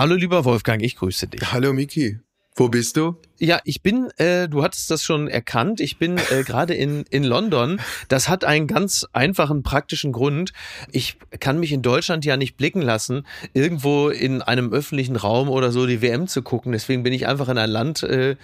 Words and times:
Hallo 0.00 0.14
lieber 0.14 0.46
Wolfgang, 0.46 0.82
ich 0.82 0.96
grüße 0.96 1.26
dich. 1.26 1.52
Hallo 1.52 1.74
Miki. 1.74 2.20
Wo 2.56 2.70
bist 2.70 2.96
du? 2.96 3.16
Ja, 3.38 3.60
ich 3.64 3.82
bin, 3.82 4.08
äh, 4.16 4.48
du 4.48 4.62
hattest 4.62 4.90
das 4.90 5.04
schon 5.04 5.28
erkannt, 5.28 5.78
ich 5.78 5.98
bin 5.98 6.16
äh, 6.16 6.42
gerade 6.42 6.72
in, 6.72 7.04
in 7.10 7.22
London. 7.22 7.82
Das 8.08 8.30
hat 8.30 8.42
einen 8.42 8.66
ganz 8.66 9.06
einfachen, 9.12 9.62
praktischen 9.62 10.12
Grund. 10.12 10.54
Ich 10.90 11.18
kann 11.38 11.60
mich 11.60 11.70
in 11.70 11.82
Deutschland 11.82 12.24
ja 12.24 12.38
nicht 12.38 12.56
blicken 12.56 12.80
lassen, 12.80 13.26
irgendwo 13.52 14.08
in 14.08 14.40
einem 14.40 14.72
öffentlichen 14.72 15.16
Raum 15.16 15.50
oder 15.50 15.70
so 15.70 15.86
die 15.86 16.00
WM 16.00 16.28
zu 16.28 16.40
gucken. 16.40 16.72
Deswegen 16.72 17.02
bin 17.02 17.12
ich 17.12 17.26
einfach 17.26 17.50
in 17.50 17.58
ein 17.58 17.70
Land 17.70 18.02
äh, 18.02 18.36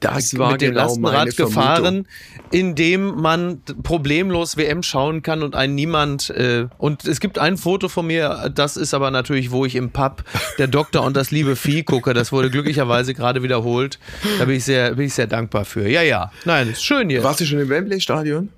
das 0.00 0.36
war 0.38 0.52
mit 0.52 0.60
dem 0.60 0.70
genau 0.70 0.82
Lastenrad 0.82 1.36
gefahren, 1.36 2.06
in 2.50 2.74
dem 2.74 3.20
man 3.20 3.62
problemlos 3.82 4.56
WM 4.56 4.82
schauen 4.82 5.22
kann 5.22 5.42
und 5.42 5.54
ein 5.54 5.74
niemand 5.74 6.30
äh, 6.30 6.66
und 6.78 7.06
es 7.06 7.20
gibt 7.20 7.38
ein 7.38 7.56
Foto 7.56 7.88
von 7.88 8.06
mir, 8.06 8.50
das 8.54 8.76
ist 8.76 8.94
aber 8.94 9.10
natürlich, 9.10 9.50
wo 9.50 9.64
ich 9.64 9.74
im 9.74 9.90
Pub 9.90 10.24
der 10.58 10.66
Doktor 10.66 11.02
und 11.02 11.16
das 11.16 11.30
liebe 11.30 11.56
Vieh 11.56 11.82
gucke. 11.82 12.14
Das 12.14 12.32
wurde 12.32 12.50
glücklicherweise 12.50 13.14
gerade 13.14 13.42
wiederholt. 13.42 13.98
Da 14.38 14.44
bin 14.44 14.56
ich 14.56 14.64
sehr, 14.64 14.94
bin 14.94 15.06
ich 15.06 15.14
sehr 15.14 15.26
dankbar 15.26 15.64
für. 15.64 15.88
Ja, 15.88 16.02
ja. 16.02 16.30
Nein, 16.44 16.70
ist 16.70 16.84
schön 16.84 17.08
hier. 17.08 17.22
Warst 17.24 17.40
du 17.40 17.46
schon 17.46 17.60
im 17.60 17.68
Wembley 17.68 18.00
Stadion? 18.00 18.50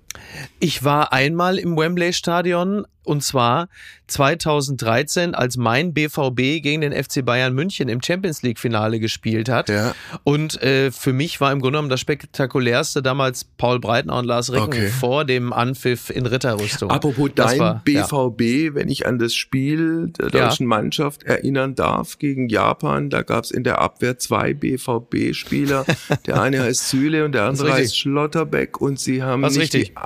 Ich 0.60 0.82
war 0.82 1.12
einmal 1.12 1.58
im 1.58 1.76
Wembley 1.76 2.12
Stadion 2.12 2.84
und 3.08 3.22
zwar 3.22 3.68
2013, 4.08 5.34
als 5.34 5.56
mein 5.56 5.94
BVB 5.94 6.62
gegen 6.62 6.82
den 6.82 6.92
FC 6.92 7.24
Bayern 7.24 7.54
München 7.54 7.88
im 7.88 8.02
Champions 8.02 8.42
League 8.42 8.58
Finale 8.58 9.00
gespielt 9.00 9.48
hat. 9.48 9.70
Ja. 9.70 9.94
Und 10.24 10.62
äh, 10.62 10.90
für 10.90 11.12
mich 11.14 11.40
war 11.40 11.50
im 11.52 11.60
Grunde 11.60 11.76
genommen 11.76 11.88
das 11.88 12.00
spektakulärste 12.00 13.02
damals 13.02 13.44
Paul 13.44 13.80
Breitner 13.80 14.18
und 14.18 14.26
Lars 14.26 14.52
Ricken 14.52 14.66
okay. 14.66 14.88
vor 14.88 15.24
dem 15.24 15.52
Anpfiff 15.52 16.10
in 16.10 16.26
Ritterrüstung. 16.26 16.90
Apropos 16.90 17.30
dein 17.34 17.58
war, 17.58 17.82
BVB, 17.84 18.40
ja. 18.40 18.74
wenn 18.74 18.88
ich 18.88 19.06
an 19.06 19.18
das 19.18 19.34
Spiel 19.34 20.12
der 20.18 20.28
deutschen 20.28 20.64
ja. 20.64 20.68
Mannschaft 20.68 21.22
erinnern 21.22 21.74
darf 21.74 22.18
gegen 22.18 22.48
Japan, 22.48 23.08
da 23.08 23.22
gab 23.22 23.44
es 23.44 23.50
in 23.50 23.64
der 23.64 23.80
Abwehr 23.80 24.18
zwei 24.18 24.52
BVB-Spieler. 24.52 25.86
der 26.26 26.42
eine 26.42 26.62
heißt 26.62 26.90
Süle 26.90 27.24
und 27.24 27.32
der 27.32 27.44
andere 27.44 27.72
heißt 27.72 27.98
Schlotterbeck 27.98 28.80
und 28.80 29.00
sie 29.00 29.22
haben 29.22 29.40
nicht 29.40 29.58
richtig. 29.58 29.88
die 29.88 29.96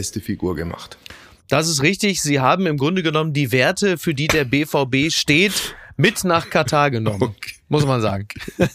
allerbeste 0.00 0.20
Figur 0.20 0.56
gemacht. 0.56 0.96
Das 1.48 1.68
ist 1.68 1.82
richtig. 1.82 2.22
Sie 2.22 2.40
haben 2.40 2.66
im 2.66 2.78
Grunde 2.78 3.02
genommen 3.02 3.32
die 3.32 3.52
Werte, 3.52 3.98
für 3.98 4.14
die 4.14 4.28
der 4.28 4.44
BVB 4.44 5.12
steht, 5.12 5.74
mit 5.96 6.24
nach 6.24 6.48
Katar 6.48 6.90
genommen. 6.90 7.22
Okay. 7.22 7.54
Muss 7.68 7.84
man 7.84 8.00
sagen. 8.00 8.26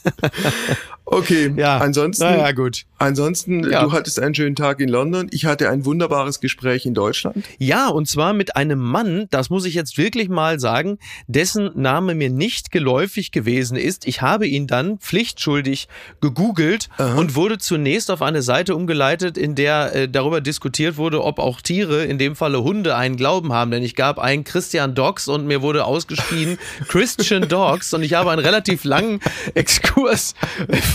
Okay, 1.08 1.54
ja. 1.56 1.78
ansonsten, 1.78 2.24
naja, 2.24 2.52
gut. 2.52 2.86
ansonsten, 2.98 3.70
ja. 3.70 3.84
du 3.84 3.92
hattest 3.92 4.20
einen 4.20 4.34
schönen 4.34 4.56
Tag 4.56 4.80
in 4.80 4.90
London. 4.90 5.28
Ich 5.32 5.46
hatte 5.46 5.70
ein 5.70 5.86
wunderbares 5.86 6.40
Gespräch 6.40 6.88
in 6.88 6.96
Deutschland. 6.96 7.46
Ja, 7.60 7.90
und 7.90 8.08
zwar 8.08 8.34
mit 8.34 8.56
einem 8.56 8.80
Mann, 8.80 9.28
das 9.30 9.52
muss 9.52 9.66
ich 9.66 9.76
jetzt 9.76 10.00
wirklich 10.00 10.30
mal 10.30 10.60
sagen, 10.60 10.98
dessen 11.28 11.70
Name 11.76 12.16
mir 12.16 12.32
nicht 12.32 12.72
geläufig 12.72 13.32
gewesen 13.32 13.78
ist. 13.78 14.08
Ich 14.08 14.24
habe 14.24 14.48
ihn 14.48 14.66
dann 14.66 14.98
pflichtschuldig 14.98 15.88
gegoogelt 16.22 16.90
Aha. 16.98 17.16
und 17.16 17.36
wurde 17.36 17.60
zunächst 17.60 18.10
auf 18.10 18.24
eine 18.24 18.42
Seite 18.42 18.76
umgeleitet, 18.76 19.38
in 19.38 19.54
der 19.54 19.94
äh, 19.94 20.10
darüber 20.10 20.42
diskutiert 20.42 20.98
wurde, 20.98 21.24
ob 21.24 21.38
auch 21.38 21.62
Tiere, 21.62 22.04
in 22.04 22.18
dem 22.18 22.36
Falle 22.36 22.64
Hunde, 22.64 22.96
einen 22.96 23.16
Glauben 23.16 23.54
haben. 23.54 23.70
Denn 23.70 23.84
ich 23.84 23.96
gab 23.96 24.18
einen 24.18 24.44
Christian 24.44 24.96
Dogs 24.96 25.28
und 25.28 25.46
mir 25.46 25.62
wurde 25.62 25.86
ausgeschrieben 25.86 26.58
Christian 26.88 27.48
Dogs 27.48 27.94
und 27.94 28.02
ich 28.02 28.16
habe 28.16 28.32
einen 28.32 28.44
relativ 28.44 28.84
langen 28.86 29.20
Exkurs 29.54 30.34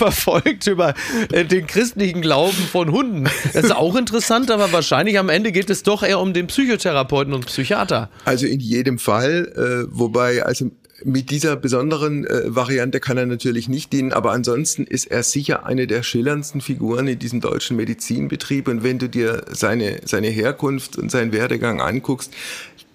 verfolgt 0.00 0.66
über 0.66 0.94
äh, 1.30 1.44
den 1.44 1.66
christlichen 1.66 2.22
Glauben 2.22 2.52
von 2.52 2.90
Hunden. 2.90 3.28
Das 3.52 3.64
ist 3.64 3.76
auch 3.76 3.96
interessant, 3.96 4.50
aber 4.50 4.72
wahrscheinlich 4.72 5.18
am 5.18 5.28
Ende 5.28 5.52
geht 5.52 5.68
es 5.68 5.82
doch 5.82 6.02
eher 6.02 6.20
um 6.20 6.32
den 6.32 6.46
Psychotherapeuten 6.46 7.34
und 7.34 7.46
Psychiater. 7.46 8.08
Also 8.24 8.46
in 8.46 8.60
jedem 8.60 8.98
Fall, 8.98 9.52
äh, 9.54 9.88
wobei 9.90 10.42
also 10.42 10.70
mit 11.04 11.30
dieser 11.30 11.56
besonderen 11.56 12.26
äh, 12.26 12.42
Variante 12.54 13.00
kann 13.00 13.16
er 13.16 13.26
natürlich 13.26 13.68
nicht 13.68 13.92
dienen, 13.92 14.12
aber 14.12 14.32
ansonsten 14.32 14.84
ist 14.84 15.06
er 15.06 15.22
sicher 15.22 15.64
eine 15.64 15.86
der 15.86 16.02
schillerndsten 16.02 16.60
Figuren 16.60 17.08
in 17.08 17.18
diesem 17.18 17.40
deutschen 17.40 17.76
Medizinbetrieb. 17.76 18.68
Und 18.68 18.82
wenn 18.82 18.98
du 18.98 19.08
dir 19.08 19.44
seine, 19.50 20.00
seine 20.04 20.28
Herkunft 20.28 20.98
und 20.98 21.10
seinen 21.10 21.32
Werdegang 21.32 21.80
anguckst, 21.80 22.32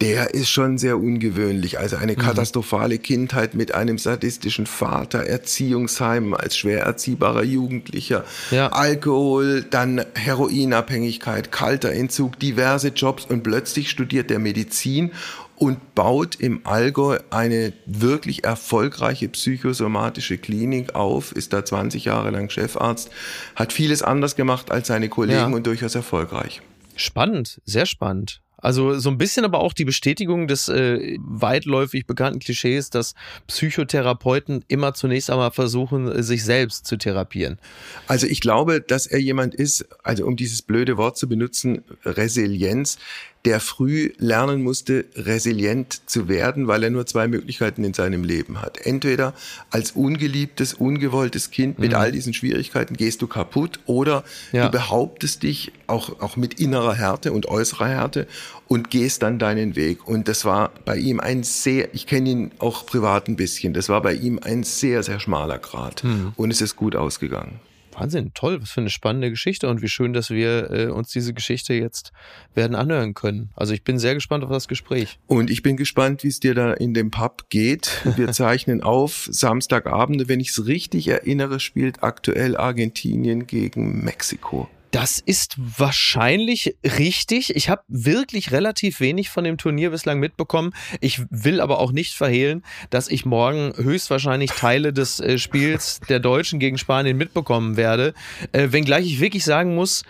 der 0.02 0.34
ist 0.34 0.50
schon 0.50 0.78
sehr 0.78 0.98
ungewöhnlich. 0.98 1.80
Also 1.80 1.96
eine 1.96 2.14
mhm. 2.14 2.18
katastrophale 2.18 2.98
Kindheit 2.98 3.54
mit 3.54 3.74
einem 3.74 3.98
sadistischen 3.98 4.66
Vater, 4.66 5.26
Erziehungsheim 5.26 6.34
als 6.34 6.58
schwer 6.58 6.82
erziehbarer 6.82 7.44
Jugendlicher, 7.44 8.26
ja. 8.52 8.68
Alkohol, 8.72 9.64
dann 9.70 10.06
Heroinabhängigkeit, 10.16 11.52
kalter 11.52 11.92
Entzug, 11.92 12.40
diverse 12.40 12.90
Jobs 12.90 13.26
und 13.26 13.44
plötzlich 13.44 13.90
studiert 13.90 14.30
er 14.32 14.40
Medizin 14.40 15.12
und 15.56 15.96
baut 15.96 16.36
im 16.36 16.66
Allgäu 16.66 17.20
eine 17.30 17.72
wirklich 17.86 18.44
erfolgreiche 18.44 19.30
psychosomatische 19.30 20.38
Klinik 20.38 20.96
auf, 20.96 21.32
ist 21.32 21.54
da 21.54 21.64
20 21.64 22.06
Jahre 22.06 22.32
lang 22.32 22.50
Chefarzt, 22.50 23.10
hat 23.56 23.72
vieles 23.72 24.02
anders 24.02 24.36
gemacht 24.36 24.72
als 24.72 24.88
seine 24.88 25.08
Kollegen 25.08 25.52
ja. 25.52 25.56
und 25.56 25.66
durchaus 25.66 25.96
erfolgreich. 25.96 26.62
Spannend, 26.98 27.62
sehr 27.66 27.86
spannend. 27.86 28.42
Also 28.58 28.98
so 28.98 29.10
ein 29.10 29.18
bisschen 29.18 29.46
aber 29.46 29.60
auch 29.60 29.74
die 29.74 29.86
Bestätigung 29.86 30.48
des 30.48 30.68
äh, 30.68 31.18
weitläufig 31.20 32.08
bekannten 32.08 32.40
Klischees, 32.40 32.90
dass 32.90 33.14
Psychotherapeuten 33.48 34.64
immer 34.68 34.94
zunächst 34.94 35.30
einmal 35.30 35.52
versuchen, 35.52 36.24
sich 36.24 36.44
selbst 36.44 36.86
zu 36.86 36.98
therapieren. 36.98 37.60
Also 38.08 38.28
ich 38.28 38.42
glaube, 38.42 38.82
dass 38.82 39.08
er 39.08 39.20
jemand 39.20 39.56
ist, 39.56 39.88
also 40.04 40.26
um 40.26 40.36
dieses 40.36 40.62
blöde 40.62 40.98
Wort 40.98 41.18
zu 41.18 41.28
benutzen, 41.28 41.84
Resilienz, 42.04 42.98
der 43.46 43.60
früh 43.60 44.12
lernen 44.18 44.64
musste, 44.64 45.06
resilient 45.16 46.02
zu 46.10 46.28
werden, 46.28 46.68
weil 46.68 46.84
er 46.84 46.90
nur 46.90 47.06
zwei 47.06 47.28
Möglichkeiten 47.28 47.84
in 47.84 47.94
seinem 47.94 48.24
Leben 48.24 48.62
hat. 48.62 48.80
Entweder 48.86 49.34
als 49.70 49.92
ungeliebtes, 49.92 50.74
ungewolltes 50.74 51.52
Kind 51.52 51.78
mit 51.78 51.92
mhm. 51.92 51.98
all 51.98 52.12
diesen 52.12 52.34
Schwierigkeiten 52.34 52.98
gehst 52.98 53.22
du 53.22 53.28
kaputt 53.28 53.80
oder 53.86 54.24
ja. 54.52 54.66
du 54.66 54.72
behauptest 54.72 55.44
dich 55.44 55.72
auch, 55.86 56.22
auch 56.22 56.36
mit 56.36 56.60
innerer 56.60 56.96
Härte 56.96 57.32
und 57.32 57.48
äußerer 57.48 57.88
Härte 57.88 58.28
und 58.68 58.90
gehst 58.90 59.22
dann 59.22 59.38
deinen 59.38 59.76
Weg. 59.76 60.08
Und 60.08 60.28
das 60.28 60.44
war 60.44 60.72
bei 60.84 60.98
ihm 60.98 61.20
ein 61.20 61.44
sehr, 61.44 61.94
ich 61.94 62.08
kenne 62.08 62.30
ihn 62.30 62.52
auch 62.58 62.86
privat 62.86 63.28
ein 63.28 63.36
bisschen, 63.36 63.74
das 63.74 63.90
war 63.90 64.02
bei 64.02 64.14
ihm 64.14 64.40
ein 64.42 64.64
sehr, 64.64 65.04
sehr 65.04 65.20
schmaler 65.20 65.60
Grad. 65.60 66.04
Mhm. 66.04 66.34
Und 66.36 66.52
es 66.52 66.62
ist 66.62 66.76
gut 66.76 66.96
ausgegangen. 66.96 67.60
Wahnsinn, 67.98 68.32
toll, 68.34 68.62
was 68.62 68.72
für 68.72 68.82
eine 68.82 68.90
spannende 68.90 69.30
Geschichte 69.30 69.70
und 69.70 69.82
wie 69.82 69.88
schön, 69.88 70.14
dass 70.14 70.30
wir 70.30 70.72
äh, 70.72 70.86
uns 70.88 71.12
diese 71.12 71.34
Geschichte 71.34 71.74
jetzt 71.74 72.12
werden 72.54 72.76
anhören 72.76 73.14
können. 73.14 73.50
Also 73.56 73.74
ich 73.74 73.84
bin 73.84 74.00
sehr 74.00 74.14
gespannt 74.14 74.44
auf 74.44 74.50
das 74.50 74.68
Gespräch. 74.68 75.20
Und 75.28 75.50
ich 75.50 75.64
bin 75.64 75.78
gespannt, 75.78 76.24
wie 76.24 76.28
es 76.28 76.40
dir 76.40 76.54
da 76.54 76.74
in 76.74 76.94
dem 76.94 77.12
Pub 77.12 77.50
geht. 77.50 78.02
Wir 78.18 78.28
zeichnen 78.32 78.84
auf 78.84 79.28
Samstagabend, 79.32 80.28
wenn 80.28 80.40
ich 80.40 80.50
es 80.50 80.66
richtig 80.68 81.08
erinnere, 81.08 81.60
spielt 81.60 82.04
aktuell 82.04 82.58
Argentinien 82.58 83.48
gegen 83.48 84.04
Mexiko. 84.04 84.70
Das 84.96 85.20
ist 85.20 85.58
wahrscheinlich 85.58 86.78
richtig. 86.86 87.54
Ich 87.54 87.68
habe 87.68 87.82
wirklich 87.90 88.54
relativ 88.54 89.02
wenig 89.02 89.30
von 89.30 89.44
dem 89.44 89.58
Turnier 89.58 89.90
bislang 89.90 90.22
mitbekommen. 90.22 90.72
Ich 91.02 91.20
will 91.30 91.60
aber 91.60 91.80
auch 91.80 91.92
nicht 91.92 92.14
verhehlen, 92.14 92.64
dass 92.92 93.10
ich 93.10 93.26
morgen 93.26 93.74
höchstwahrscheinlich 93.76 94.52
Teile 94.52 94.94
des 94.94 95.20
äh, 95.20 95.38
Spiels 95.38 96.00
der 96.08 96.22
Deutschen 96.22 96.60
gegen 96.60 96.78
Spanien 96.78 97.18
mitbekommen 97.18 97.76
werde. 97.76 98.14
Äh, 98.54 98.72
wenngleich 98.72 99.06
ich 99.06 99.20
wirklich 99.20 99.44
sagen 99.44 99.76
muss, 99.76 100.04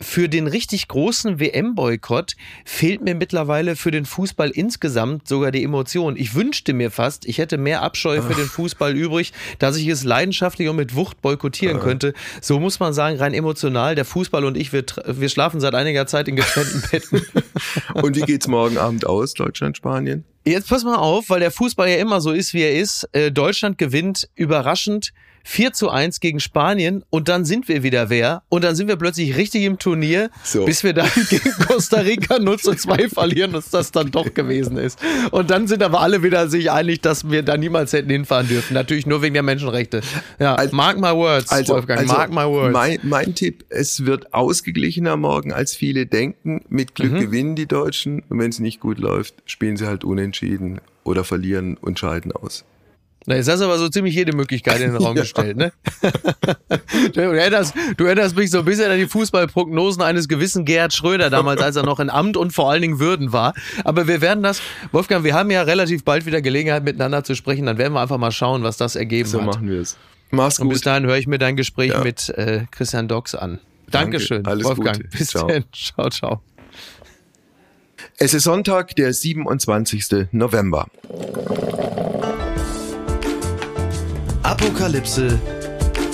für 0.00 0.28
den 0.28 0.46
richtig 0.46 0.88
großen 0.88 1.40
WM-Boykott 1.40 2.34
fehlt 2.64 3.02
mir 3.02 3.14
mittlerweile 3.14 3.76
für 3.76 3.90
den 3.90 4.06
Fußball 4.06 4.50
insgesamt 4.50 5.28
sogar 5.28 5.50
die 5.50 5.62
Emotion. 5.62 6.16
Ich 6.16 6.34
wünschte 6.34 6.72
mir 6.72 6.90
fast, 6.90 7.26
ich 7.26 7.38
hätte 7.38 7.58
mehr 7.58 7.82
Abscheu 7.82 8.22
für 8.22 8.34
den 8.34 8.46
Fußball 8.46 8.96
übrig, 8.96 9.32
dass 9.58 9.76
ich 9.76 9.86
es 9.88 10.02
leidenschaftlich 10.02 10.68
und 10.68 10.76
mit 10.76 10.94
Wucht 10.94 11.20
boykottieren 11.20 11.80
könnte. 11.80 12.14
So 12.40 12.58
muss 12.58 12.80
man 12.80 12.94
sagen, 12.94 13.18
rein 13.18 13.34
emotional, 13.34 13.94
der 13.94 14.06
Fußball 14.06 14.44
und 14.44 14.56
ich, 14.56 14.72
wir, 14.72 14.84
wir 15.06 15.28
schlafen 15.28 15.60
seit 15.60 15.74
einiger 15.74 16.06
Zeit 16.06 16.28
in 16.28 16.36
getrennten 16.36 16.82
Betten. 16.90 17.22
und 17.94 18.16
wie 18.16 18.22
geht's 18.22 18.48
morgen 18.48 18.78
Abend 18.78 19.06
aus, 19.06 19.34
Deutschland, 19.34 19.76
Spanien? 19.76 20.24
Jetzt 20.46 20.70
pass 20.70 20.84
mal 20.84 20.96
auf, 20.96 21.28
weil 21.28 21.40
der 21.40 21.50
Fußball 21.50 21.88
ja 21.88 21.96
immer 21.96 22.22
so 22.22 22.32
ist, 22.32 22.54
wie 22.54 22.62
er 22.62 22.78
ist. 22.78 23.06
Äh, 23.12 23.30
Deutschland 23.30 23.76
gewinnt 23.76 24.30
überraschend 24.34 25.12
4 25.44 25.72
zu 25.72 25.90
1 25.90 26.20
gegen 26.20 26.40
Spanien 26.40 27.04
und 27.10 27.28
dann 27.28 27.44
sind 27.44 27.68
wir 27.68 27.82
wieder 27.82 28.10
wer 28.10 28.42
und 28.48 28.64
dann 28.64 28.74
sind 28.74 28.88
wir 28.88 28.96
plötzlich 28.96 29.36
richtig 29.36 29.64
im 29.64 29.78
Turnier, 29.78 30.30
so. 30.44 30.64
bis 30.64 30.84
wir 30.84 30.92
dann 30.92 31.10
gegen 31.30 31.50
Costa 31.66 32.00
Rica 32.00 32.38
0 32.38 32.58
zu 32.58 32.74
2 32.74 33.08
verlieren, 33.08 33.52
dass 33.52 33.70
das 33.70 33.92
dann 33.92 34.10
doch 34.10 34.32
gewesen 34.34 34.76
ist. 34.76 34.98
Und 35.30 35.50
dann 35.50 35.66
sind 35.66 35.82
aber 35.82 36.00
alle 36.00 36.22
wieder 36.22 36.48
sich 36.48 36.70
einig, 36.70 37.00
dass 37.02 37.30
wir 37.30 37.42
da 37.42 37.56
niemals 37.56 37.92
hätten 37.92 38.10
hinfahren 38.10 38.48
dürfen. 38.48 38.74
Natürlich 38.74 39.06
nur 39.06 39.22
wegen 39.22 39.34
der 39.34 39.42
Menschenrechte. 39.42 40.00
Ja, 40.38 40.54
also, 40.54 40.74
mark 40.74 40.98
my 40.98 41.12
words, 41.14 41.50
also, 41.50 41.74
Wolfgang, 41.74 42.00
also 42.00 42.14
mark 42.14 42.30
my 42.30 42.44
words. 42.44 42.72
Mein, 42.72 42.98
mein, 43.02 43.34
Tipp, 43.34 43.64
es 43.68 44.06
wird 44.06 44.34
ausgeglichener 44.34 45.16
morgen, 45.16 45.52
als 45.52 45.74
viele 45.74 46.06
denken. 46.06 46.62
Mit 46.68 46.94
Glück 46.94 47.12
mhm. 47.12 47.20
gewinnen 47.20 47.56
die 47.56 47.66
Deutschen 47.66 48.22
und 48.28 48.38
wenn 48.38 48.50
es 48.50 48.58
nicht 48.58 48.80
gut 48.80 48.98
läuft, 48.98 49.34
spielen 49.44 49.76
sie 49.76 49.86
halt 49.86 50.04
unentschieden 50.04 50.80
oder 51.04 51.24
verlieren 51.24 51.76
und 51.76 51.98
scheiden 51.98 52.32
aus. 52.32 52.64
Na, 53.26 53.36
jetzt 53.36 53.48
hast 53.48 53.60
du 53.60 53.66
aber 53.66 53.78
so 53.78 53.88
ziemlich 53.88 54.14
jede 54.14 54.34
Möglichkeit 54.34 54.80
in 54.80 54.92
den 54.92 54.96
Raum 54.96 55.14
ja. 55.16 55.22
gestellt, 55.22 55.56
ne? 55.56 55.72
du, 57.12 57.20
erinnerst, 57.20 57.74
du 57.96 58.04
erinnerst 58.04 58.34
mich 58.34 58.50
so 58.50 58.60
ein 58.60 58.64
bisschen 58.64 58.90
an 58.90 58.96
die 58.96 59.06
Fußballprognosen 59.06 60.02
eines 60.02 60.26
gewissen 60.26 60.64
Gerhard 60.64 60.94
Schröder 60.94 61.28
damals, 61.28 61.60
als 61.60 61.76
er 61.76 61.82
noch 61.82 62.00
in 62.00 62.08
Amt 62.08 62.38
und 62.38 62.52
vor 62.52 62.70
allen 62.70 62.80
Dingen 62.80 62.98
Würden 62.98 63.32
war. 63.32 63.52
Aber 63.84 64.08
wir 64.08 64.22
werden 64.22 64.42
das, 64.42 64.62
Wolfgang, 64.90 65.22
wir 65.22 65.34
haben 65.34 65.50
ja 65.50 65.62
relativ 65.62 66.04
bald 66.04 66.24
wieder 66.24 66.40
Gelegenheit 66.40 66.82
miteinander 66.82 67.22
zu 67.22 67.34
sprechen. 67.34 67.66
Dann 67.66 67.76
werden 67.76 67.92
wir 67.92 68.00
einfach 68.00 68.18
mal 68.18 68.32
schauen, 68.32 68.62
was 68.62 68.78
das 68.78 68.96
ergeben 68.96 69.28
so 69.28 69.38
hat. 69.38 69.44
So 69.44 69.50
machen 69.50 69.68
wir 69.68 69.80
es. 69.80 69.98
Mach's 70.30 70.56
gut. 70.56 70.66
Und 70.66 70.72
bis 70.72 70.80
dahin 70.80 71.04
höre 71.04 71.18
ich 71.18 71.26
mir 71.26 71.38
dein 71.38 71.56
Gespräch 71.56 71.90
ja. 71.90 72.02
mit 72.02 72.30
äh, 72.30 72.64
Christian 72.70 73.06
Docks 73.06 73.34
an. 73.34 73.58
Dankeschön, 73.90 74.44
Danke. 74.44 74.50
Alles 74.50 74.66
Wolfgang. 74.66 74.96
Gute. 74.96 75.08
Bis 75.08 75.28
ciao. 75.28 75.46
dann. 75.46 75.64
Ciao, 75.72 76.08
ciao. 76.08 76.40
Es 78.16 78.34
ist 78.34 78.44
Sonntag, 78.44 78.96
der 78.96 79.12
27. 79.12 80.28
November. 80.32 80.86
Apokalypse 84.50 85.38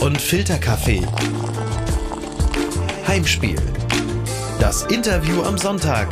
und 0.01 0.21
Filterkaffee. 0.21 1.01
Heimspiel. 3.09 3.57
Das 4.61 4.83
Interview 4.83 5.41
am 5.41 5.57
Sonntag. 5.57 6.09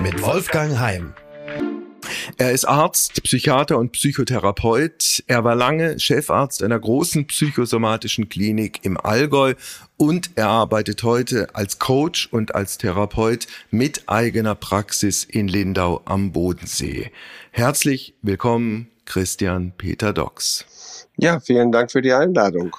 Mit 0.00 0.22
Wolfgang 0.22 0.78
Heim. 0.78 1.12
Er 2.38 2.52
ist 2.52 2.64
Arzt, 2.64 3.22
Psychiater 3.24 3.76
und 3.76 3.92
Psychotherapeut. 3.92 5.22
Er 5.26 5.44
war 5.44 5.54
lange 5.54 6.00
Chefarzt 6.00 6.62
einer 6.62 6.78
großen 6.78 7.26
psychosomatischen 7.26 8.30
Klinik 8.30 8.80
im 8.84 8.96
Allgäu 8.96 9.52
und 9.98 10.30
er 10.36 10.48
arbeitet 10.48 11.02
heute 11.02 11.54
als 11.54 11.78
Coach 11.78 12.26
und 12.30 12.54
als 12.54 12.78
Therapeut 12.78 13.48
mit 13.70 14.04
eigener 14.06 14.54
Praxis 14.54 15.24
in 15.24 15.46
Lindau 15.46 16.00
am 16.06 16.32
Bodensee. 16.32 17.10
Herzlich 17.50 18.14
willkommen, 18.22 18.88
Christian 19.08 19.72
Peter 19.76 20.12
Docks. 20.12 21.08
Ja, 21.16 21.40
vielen 21.40 21.72
Dank 21.72 21.90
für 21.90 22.02
die 22.02 22.12
Einladung. 22.12 22.76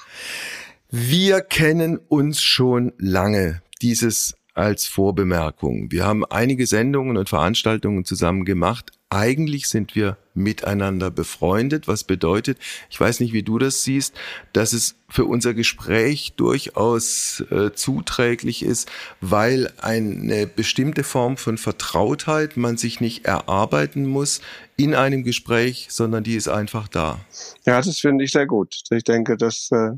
Wir 0.91 1.41
kennen 1.41 1.99
uns 2.07 2.41
schon 2.41 2.93
lange. 2.97 3.61
Dieses 3.81 4.35
als 4.59 4.85
Vorbemerkung. 4.85 5.89
Wir 5.89 6.05
haben 6.05 6.25
einige 6.25 6.67
Sendungen 6.67 7.15
und 7.15 7.29
Veranstaltungen 7.29 8.03
zusammen 8.03 8.43
gemacht, 8.43 8.91
eigentlich 9.09 9.67
sind 9.67 9.95
wir 9.95 10.17
miteinander 10.35 11.09
befreundet, 11.09 11.87
was 11.87 12.03
bedeutet, 12.03 12.59
ich 12.89 12.99
weiß 12.99 13.21
nicht, 13.21 13.33
wie 13.33 13.41
du 13.41 13.57
das 13.57 13.83
siehst, 13.83 14.13
dass 14.53 14.73
es 14.73 14.95
für 15.07 15.25
unser 15.25 15.53
Gespräch 15.55 16.33
durchaus 16.35 17.43
äh, 17.49 17.71
zuträglich 17.73 18.61
ist, 18.61 18.91
weil 19.19 19.71
eine 19.81 20.45
bestimmte 20.45 21.03
Form 21.03 21.37
von 21.37 21.57
Vertrautheit 21.57 22.57
man 22.57 22.77
sich 22.77 22.99
nicht 23.01 23.25
erarbeiten 23.25 24.05
muss 24.05 24.41
in 24.75 24.93
einem 24.93 25.23
Gespräch, 25.23 25.87
sondern 25.89 26.23
die 26.23 26.35
ist 26.35 26.49
einfach 26.49 26.87
da. 26.87 27.19
Ja, 27.65 27.81
das 27.81 27.97
finde 27.99 28.25
ich 28.25 28.31
sehr 28.31 28.45
gut. 28.45 28.75
Ich 28.91 29.03
denke, 29.05 29.37
das 29.37 29.69
äh, 29.71 29.91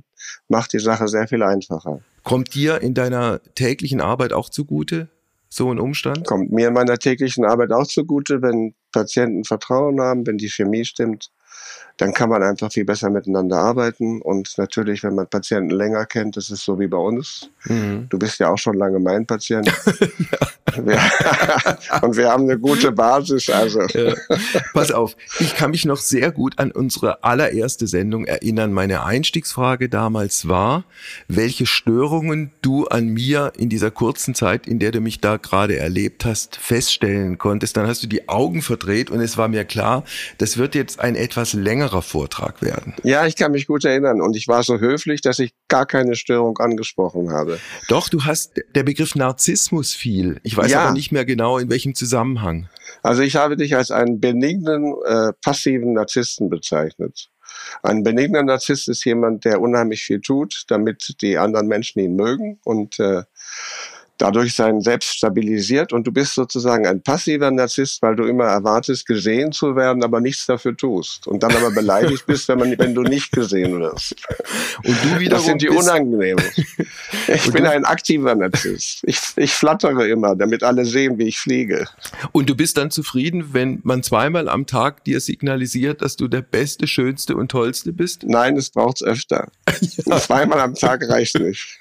macht 0.47 0.71
die 0.71 0.79
Sache 0.79 1.07
sehr 1.07 1.27
viel 1.27 1.43
einfacher. 1.43 2.01
Kommt 2.23 2.53
dir 2.53 2.81
in 2.81 2.93
deiner 2.93 3.41
täglichen 3.55 4.01
Arbeit 4.01 4.33
auch 4.33 4.49
zugute, 4.49 5.09
so 5.49 5.71
ein 5.71 5.79
Umstand? 5.79 6.25
Kommt 6.27 6.51
mir 6.51 6.67
in 6.67 6.73
meiner 6.73 6.97
täglichen 6.97 7.45
Arbeit 7.45 7.71
auch 7.71 7.87
zugute, 7.87 8.41
wenn 8.41 8.73
Patienten 8.91 9.43
Vertrauen 9.43 9.99
haben, 9.99 10.25
wenn 10.27 10.37
die 10.37 10.49
Chemie 10.49 10.85
stimmt, 10.85 11.31
dann 12.01 12.13
kann 12.13 12.29
man 12.29 12.41
einfach 12.41 12.71
viel 12.71 12.83
besser 12.83 13.11
miteinander 13.11 13.59
arbeiten. 13.59 14.23
Und 14.23 14.57
natürlich, 14.57 15.03
wenn 15.03 15.13
man 15.13 15.27
Patienten 15.27 15.69
länger 15.69 16.07
kennt, 16.07 16.35
das 16.35 16.49
ist 16.49 16.65
so 16.65 16.79
wie 16.79 16.87
bei 16.87 16.97
uns. 16.97 17.51
Mhm. 17.65 18.07
Du 18.09 18.17
bist 18.17 18.39
ja 18.39 18.49
auch 18.49 18.57
schon 18.57 18.73
lange 18.73 18.99
mein 18.99 19.27
Patient. 19.27 19.67
und 22.01 22.15
wir 22.15 22.29
haben 22.31 22.43
eine 22.43 22.57
gute 22.57 22.91
Basis. 22.91 23.51
Also. 23.51 23.81
Ja. 23.81 24.15
Pass 24.73 24.91
auf, 24.91 25.15
ich 25.39 25.55
kann 25.55 25.69
mich 25.69 25.85
noch 25.85 25.97
sehr 25.97 26.31
gut 26.31 26.57
an 26.57 26.71
unsere 26.71 27.23
allererste 27.23 27.85
Sendung 27.85 28.25
erinnern. 28.25 28.73
Meine 28.73 29.03
Einstiegsfrage 29.03 29.87
damals 29.87 30.47
war, 30.47 30.85
welche 31.27 31.67
Störungen 31.67 32.51
du 32.63 32.87
an 32.87 33.09
mir 33.09 33.53
in 33.57 33.69
dieser 33.69 33.91
kurzen 33.91 34.33
Zeit, 34.33 34.65
in 34.65 34.79
der 34.79 34.91
du 34.91 35.01
mich 35.01 35.21
da 35.21 35.37
gerade 35.37 35.77
erlebt 35.77 36.25
hast, 36.25 36.55
feststellen 36.55 37.37
konntest. 37.37 37.77
Dann 37.77 37.85
hast 37.85 38.01
du 38.01 38.07
die 38.07 38.27
Augen 38.27 38.63
verdreht 38.63 39.11
und 39.11 39.19
es 39.19 39.37
war 39.37 39.49
mir 39.49 39.65
klar, 39.65 40.03
das 40.39 40.57
wird 40.57 40.73
jetzt 40.73 40.99
ein 40.99 41.15
etwas 41.15 41.53
längerer 41.53 41.90
Vortrag 41.99 42.61
werden. 42.61 42.93
Ja, 43.03 43.27
ich 43.27 43.35
kann 43.35 43.51
mich 43.51 43.67
gut 43.67 43.83
erinnern 43.83 44.21
und 44.21 44.37
ich 44.37 44.47
war 44.47 44.63
so 44.63 44.79
höflich, 44.79 45.21
dass 45.21 45.39
ich 45.39 45.53
gar 45.67 45.85
keine 45.85 46.15
Störung 46.15 46.57
angesprochen 46.59 47.31
habe. 47.31 47.59
Doch, 47.89 48.07
du 48.07 48.23
hast 48.23 48.53
der 48.75 48.83
Begriff 48.83 49.15
Narzissmus 49.15 49.93
viel. 49.93 50.39
Ich 50.43 50.55
weiß 50.55 50.71
ja. 50.71 50.83
aber 50.83 50.93
nicht 50.93 51.11
mehr 51.11 51.25
genau, 51.25 51.57
in 51.57 51.69
welchem 51.69 51.95
Zusammenhang. 51.95 52.69
Also 53.03 53.21
ich 53.21 53.35
habe 53.35 53.57
dich 53.57 53.75
als 53.75 53.91
einen 53.91 54.21
benignen, 54.21 54.95
äh, 55.05 55.33
passiven 55.43 55.93
Narzissten 55.93 56.49
bezeichnet. 56.49 57.29
Ein 57.83 58.03
benigner 58.03 58.43
Narzisst 58.43 58.87
ist 58.87 59.03
jemand, 59.05 59.45
der 59.45 59.61
unheimlich 59.61 60.03
viel 60.03 60.21
tut, 60.21 60.63
damit 60.67 61.15
die 61.21 61.37
anderen 61.37 61.67
Menschen 61.67 61.99
ihn 61.99 62.15
mögen 62.15 62.59
und 62.63 62.99
äh, 62.99 63.23
dadurch 64.21 64.53
sein 64.53 64.81
Selbst 64.81 65.17
stabilisiert 65.17 65.93
und 65.93 66.05
du 66.05 66.11
bist 66.11 66.35
sozusagen 66.35 66.85
ein 66.85 67.01
passiver 67.01 67.49
Narzisst, 67.49 68.01
weil 68.01 68.15
du 68.15 68.23
immer 68.23 68.45
erwartest, 68.45 69.07
gesehen 69.07 69.51
zu 69.51 69.75
werden, 69.75 70.03
aber 70.03 70.21
nichts 70.21 70.45
dafür 70.45 70.77
tust 70.77 71.27
und 71.27 71.41
dann 71.43 71.51
aber 71.55 71.71
beleidigt 71.71 72.25
bist, 72.27 72.47
wenn, 72.47 72.59
man, 72.59 72.77
wenn 72.77 72.93
du 72.93 73.01
nicht 73.01 73.31
gesehen 73.31 73.79
wirst. 73.79 74.15
Und 74.83 74.95
du 75.03 75.19
wiederum 75.19 75.29
das 75.29 75.45
sind 75.45 75.61
die 75.61 75.69
unangenehmen. 75.69 76.43
Ich 77.27 77.51
bin 77.51 77.65
ein 77.65 77.85
aktiver 77.85 78.35
Narzisst. 78.35 79.01
Ich, 79.03 79.19
ich 79.35 79.53
flattere 79.53 80.07
immer, 80.07 80.35
damit 80.35 80.63
alle 80.63 80.85
sehen, 80.85 81.17
wie 81.17 81.27
ich 81.27 81.39
fliege. 81.39 81.87
Und 82.31 82.49
du 82.49 82.55
bist 82.55 82.77
dann 82.77 82.91
zufrieden, 82.91 83.53
wenn 83.53 83.79
man 83.83 84.03
zweimal 84.03 84.49
am 84.49 84.67
Tag 84.67 85.03
dir 85.03 85.19
signalisiert, 85.19 86.01
dass 86.01 86.15
du 86.15 86.27
der 86.27 86.41
Beste, 86.41 86.87
Schönste 86.87 87.35
und 87.35 87.49
Tollste 87.49 87.93
bist? 87.93 88.23
Nein, 88.23 88.57
es 88.57 88.69
braucht's 88.69 89.03
öfter. 89.03 89.47
ja. 90.05 90.19
Zweimal 90.19 90.59
am 90.59 90.75
Tag 90.75 91.07
reicht 91.09 91.39
nicht. 91.39 91.79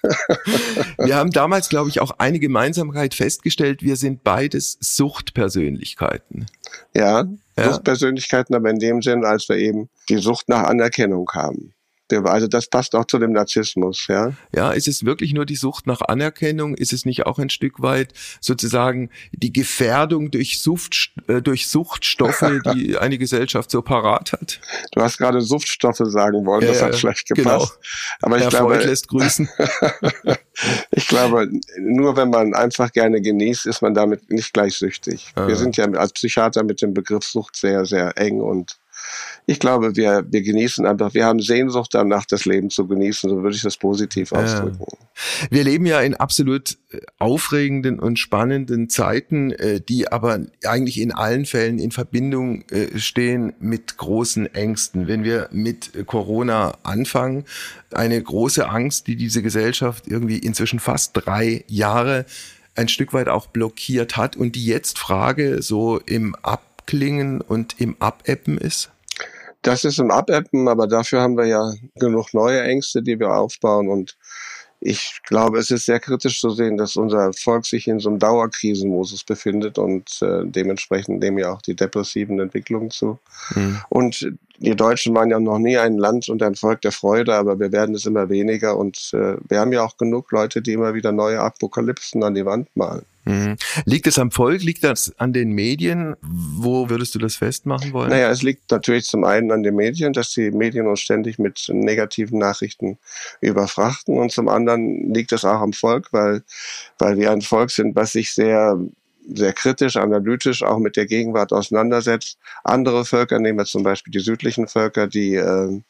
Wir 0.99 1.17
haben 1.17 1.31
damals, 1.31 1.69
glaube 1.69 1.91
ich, 1.91 2.01
auch 2.01 2.13
ein 2.19 2.31
eine 2.31 2.39
Gemeinsamkeit 2.39 3.15
festgestellt, 3.15 3.83
wir 3.83 3.97
sind 3.97 4.23
beides 4.23 4.79
Suchtpersönlichkeiten. 4.81 6.47
Ja, 6.95 7.25
ja. 7.57 7.73
Suchtpersönlichkeiten, 7.73 8.55
aber 8.55 8.71
in 8.71 8.79
dem 8.79 9.03
Sinn, 9.03 9.25
als 9.25 9.49
wir 9.49 9.57
eben 9.57 9.91
die 10.09 10.19
Sucht 10.19 10.49
nach 10.49 10.63
Anerkennung 10.63 11.29
haben. 11.33 11.75
Also 12.13 12.47
das 12.47 12.69
passt 12.69 12.95
auch 12.95 13.05
zu 13.05 13.19
dem 13.19 13.33
Narzissmus, 13.33 14.07
ja. 14.09 14.33
Ja, 14.55 14.73
ist 14.73 14.89
es 14.89 15.05
wirklich 15.05 15.33
nur 15.33 15.47
die 15.47 15.57
Sucht 15.57 15.87
nach 15.87 16.01
Anerkennung? 16.01 16.75
Ist 16.75 16.93
es 16.93 17.05
nicht 17.05 17.27
auch 17.27 17.39
ein 17.39 17.51
Stück 17.51 17.83
weit 17.83 18.13
sozusagen 18.41 19.11
die 19.33 19.53
Gefährdung 19.53 20.31
durch, 20.31 20.61
Sucht, 20.61 21.13
äh, 21.29 21.41
durch 21.41 21.69
Suchtstoffe, 21.69 22.45
die 22.75 22.99
eine 22.99 23.19
Gesellschaft 23.19 23.71
so 23.71 23.83
parat 23.83 24.33
hat? 24.33 24.61
Du 24.93 25.01
hast 25.01 25.19
gerade 25.19 25.41
Suchtstoffe 25.41 26.03
sagen 26.05 26.45
wollen, 26.47 26.67
das 26.67 26.83
hat 26.83 26.97
schlecht 26.97 27.29
gepasst. 27.29 27.79
Genau. 27.81 28.17
Aber 28.23 28.37
ich 28.37 28.43
Herr 28.45 28.51
glaube, 28.51 28.75
Freud 28.75 28.87
lässt 28.87 29.09
grüßen. 29.09 29.49
ich 30.91 31.09
glaube, 31.09 31.49
nur 31.79 32.17
wenn 32.17 32.31
man 32.31 32.55
einfach 32.55 32.93
gerne 32.93 33.21
genießt, 33.21 33.67
ist 33.67 33.83
man 33.83 33.95
damit 33.95 34.31
nicht 34.31 34.53
gleich 34.53 34.75
süchtig. 34.75 35.33
Ah. 35.35 35.47
Wir 35.47 35.57
sind 35.57 35.77
ja 35.77 35.87
als 35.93 36.13
Psychiater 36.13 36.65
mit 36.65 36.83
dem 36.83 36.95
Begriff 36.95 37.25
Sucht 37.25 37.57
sehr, 37.57 37.85
sehr 37.85 38.17
eng 38.19 38.41
und 38.41 38.80
ich 39.47 39.59
glaube, 39.59 39.97
wir, 39.97 40.25
wir 40.31 40.43
genießen 40.43 40.87
einfach, 40.87 41.13
wir 41.13 41.25
haben 41.25 41.41
Sehnsucht 41.41 41.93
danach, 41.93 42.25
das 42.25 42.45
Leben 42.45 42.71
zu 42.71 42.87
genießen, 42.87 43.29
so 43.29 43.43
würde 43.43 43.57
ich 43.57 43.63
das 43.63 43.77
positiv 43.77 44.33
ausdrücken. 44.33 44.79
Ja. 44.79 45.49
Wir 45.51 45.65
leben 45.65 45.87
ja 45.87 46.01
in 46.01 46.15
absolut 46.15 46.79
äh, 46.93 47.01
aufregenden 47.19 47.99
und 47.99 48.19
spannenden 48.19 48.89
Zeiten, 48.89 49.51
äh, 49.51 49.81
die 49.81 50.11
aber 50.11 50.41
eigentlich 50.65 51.01
in 51.01 51.13
allen 51.13 51.47
Fällen 51.47 51.79
in 51.79 51.91
Verbindung 51.91 52.63
äh, 52.71 52.99
stehen 52.99 53.53
mit 53.59 53.97
großen 53.97 54.55
Ängsten. 54.55 55.09
Wenn 55.09 55.25
wir 55.25 55.49
mit 55.51 56.07
Corona 56.07 56.77
anfangen, 56.85 57.45
eine 57.93 58.23
große 58.23 58.69
Angst, 58.69 59.09
die 59.09 59.17
diese 59.17 59.43
Gesellschaft 59.43 60.07
irgendwie 60.07 60.39
inzwischen 60.39 60.79
fast 60.79 61.11
drei 61.15 61.65
Jahre 61.67 62.25
ein 62.77 62.89
Stück 62.89 63.13
weit 63.13 63.29
auch 63.29 63.47
blockiert 63.49 64.17
hat 64.17 64.37
und 64.37 64.55
die 64.55 64.65
jetzt 64.65 64.99
Frage 64.99 65.61
so 65.61 65.99
im 65.99 66.37
Abklingen 66.81 67.43
und 67.43 67.79
im 67.79 67.95
Abeppen 68.01 68.57
ist? 68.59 68.91
Das 69.63 69.85
ist 69.85 69.99
im 69.99 70.11
Abappen, 70.11 70.67
aber 70.67 70.87
dafür 70.87 71.21
haben 71.21 71.37
wir 71.37 71.45
ja 71.45 71.73
genug 71.97 72.33
neue 72.33 72.63
Ängste, 72.63 73.03
die 73.03 73.19
wir 73.21 73.35
aufbauen 73.35 73.89
und 73.89 74.17
ich 74.83 75.21
glaube, 75.25 75.59
es 75.59 75.71
ist 75.71 75.85
sehr 75.85 76.01
kritisch 76.01 76.41
zu 76.41 76.49
sehen, 76.49 76.79
dass 76.79 76.97
unser 76.97 77.35
Volk 77.35 77.67
sich 77.67 77.87
in 77.87 77.99
so 77.99 78.09
einem 78.09 78.19
Dauerkrisenmodus 78.19 79.25
befindet 79.25 79.77
und 79.77 80.23
äh, 80.23 80.41
dementsprechend 80.47 81.21
nehmen 81.21 81.37
ja 81.37 81.53
auch 81.53 81.61
die 81.61 81.77
depressiven 81.77 82.41
Entwicklungen 82.41 82.91
zu. 82.91 83.19
Mhm. 83.55 83.81
Und 83.91 84.33
die 84.57 84.75
Deutschen 84.75 85.15
waren 85.15 85.29
ja 85.29 85.39
noch 85.39 85.59
nie 85.59 85.77
ein 85.77 85.99
Land 85.99 86.31
und 86.31 86.43
ein 86.43 86.55
Volk 86.55 86.81
der 86.81 86.93
Freude, 86.93 87.35
aber 87.35 87.61
wir 87.61 87.73
werden 87.73 87.95
es 87.95 88.07
immer 88.07 88.31
weniger 88.31 88.79
und 88.79 89.11
äh, 89.13 89.37
wir 89.47 89.61
haben 89.61 89.73
ja 89.75 89.85
auch 89.85 89.99
genug 89.99 90.33
Leute, 90.33 90.63
die 90.63 90.73
immer 90.73 90.95
wieder 90.95 91.13
neue 91.13 91.41
Apokalypsen 91.41 92.25
an 92.25 92.35
die 92.35 92.47
Wand 92.47 92.75
malen. 92.75 93.05
Mhm. 93.25 93.57
Liegt 93.85 94.07
es 94.07 94.19
am 94.19 94.31
Volk? 94.31 94.63
Liegt 94.63 94.83
das 94.83 95.13
an 95.19 95.33
den 95.33 95.53
Medien? 95.53 96.17
Wo 96.23 96.89
würdest 96.89 97.15
du 97.15 97.19
das 97.19 97.37
festmachen 97.37 97.93
wollen? 97.93 98.11
Naja, 98.11 98.31
es 98.31 98.43
liegt 98.43 98.71
natürlich 98.71 99.05
zum 99.05 99.25
einen 99.25 99.51
an 99.53 99.63
den 99.63 99.77
Medien, 99.77 100.13
dass 100.13 100.31
die 100.31 100.51
Medien 100.51 100.87
uns 100.87 101.01
ständig 101.01 101.39
mit 101.39 101.67
negativen 101.69 102.39
Nachrichten 102.39 102.99
überfrachten 103.41 104.19
und 104.19 104.33
zum 104.33 104.49
anderen 104.49 105.13
liegt 105.13 105.33
es 105.33 105.45
auch 105.45 105.61
am 105.61 105.73
Volk, 105.73 106.09
weil, 106.13 106.43
weil 106.99 107.19
wir 107.19 107.31
ein 107.31 107.43
Volk 107.43 107.71
sind, 107.71 107.95
was 107.95 108.13
sich 108.13 108.33
sehr 108.33 108.79
sehr 109.33 109.53
kritisch, 109.53 109.97
analytisch 109.97 110.63
auch 110.63 110.79
mit 110.79 110.97
der 110.97 111.07
Gegenwart 111.07 111.53
auseinandersetzt. 111.53 112.39
Andere 112.65 113.05
Völker, 113.05 113.39
nehmen 113.39 113.59
wir 113.59 113.65
zum 113.65 113.83
Beispiel 113.83 114.11
die 114.11 114.21
südlichen 114.21 114.67
Völker, 114.67 115.07
die 115.07 115.35
äh, 115.35 115.81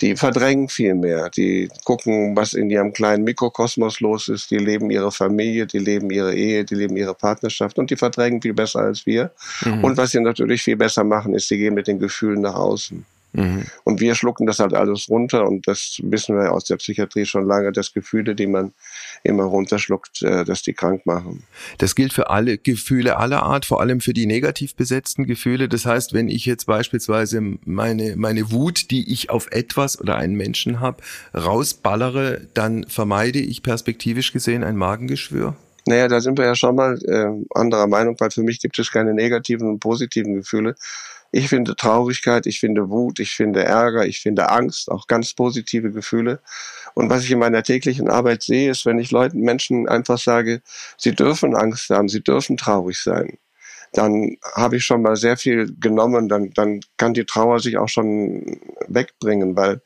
die 0.00 0.16
verdrängen 0.16 0.68
viel 0.68 0.94
mehr. 0.94 1.30
Die 1.30 1.68
gucken, 1.84 2.36
was 2.36 2.52
in 2.54 2.70
ihrem 2.70 2.92
kleinen 2.92 3.24
Mikrokosmos 3.24 4.00
los 4.00 4.28
ist. 4.28 4.50
Die 4.50 4.58
leben 4.58 4.90
ihre 4.90 5.10
Familie, 5.10 5.66
die 5.66 5.78
leben 5.78 6.10
ihre 6.10 6.34
Ehe, 6.34 6.64
die 6.64 6.74
leben 6.74 6.96
ihre 6.96 7.14
Partnerschaft 7.14 7.78
und 7.78 7.90
die 7.90 7.96
verdrängen 7.96 8.40
viel 8.40 8.54
besser 8.54 8.80
als 8.80 9.06
wir. 9.06 9.30
Mhm. 9.64 9.84
Und 9.84 9.96
was 9.96 10.12
sie 10.12 10.20
natürlich 10.20 10.62
viel 10.62 10.76
besser 10.76 11.04
machen, 11.04 11.34
ist, 11.34 11.48
sie 11.48 11.58
gehen 11.58 11.74
mit 11.74 11.88
den 11.88 11.98
Gefühlen 11.98 12.42
nach 12.42 12.54
außen. 12.54 13.04
Mhm. 13.38 13.66
Und 13.84 14.00
wir 14.00 14.16
schlucken 14.16 14.46
das 14.46 14.58
halt 14.58 14.74
alles 14.74 15.08
runter 15.08 15.46
und 15.46 15.68
das 15.68 16.00
wissen 16.02 16.36
wir 16.36 16.52
aus 16.52 16.64
der 16.64 16.76
Psychiatrie 16.76 17.24
schon 17.24 17.46
lange, 17.46 17.70
dass 17.70 17.92
Gefühle, 17.92 18.34
die 18.34 18.48
man 18.48 18.72
immer 19.22 19.44
runterschluckt, 19.44 20.22
äh, 20.22 20.44
dass 20.44 20.62
die 20.62 20.72
krank 20.72 21.06
machen. 21.06 21.44
Das 21.78 21.94
gilt 21.94 22.12
für 22.12 22.30
alle 22.30 22.58
Gefühle 22.58 23.16
aller 23.16 23.44
Art, 23.44 23.64
vor 23.64 23.80
allem 23.80 24.00
für 24.00 24.12
die 24.12 24.26
negativ 24.26 24.74
besetzten 24.74 25.24
Gefühle. 25.24 25.68
Das 25.68 25.86
heißt, 25.86 26.14
wenn 26.14 26.28
ich 26.28 26.46
jetzt 26.46 26.66
beispielsweise 26.66 27.40
meine, 27.64 28.16
meine 28.16 28.50
Wut, 28.50 28.90
die 28.90 29.12
ich 29.12 29.30
auf 29.30 29.46
etwas 29.52 30.00
oder 30.00 30.16
einen 30.16 30.34
Menschen 30.34 30.80
habe, 30.80 31.02
rausballere, 31.32 32.40
dann 32.54 32.86
vermeide 32.88 33.38
ich 33.38 33.62
perspektivisch 33.62 34.32
gesehen 34.32 34.64
ein 34.64 34.76
Magengeschwür? 34.76 35.54
Naja, 35.86 36.08
da 36.08 36.20
sind 36.20 36.38
wir 36.38 36.44
ja 36.44 36.54
schon 36.54 36.74
mal 36.74 36.98
äh, 37.04 37.58
anderer 37.58 37.86
Meinung, 37.86 38.16
weil 38.18 38.30
für 38.30 38.42
mich 38.42 38.60
gibt 38.60 38.78
es 38.78 38.90
keine 38.90 39.14
negativen 39.14 39.68
und 39.68 39.78
positiven 39.78 40.34
Gefühle. 40.34 40.74
Ich 41.30 41.48
finde 41.48 41.76
Traurigkeit, 41.76 42.46
ich 42.46 42.60
finde 42.60 42.88
Wut, 42.88 43.20
ich 43.20 43.32
finde 43.32 43.62
Ärger, 43.62 44.06
ich 44.06 44.20
finde 44.20 44.48
Angst, 44.50 44.90
auch 44.90 45.06
ganz 45.06 45.34
positive 45.34 45.90
Gefühle. 45.92 46.40
Und 46.94 47.10
was 47.10 47.24
ich 47.24 47.30
in 47.30 47.38
meiner 47.38 47.62
täglichen 47.62 48.08
Arbeit 48.08 48.42
sehe, 48.42 48.70
ist, 48.70 48.86
wenn 48.86 48.98
ich 48.98 49.10
Leuten, 49.10 49.40
Menschen 49.40 49.88
einfach 49.88 50.18
sage, 50.18 50.62
sie 50.96 51.14
dürfen 51.14 51.54
Angst 51.54 51.90
haben, 51.90 52.08
sie 52.08 52.22
dürfen 52.22 52.56
traurig 52.56 52.98
sein, 52.98 53.38
dann 53.92 54.36
habe 54.54 54.76
ich 54.76 54.84
schon 54.84 55.02
mal 55.02 55.16
sehr 55.16 55.36
viel 55.36 55.74
genommen, 55.78 56.28
dann, 56.28 56.50
dann 56.54 56.80
kann 56.96 57.14
die 57.14 57.24
Trauer 57.24 57.60
sich 57.60 57.78
auch 57.78 57.88
schon 57.88 58.60
wegbringen, 58.86 59.56
weil 59.56 59.80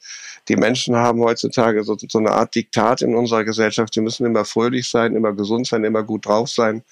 die 0.49 0.57
Menschen 0.57 0.97
haben 0.97 1.21
heutzutage 1.21 1.85
so, 1.85 1.97
so 1.97 2.19
eine 2.19 2.33
Art 2.33 2.55
Diktat 2.55 3.03
in 3.03 3.15
unserer 3.15 3.45
Gesellschaft. 3.45 3.95
Sie 3.95 4.01
müssen 4.01 4.27
immer 4.27 4.45
fröhlich 4.45 4.89
sein, 4.89 5.15
immer 5.15 5.33
gesund 5.33 5.69
sein, 5.69 5.85
immer 5.85 6.03
gut 6.03 6.27
drauf 6.27 6.49
sein. 6.49 6.83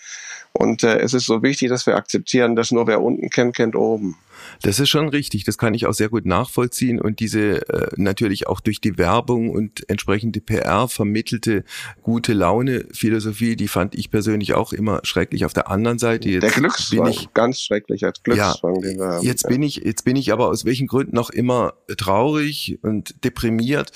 Und 0.52 0.83
äh, 0.83 0.99
es 0.99 1.14
ist 1.14 1.26
so 1.26 1.42
wichtig, 1.42 1.69
dass 1.69 1.87
wir 1.87 1.97
akzeptieren, 1.97 2.57
dass 2.57 2.73
nur 2.73 2.87
wer 2.87 3.00
unten 3.00 3.30
kennt, 3.30 3.54
kennt 3.54 3.76
oben. 3.76 4.16
Das 4.62 4.80
ist 4.80 4.88
schon 4.88 5.09
richtig. 5.09 5.45
Das 5.45 5.59
kann 5.59 5.75
ich 5.75 5.87
auch 5.87 5.92
sehr 5.92 6.09
gut 6.09 6.26
nachvollziehen. 6.26 7.00
Und 7.00 7.21
diese 7.21 7.69
äh, 7.69 7.88
natürlich 7.97 8.47
auch 8.49 8.61
durch 8.61 8.80
die 8.80 8.99
Werbung 8.99 9.50
und 9.50 9.88
entsprechende 9.88 10.40
PR 10.40 10.88
vermittelte 10.88 11.64
gute 12.02 12.33
Laune 12.33 12.85
Philosophie, 12.92 13.54
die 13.54 13.69
fand 13.69 13.95
ich 13.95 14.11
persönlich 14.11 14.54
auch 14.54 14.73
immer 14.73 15.00
schrecklich. 15.04 15.45
Auf 15.45 15.52
der 15.52 15.71
anderen 15.71 15.99
Seite 15.99 16.28
jetzt 16.28 16.42
der 16.42 16.50
Glückszwang, 16.50 17.04
bin 17.04 17.12
ich 17.12 17.33
ganz 17.33 17.61
schrecklich 17.61 18.04
als 18.04 18.23
Glückszwang, 18.23 18.76
ja, 18.76 18.80
den 18.80 18.99
wir 18.99 19.07
haben. 19.07 19.25
Jetzt 19.25 19.49
bin 19.49 19.62
ich, 19.62 19.76
jetzt 19.76 20.04
bin 20.04 20.16
ich 20.16 20.33
aber 20.33 20.49
aus 20.49 20.64
welchen 20.64 20.88
Gründen 20.88 21.14
noch 21.14 21.30
immer 21.30 21.75
traurig 21.97 22.78
und 22.83 23.25
deprimiert 23.25 23.92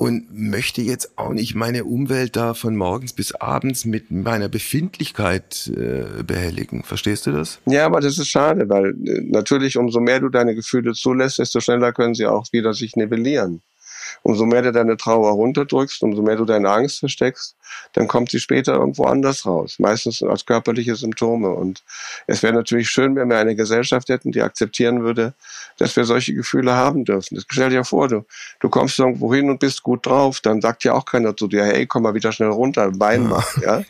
und 0.00 0.28
möchte 0.32 0.80
jetzt 0.80 1.18
auch 1.18 1.34
nicht 1.34 1.54
meine 1.54 1.84
Umwelt 1.84 2.34
da 2.34 2.54
von 2.54 2.74
morgens 2.74 3.12
bis 3.12 3.34
abends 3.34 3.84
mit 3.84 4.10
meiner 4.10 4.48
Befindlichkeit 4.48 5.70
äh, 5.76 6.22
behelligen. 6.22 6.84
Verstehst 6.84 7.26
du 7.26 7.32
das? 7.32 7.60
Ja, 7.66 7.84
aber 7.84 8.00
das 8.00 8.16
ist 8.16 8.28
schade, 8.28 8.66
weil 8.70 8.94
äh, 9.04 9.20
natürlich 9.26 9.76
umso 9.76 10.00
mehr 10.00 10.20
du 10.20 10.30
deine 10.30 10.54
Gefühle 10.54 10.94
zulässt, 10.94 11.38
desto 11.38 11.60
schneller 11.60 11.92
können 11.92 12.14
sie 12.14 12.24
auch 12.24 12.46
wieder 12.50 12.72
sich 12.72 12.96
nivellieren. 12.96 13.60
Umso 14.22 14.46
mehr 14.46 14.62
du 14.62 14.72
deine 14.72 14.96
Trauer 14.96 15.32
runterdrückst, 15.32 16.02
umso 16.02 16.22
mehr 16.22 16.36
du 16.36 16.44
deine 16.44 16.70
Angst 16.70 17.00
versteckst, 17.00 17.56
dann 17.92 18.08
kommt 18.08 18.30
sie 18.30 18.40
später 18.40 18.74
irgendwo 18.74 19.04
anders 19.04 19.46
raus. 19.46 19.76
Meistens 19.78 20.22
als 20.22 20.46
körperliche 20.46 20.96
Symptome. 20.96 21.50
Und 21.50 21.82
es 22.26 22.42
wäre 22.42 22.52
natürlich 22.52 22.88
schön, 22.90 23.16
wenn 23.16 23.28
wir 23.28 23.38
eine 23.38 23.56
Gesellschaft 23.56 24.08
hätten, 24.08 24.32
die 24.32 24.42
akzeptieren 24.42 25.02
würde, 25.02 25.34
dass 25.78 25.96
wir 25.96 26.04
solche 26.04 26.34
Gefühle 26.34 26.74
haben 26.74 27.04
dürfen. 27.04 27.36
Das 27.36 27.44
stell 27.48 27.70
dir 27.70 27.84
vor, 27.84 28.08
du, 28.08 28.24
du 28.60 28.68
kommst 28.68 28.98
irgendwo 28.98 29.34
hin 29.34 29.50
und 29.50 29.60
bist 29.60 29.82
gut 29.82 30.06
drauf, 30.06 30.40
dann 30.40 30.60
sagt 30.60 30.84
ja 30.84 30.92
auch 30.92 31.04
keiner 31.04 31.36
zu 31.36 31.48
dir, 31.48 31.64
hey, 31.64 31.86
komm 31.86 32.02
mal 32.02 32.14
wieder 32.14 32.32
schnell 32.32 32.50
runter, 32.50 32.90
Bein 32.90 33.28
machen. 33.28 33.50
Ja? 33.60 33.82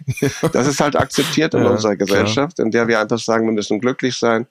Das 0.53 0.67
ist 0.67 0.81
halt 0.81 0.97
akzeptiert 0.97 1.55
in 1.55 1.63
ja, 1.63 1.71
unserer 1.71 1.97
Gesellschaft, 1.97 2.57
klar. 2.57 2.67
in 2.67 2.73
der 2.73 2.89
wir 2.89 3.01
einfach 3.01 3.19
sagen, 3.19 3.47
wir 3.47 3.53
müssen 3.53 3.81
glücklich 3.81 4.17
sein. 4.17 4.47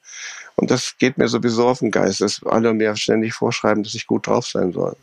Und 0.55 0.71
das 0.71 0.95
geht 0.97 1.17
mir 1.17 1.27
sowieso 1.27 1.67
auf 1.67 1.79
den 1.79 1.91
Geist, 1.91 2.21
dass 2.21 2.41
alle 2.45 2.73
mir 2.73 2.95
ständig 2.95 3.33
vorschreiben, 3.33 3.83
dass 3.83 3.95
ich 3.95 4.07
gut 4.07 4.27
drauf 4.27 4.45
sein 4.45 4.71
soll. 4.73 4.95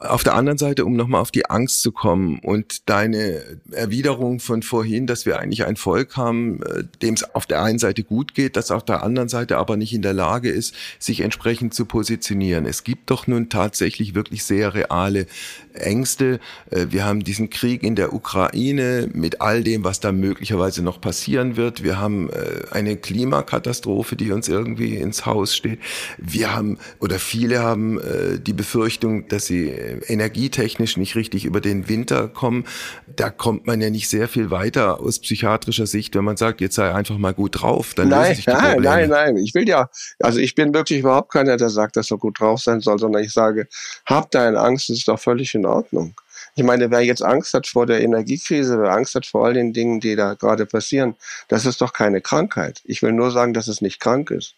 Auf 0.00 0.22
der 0.22 0.34
anderen 0.34 0.58
Seite, 0.58 0.84
um 0.84 0.94
nochmal 0.94 1.20
auf 1.20 1.32
die 1.32 1.50
Angst 1.50 1.82
zu 1.82 1.90
kommen 1.90 2.38
und 2.38 2.88
deine 2.88 3.42
Erwiderung 3.72 4.38
von 4.38 4.62
vorhin, 4.62 5.08
dass 5.08 5.26
wir 5.26 5.40
eigentlich 5.40 5.64
ein 5.64 5.74
Volk 5.74 6.16
haben, 6.16 6.62
äh, 6.62 6.84
dem 7.02 7.14
es 7.14 7.34
auf 7.34 7.46
der 7.46 7.64
einen 7.64 7.80
Seite 7.80 8.04
gut 8.04 8.32
geht, 8.32 8.54
das 8.54 8.70
auf 8.70 8.84
der 8.84 9.02
anderen 9.02 9.28
Seite 9.28 9.56
aber 9.56 9.76
nicht 9.76 9.92
in 9.92 10.02
der 10.02 10.12
Lage 10.12 10.50
ist, 10.50 10.72
sich 11.00 11.18
entsprechend 11.18 11.74
zu 11.74 11.84
positionieren. 11.84 12.64
Es 12.64 12.84
gibt 12.84 13.10
doch 13.10 13.26
nun 13.26 13.48
tatsächlich 13.48 14.14
wirklich 14.14 14.44
sehr 14.44 14.72
reale 14.72 15.26
Ängste. 15.74 16.38
Äh, 16.70 16.86
wir 16.90 17.04
haben 17.04 17.24
diesen 17.24 17.50
Krieg 17.50 17.82
in 17.82 17.96
der 17.96 18.12
Ukraine 18.12 19.08
mit 19.12 19.40
all 19.40 19.64
dem, 19.64 19.82
was 19.82 19.98
da 19.98 20.12
möglicherweise 20.12 20.80
noch 20.80 21.00
passieren 21.00 21.56
wird. 21.56 21.82
Wir 21.82 21.98
haben 21.98 22.30
äh, 22.30 22.70
eine 22.70 22.96
Klimakatastrophe, 22.96 24.14
die 24.14 24.30
uns 24.30 24.46
irgendwie 24.46 24.96
ins 24.96 25.26
Haus 25.26 25.56
steht. 25.56 25.80
Wir 26.18 26.54
haben, 26.54 26.78
oder 27.00 27.18
viele 27.18 27.58
haben 27.58 28.00
die 28.46 28.52
Befürchtung, 28.52 29.26
dass 29.28 29.47
sie 29.48 29.68
energietechnisch 29.68 30.96
nicht 30.96 31.16
richtig 31.16 31.44
über 31.44 31.60
den 31.60 31.88
Winter 31.88 32.28
kommen. 32.28 32.64
Da 33.06 33.30
kommt 33.30 33.66
man 33.66 33.80
ja 33.80 33.90
nicht 33.90 34.08
sehr 34.08 34.28
viel 34.28 34.50
weiter 34.50 35.00
aus 35.00 35.18
psychiatrischer 35.18 35.86
Sicht, 35.86 36.14
wenn 36.14 36.24
man 36.24 36.36
sagt, 36.36 36.60
jetzt 36.60 36.76
sei 36.76 36.94
einfach 36.94 37.18
mal 37.18 37.34
gut 37.34 37.60
drauf. 37.60 37.94
Dann 37.94 38.08
nein, 38.08 38.36
sich 38.36 38.44
die 38.44 38.50
nein, 38.52 38.74
Probleme. 38.74 39.08
nein, 39.08 39.08
nein. 39.10 39.36
Ich 39.38 39.54
will 39.54 39.68
ja, 39.68 39.90
also 40.20 40.38
ich 40.38 40.54
bin 40.54 40.72
wirklich 40.72 41.00
überhaupt 41.00 41.32
keiner, 41.32 41.56
der 41.56 41.70
sagt, 41.70 41.96
dass 41.96 42.10
er 42.10 42.18
gut 42.18 42.38
drauf 42.38 42.60
sein 42.60 42.80
soll, 42.80 42.98
sondern 42.98 43.24
ich 43.24 43.32
sage, 43.32 43.66
hab 44.06 44.30
deine 44.30 44.60
Angst, 44.60 44.88
das 44.88 44.98
ist 44.98 45.08
doch 45.08 45.18
völlig 45.18 45.54
in 45.54 45.66
Ordnung. 45.66 46.14
Ich 46.54 46.64
meine, 46.64 46.90
wer 46.90 47.00
jetzt 47.00 47.22
Angst 47.22 47.54
hat 47.54 47.66
vor 47.66 47.86
der 47.86 48.00
Energiekrise, 48.00 48.80
wer 48.80 48.92
Angst 48.92 49.14
hat 49.14 49.26
vor 49.26 49.46
all 49.46 49.54
den 49.54 49.72
Dingen, 49.72 50.00
die 50.00 50.16
da 50.16 50.34
gerade 50.34 50.66
passieren, 50.66 51.14
das 51.48 51.66
ist 51.66 51.80
doch 51.80 51.92
keine 51.92 52.20
Krankheit. 52.20 52.80
Ich 52.84 53.02
will 53.02 53.12
nur 53.12 53.30
sagen, 53.30 53.54
dass 53.54 53.68
es 53.68 53.80
nicht 53.80 54.00
krank 54.00 54.30
ist. 54.30 54.54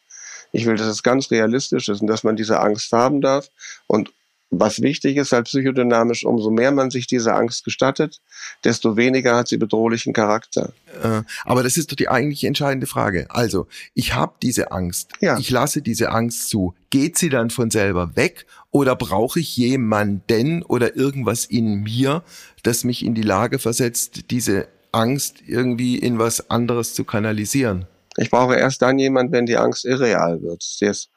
Ich 0.53 0.67
will, 0.67 0.77
dass 0.77 0.87
es 0.87 1.03
ganz 1.03 1.31
realistisch 1.31 1.89
ist 1.89 2.01
und 2.01 2.07
dass 2.07 2.25
man 2.25 2.37
diese 2.37 2.61
Angst 2.61 2.93
haben 2.93 3.21
darf 3.21 3.51
und 3.87 4.13
was 4.51 4.83
wichtig 4.83 5.17
ist, 5.17 5.33
halt 5.33 5.47
psychodynamisch, 5.47 6.25
umso 6.25 6.51
mehr 6.51 6.73
man 6.73 6.91
sich 6.91 7.07
diese 7.07 7.35
Angst 7.35 7.65
gestattet, 7.65 8.21
desto 8.65 8.97
weniger 8.97 9.37
hat 9.37 9.49
sie 9.49 9.57
bedrohlichen 9.57 10.13
Charakter. 10.13 10.73
Äh, 11.03 11.23
aber 11.45 11.63
das 11.63 11.77
ist 11.77 11.91
doch 11.91 11.97
die 11.97 12.09
eigentlich 12.09 12.45
entscheidende 12.45 12.89
Frage. 12.89 13.27
Also, 13.31 13.69
ich 13.95 14.15
habe 14.15 14.35
diese 14.43 14.73
Angst. 14.73 15.13
Ja. 15.21 15.39
Ich 15.39 15.51
lasse 15.51 15.83
diese 15.83 16.11
Angst 16.11 16.49
zu. 16.49 16.75
Geht 16.91 17.17
sie 17.17 17.29
dann 17.29 17.51
von 17.51 17.71
selber 17.71 18.17
weg 18.17 18.47
oder 18.73 18.97
brauche 18.97 19.39
ich 19.39 19.57
jemanden 19.57 20.63
oder 20.65 20.97
irgendwas 20.97 21.45
in 21.45 21.83
mir, 21.83 22.25
das 22.65 22.83
mich 22.83 23.05
in 23.05 23.15
die 23.15 23.23
Lage 23.23 23.61
versetzt, 23.61 24.31
diese 24.31 24.67
Angst 24.91 25.37
irgendwie 25.47 25.97
in 25.97 26.19
was 26.19 26.51
anderes 26.51 26.95
zu 26.95 27.05
kanalisieren? 27.05 27.87
Ich 28.17 28.31
brauche 28.31 28.57
erst 28.57 28.83
dann 28.83 28.99
jemanden, 28.99 29.33
wenn 29.33 29.47
die 29.47 29.57
Angst 29.57 29.85
irreal 29.85 30.43
wird. 30.43 30.65
Sie 30.65 30.87
ist 30.87 31.11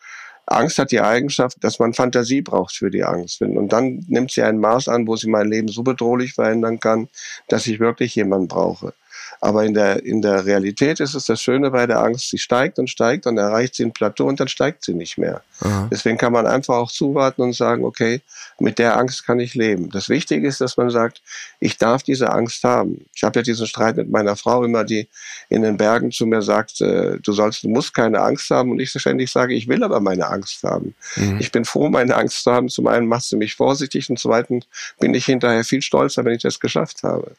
Angst 0.46 0.78
hat 0.78 0.92
die 0.92 1.02
Eigenschaft, 1.02 1.64
dass 1.64 1.80
man 1.80 1.94
Fantasie 1.94 2.42
braucht 2.42 2.76
für 2.76 2.90
die 2.90 3.04
Angst. 3.04 3.42
Und 3.42 3.70
dann 3.70 4.04
nimmt 4.08 4.32
sie 4.32 4.44
ein 4.44 4.60
Maß 4.60 4.90
an, 4.90 5.08
wo 5.08 5.16
sie 5.16 5.30
mein 5.30 5.48
Leben 5.48 5.70
so 5.70 5.84
bedrohlich 5.84 6.34
verändern 6.34 6.80
kann, 6.80 7.08
dass 7.48 7.68
ich 7.68 7.80
wirklich 7.80 8.16
jemanden 8.16 8.48
brauche. 8.48 8.94
Aber 9.42 9.64
in 9.64 9.74
der, 9.74 10.04
in 10.06 10.22
der 10.22 10.46
Realität 10.46 11.00
ist 11.00 11.16
es 11.16 11.26
das 11.26 11.42
Schöne 11.42 11.72
bei 11.72 11.86
der 11.86 12.00
Angst, 12.00 12.30
sie 12.30 12.38
steigt 12.38 12.80
und 12.80 12.90
steigt 12.90 13.26
und 13.28 13.38
erreicht 13.38 13.76
sie 13.76 13.84
ein 13.84 13.92
Plateau 13.92 14.28
und 14.28 14.40
dann 14.40 14.48
steigt 14.48 14.84
sie 14.84 14.94
nicht 14.94 15.18
mehr. 15.18 15.42
Aha. 15.62 15.88
Deswegen 15.92 16.18
kann 16.18 16.34
man 16.34 16.46
einfach 16.46 16.76
auch 16.76 16.92
zuwarten 16.92 17.42
und 17.42 17.54
sagen, 17.54 17.86
okay, 17.86 18.22
mit 18.60 18.80
der 18.80 18.98
Angst 18.98 19.26
kann 19.26 19.40
ich 19.40 19.56
leben. 19.56 19.90
Das 19.90 20.10
Wichtige 20.10 20.48
ist, 20.48 20.62
dass 20.62 20.78
man 20.78 20.90
sagt, 20.90 21.22
ich 21.60 21.78
darf 21.78 22.04
diese 22.04 22.32
Angst 22.32 22.64
haben. 22.64 23.06
Ich 23.16 23.24
habe 23.24 23.40
ja 23.40 23.44
diesen 23.44 23.68
Streit 23.68 23.98
mit 23.98 24.10
meiner 24.10 24.36
Frau 24.36 24.64
immer, 24.64 24.84
die 24.84 25.08
in 25.50 25.62
den 25.62 25.78
Bergen 25.78 26.12
zu 26.12 26.26
mir 26.26 26.42
sagt, 26.42 26.82
äh, 26.82 27.18
du 27.20 27.34
sollst, 27.34 27.64
du 27.64 27.70
musst 27.70 27.94
keine 27.94 28.22
Angst 28.22 28.50
haben 28.50 28.72
und 28.72 28.80
ich 28.80 28.92
ständig 28.92 29.32
sage, 29.32 29.54
ich 29.54 29.68
will 29.68 29.84
aber 29.84 30.00
meine 30.00 30.28
Angst 30.28 30.64
haben. 30.64 30.96
Mhm. 31.16 31.40
Ich 31.40 31.52
bin 31.52 31.66
froh, 31.66 31.90
meine 31.90 32.16
Angst 32.16 32.44
zu 32.44 32.52
haben. 32.52 32.70
Zum 32.70 32.88
einen 32.88 33.08
macht 33.08 33.24
sie 33.24 33.38
mich 33.38 33.56
vorsichtig 33.56 34.10
und 34.10 34.20
zum 34.20 34.34
zweiten 34.34 34.64
bin 35.00 35.14
ich 35.14 35.26
hinterher 35.26 35.64
viel 35.64 35.82
stolzer, 35.82 36.26
wenn 36.26 36.34
ich 36.34 36.42
das 36.42 36.60
geschafft 36.60 37.04
habe. 37.04 37.36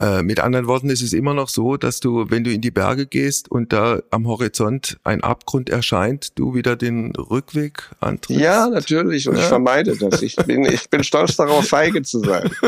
Äh, 0.00 0.22
mit 0.22 0.40
anderen 0.40 0.66
Worten 0.66 0.90
ist 0.90 1.02
es 1.02 1.12
immer 1.12 1.34
noch 1.34 1.48
so, 1.48 1.76
dass 1.76 2.00
du, 2.00 2.30
wenn 2.30 2.44
du 2.44 2.52
in 2.52 2.60
die 2.60 2.70
Berge 2.70 3.06
gehst 3.06 3.50
und 3.50 3.72
da 3.72 4.00
am 4.10 4.28
Horizont 4.28 4.98
ein 5.02 5.22
Abgrund 5.24 5.70
erscheint, 5.70 6.38
du 6.38 6.54
wieder 6.54 6.76
den 6.76 7.14
Rückweg 7.16 7.90
antrittst? 8.00 8.40
Ja, 8.40 8.68
natürlich. 8.68 9.28
Und 9.28 9.36
ja? 9.36 9.42
ich 9.42 9.48
vermeide 9.48 9.96
das. 9.96 10.22
Ich 10.22 10.36
bin, 10.36 10.64
ich 10.64 10.88
bin 10.88 11.02
stolz 11.02 11.36
darauf, 11.36 11.68
feige 11.68 12.02
zu 12.02 12.20
sein. 12.20 12.50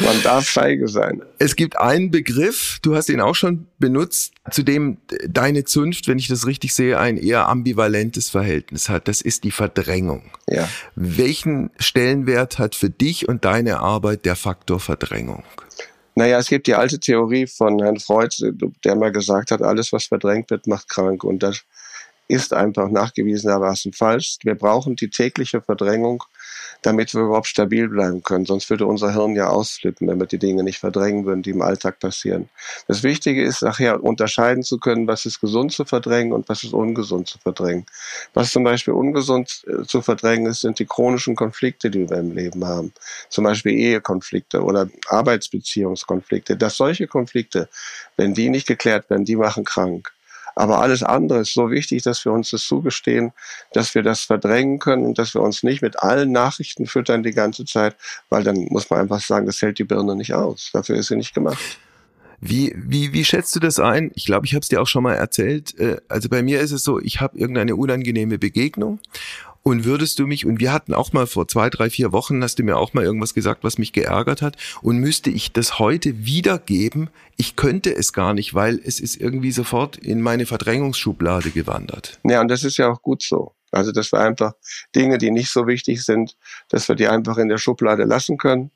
Man 0.00 0.22
darf 0.22 0.46
feige 0.46 0.88
sein. 0.88 1.22
Es 1.38 1.56
gibt 1.56 1.78
einen 1.78 2.10
Begriff, 2.10 2.78
du 2.82 2.94
hast 2.94 3.08
ihn 3.08 3.20
auch 3.20 3.34
schon 3.34 3.66
benutzt, 3.78 4.32
zu 4.50 4.62
dem 4.62 4.98
deine 5.26 5.64
Zunft, 5.64 6.08
wenn 6.08 6.18
ich 6.18 6.28
das 6.28 6.46
richtig 6.46 6.74
sehe, 6.74 6.98
ein 6.98 7.16
eher 7.16 7.48
ambivalentes 7.48 8.30
Verhältnis 8.30 8.88
hat. 8.88 9.08
Das 9.08 9.20
ist 9.20 9.44
die 9.44 9.50
Verdrängung. 9.50 10.30
Ja. 10.48 10.68
Welchen 10.94 11.70
Stellenwert 11.78 12.58
hat 12.58 12.74
für 12.74 12.90
dich 12.90 13.28
und 13.28 13.44
deine 13.44 13.80
Arbeit 13.80 14.24
der 14.24 14.36
Faktor 14.36 14.80
Verdrängung? 14.80 15.44
Naja, 16.20 16.38
es 16.38 16.48
gibt 16.48 16.66
die 16.66 16.74
alte 16.74 17.00
Theorie 17.00 17.46
von 17.46 17.80
Herrn 17.80 17.98
Freud, 17.98 18.36
der 18.84 18.94
mal 18.94 19.10
gesagt 19.10 19.52
hat, 19.52 19.62
alles, 19.62 19.90
was 19.90 20.04
verdrängt 20.04 20.50
wird, 20.50 20.66
macht 20.66 20.86
krank. 20.86 21.24
Und 21.24 21.42
das 21.42 21.62
ist 22.28 22.52
einfach 22.52 22.90
nachgewiesenermaßen 22.90 23.94
falsch. 23.94 24.36
Wir 24.42 24.54
brauchen 24.54 24.96
die 24.96 25.08
tägliche 25.08 25.62
Verdrängung 25.62 26.22
damit 26.82 27.14
wir 27.14 27.22
überhaupt 27.22 27.46
stabil 27.46 27.88
bleiben 27.88 28.22
können. 28.22 28.46
Sonst 28.46 28.70
würde 28.70 28.86
unser 28.86 29.12
Hirn 29.12 29.34
ja 29.34 29.48
ausflippen, 29.48 30.08
wir 30.18 30.26
die 30.26 30.38
Dinge 30.38 30.62
nicht 30.62 30.78
verdrängen 30.78 31.24
würden, 31.24 31.42
die 31.42 31.50
im 31.50 31.62
Alltag 31.62 31.98
passieren. 31.98 32.48
Das 32.88 33.02
Wichtige 33.02 33.42
ist 33.42 33.62
nachher 33.62 34.02
unterscheiden 34.02 34.62
zu 34.62 34.78
können, 34.78 35.06
was 35.06 35.26
ist 35.26 35.40
gesund 35.40 35.72
zu 35.72 35.84
verdrängen 35.84 36.32
und 36.32 36.48
was 36.48 36.64
ist 36.64 36.72
ungesund 36.72 37.28
zu 37.28 37.38
verdrängen. 37.38 37.86
Was 38.34 38.50
zum 38.50 38.64
Beispiel 38.64 38.94
ungesund 38.94 39.64
äh, 39.66 39.84
zu 39.84 40.02
verdrängen 40.02 40.46
ist, 40.46 40.60
sind 40.60 40.78
die 40.78 40.86
chronischen 40.86 41.36
Konflikte, 41.36 41.90
die 41.90 42.08
wir 42.08 42.18
im 42.18 42.34
Leben 42.34 42.64
haben. 42.64 42.92
Zum 43.28 43.44
Beispiel 43.44 43.72
Ehekonflikte 43.72 44.62
oder 44.62 44.88
Arbeitsbeziehungskonflikte. 45.08 46.56
Dass 46.56 46.76
solche 46.76 47.06
Konflikte, 47.06 47.68
wenn 48.16 48.34
die 48.34 48.48
nicht 48.48 48.66
geklärt 48.66 49.10
werden, 49.10 49.24
die 49.24 49.36
machen 49.36 49.64
krank. 49.64 50.12
Aber 50.60 50.82
alles 50.82 51.02
andere 51.02 51.40
ist 51.40 51.54
so 51.54 51.70
wichtig, 51.70 52.02
dass 52.02 52.22
wir 52.26 52.32
uns 52.32 52.50
das 52.50 52.64
zugestehen, 52.64 53.32
dass 53.72 53.94
wir 53.94 54.02
das 54.02 54.20
verdrängen 54.20 54.78
können 54.78 55.06
und 55.06 55.18
dass 55.18 55.34
wir 55.34 55.40
uns 55.40 55.62
nicht 55.62 55.80
mit 55.80 56.02
allen 56.02 56.32
Nachrichten 56.32 56.84
füttern 56.84 57.22
die 57.22 57.32
ganze 57.32 57.64
Zeit, 57.64 57.96
weil 58.28 58.44
dann 58.44 58.66
muss 58.68 58.90
man 58.90 59.00
einfach 59.00 59.22
sagen, 59.22 59.46
das 59.46 59.62
hält 59.62 59.78
die 59.78 59.84
Birne 59.84 60.14
nicht 60.14 60.34
aus. 60.34 60.68
Dafür 60.74 60.96
ist 60.96 61.06
sie 61.06 61.16
nicht 61.16 61.32
gemacht. 61.32 61.78
Wie, 62.42 62.74
wie, 62.76 63.14
wie 63.14 63.24
schätzt 63.24 63.56
du 63.56 63.60
das 63.60 63.80
ein? 63.80 64.12
Ich 64.14 64.26
glaube, 64.26 64.44
ich 64.44 64.52
habe 64.52 64.60
es 64.60 64.68
dir 64.68 64.82
auch 64.82 64.86
schon 64.86 65.02
mal 65.02 65.14
erzählt. 65.14 65.78
Äh, 65.78 65.96
also 66.08 66.28
bei 66.28 66.42
mir 66.42 66.60
ist 66.60 66.72
es 66.72 66.82
so, 66.82 67.00
ich 67.00 67.22
habe 67.22 67.38
irgendeine 67.38 67.74
unangenehme 67.74 68.38
Begegnung 68.38 68.98
und 69.62 69.84
würdest 69.84 70.18
du 70.18 70.26
mich, 70.26 70.46
und 70.46 70.60
wir 70.60 70.72
hatten 70.72 70.94
auch 70.94 71.12
mal 71.12 71.26
vor 71.26 71.48
zwei, 71.48 71.70
drei, 71.70 71.90
vier 71.90 72.12
Wochen, 72.12 72.42
hast 72.42 72.58
du 72.58 72.62
mir 72.62 72.76
auch 72.76 72.94
mal 72.94 73.04
irgendwas 73.04 73.34
gesagt, 73.34 73.64
was 73.64 73.78
mich 73.78 73.92
geärgert 73.92 74.42
hat, 74.42 74.56
und 74.82 74.98
müsste 74.98 75.30
ich 75.30 75.52
das 75.52 75.78
heute 75.78 76.24
wiedergeben, 76.24 77.10
ich 77.36 77.56
könnte 77.56 77.94
es 77.94 78.12
gar 78.12 78.34
nicht, 78.34 78.54
weil 78.54 78.80
es 78.84 79.00
ist 79.00 79.20
irgendwie 79.20 79.52
sofort 79.52 79.96
in 79.96 80.20
meine 80.20 80.46
Verdrängungsschublade 80.46 81.50
gewandert. 81.50 82.18
Ja, 82.24 82.40
und 82.40 82.48
das 82.48 82.64
ist 82.64 82.76
ja 82.76 82.90
auch 82.90 83.02
gut 83.02 83.22
so. 83.22 83.54
Also, 83.72 83.92
dass 83.92 84.12
wir 84.12 84.20
einfach 84.20 84.54
Dinge, 84.96 85.18
die 85.18 85.30
nicht 85.30 85.50
so 85.50 85.66
wichtig 85.66 86.04
sind, 86.04 86.36
dass 86.68 86.88
wir 86.88 86.96
die 86.96 87.06
einfach 87.06 87.38
in 87.38 87.48
der 87.48 87.58
Schublade 87.58 88.04
lassen 88.04 88.36
können. 88.36 88.72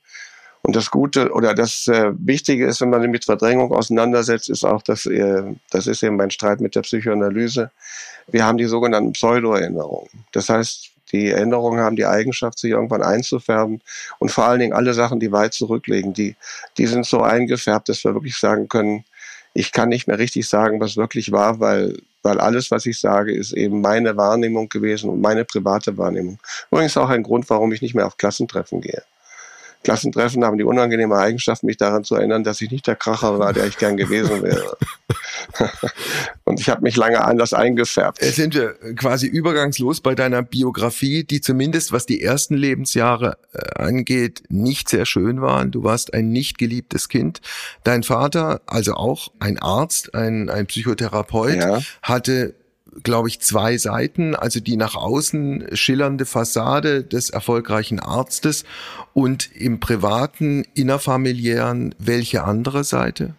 Und 0.66 0.74
das 0.74 0.90
Gute 0.90 1.30
oder 1.32 1.54
das 1.54 1.86
äh, 1.88 2.12
Wichtige 2.16 2.66
ist, 2.66 2.80
wenn 2.80 2.88
man 2.88 3.10
mit 3.10 3.26
Verdrängung 3.26 3.70
auseinandersetzt, 3.70 4.48
ist 4.48 4.64
auch, 4.64 4.80
dass 4.80 5.04
äh, 5.04 5.42
das 5.70 5.86
ist 5.86 6.02
eben 6.02 6.16
mein 6.16 6.30
Streit 6.30 6.62
mit 6.62 6.74
der 6.74 6.80
Psychoanalyse. 6.80 7.70
Wir 8.28 8.46
haben 8.46 8.56
die 8.56 8.64
sogenannten 8.64 9.12
Pseudo-Erinnerungen. 9.12 10.08
Das 10.32 10.48
heißt, 10.48 10.90
die 11.12 11.28
Erinnerungen 11.28 11.80
haben 11.80 11.96
die 11.96 12.06
Eigenschaft, 12.06 12.58
sich 12.58 12.70
irgendwann 12.70 13.02
einzufärben. 13.02 13.82
Und 14.18 14.30
vor 14.30 14.44
allen 14.44 14.58
Dingen 14.58 14.72
alle 14.72 14.94
Sachen, 14.94 15.20
die 15.20 15.32
weit 15.32 15.52
zurückliegen, 15.52 16.14
die, 16.14 16.34
die 16.78 16.86
sind 16.86 17.04
so 17.04 17.20
eingefärbt, 17.20 17.90
dass 17.90 18.02
wir 18.02 18.14
wirklich 18.14 18.38
sagen 18.38 18.66
können, 18.68 19.04
ich 19.52 19.70
kann 19.70 19.90
nicht 19.90 20.08
mehr 20.08 20.18
richtig 20.18 20.48
sagen, 20.48 20.80
was 20.80 20.96
wirklich 20.96 21.30
war, 21.30 21.60
weil, 21.60 21.98
weil 22.22 22.40
alles, 22.40 22.70
was 22.70 22.86
ich 22.86 22.98
sage, 22.98 23.34
ist 23.34 23.52
eben 23.52 23.82
meine 23.82 24.16
Wahrnehmung 24.16 24.70
gewesen 24.70 25.10
und 25.10 25.20
meine 25.20 25.44
private 25.44 25.98
Wahrnehmung. 25.98 26.38
Übrigens 26.70 26.96
auch 26.96 27.10
ein 27.10 27.22
Grund, 27.22 27.50
warum 27.50 27.70
ich 27.72 27.82
nicht 27.82 27.94
mehr 27.94 28.06
auf 28.06 28.16
Klassentreffen 28.16 28.80
gehe. 28.80 29.02
Klassentreffen 29.84 30.44
haben 30.44 30.58
die 30.58 30.64
unangenehme 30.64 31.16
Eigenschaft, 31.16 31.62
mich 31.62 31.76
daran 31.76 32.04
zu 32.04 32.16
erinnern, 32.16 32.42
dass 32.42 32.60
ich 32.60 32.70
nicht 32.70 32.86
der 32.86 32.96
Kracher 32.96 33.38
war, 33.38 33.52
der 33.52 33.66
ich 33.66 33.76
gern 33.76 33.96
gewesen 33.96 34.42
wäre. 34.42 34.76
und 36.44 36.58
ich 36.58 36.68
habe 36.70 36.80
mich 36.82 36.96
lange 36.96 37.22
anders 37.22 37.52
eingefärbt. 37.52 38.20
Jetzt 38.22 38.36
sind 38.36 38.54
wir 38.54 38.74
quasi 38.96 39.26
übergangslos 39.26 40.00
bei 40.00 40.14
deiner 40.14 40.42
Biografie, 40.42 41.24
die 41.24 41.40
zumindest 41.40 41.92
was 41.92 42.06
die 42.06 42.22
ersten 42.22 42.54
Lebensjahre 42.54 43.36
äh, 43.52 43.82
angeht, 43.82 44.42
nicht 44.48 44.88
sehr 44.88 45.04
schön 45.04 45.42
waren. 45.42 45.70
Du 45.70 45.84
warst 45.84 46.14
ein 46.14 46.30
nicht 46.30 46.58
geliebtes 46.58 47.08
Kind. 47.08 47.42
Dein 47.84 48.02
Vater, 48.02 48.62
also 48.66 48.94
auch 48.94 49.28
ein 49.38 49.58
Arzt, 49.58 50.14
ein, 50.14 50.48
ein 50.48 50.66
Psychotherapeut, 50.66 51.56
ja. 51.56 51.80
hatte 52.02 52.54
glaube 53.02 53.28
ich, 53.28 53.40
zwei 53.40 53.76
Seiten, 53.78 54.34
also 54.34 54.60
die 54.60 54.76
nach 54.76 54.94
außen 54.94 55.68
schillernde 55.72 56.26
Fassade 56.26 57.02
des 57.02 57.30
erfolgreichen 57.30 58.00
Arztes 58.00 58.64
und 59.12 59.54
im 59.54 59.80
privaten, 59.80 60.64
innerfamiliären, 60.74 61.94
welche 61.98 62.44
andere 62.44 62.84
Seite? 62.84 63.34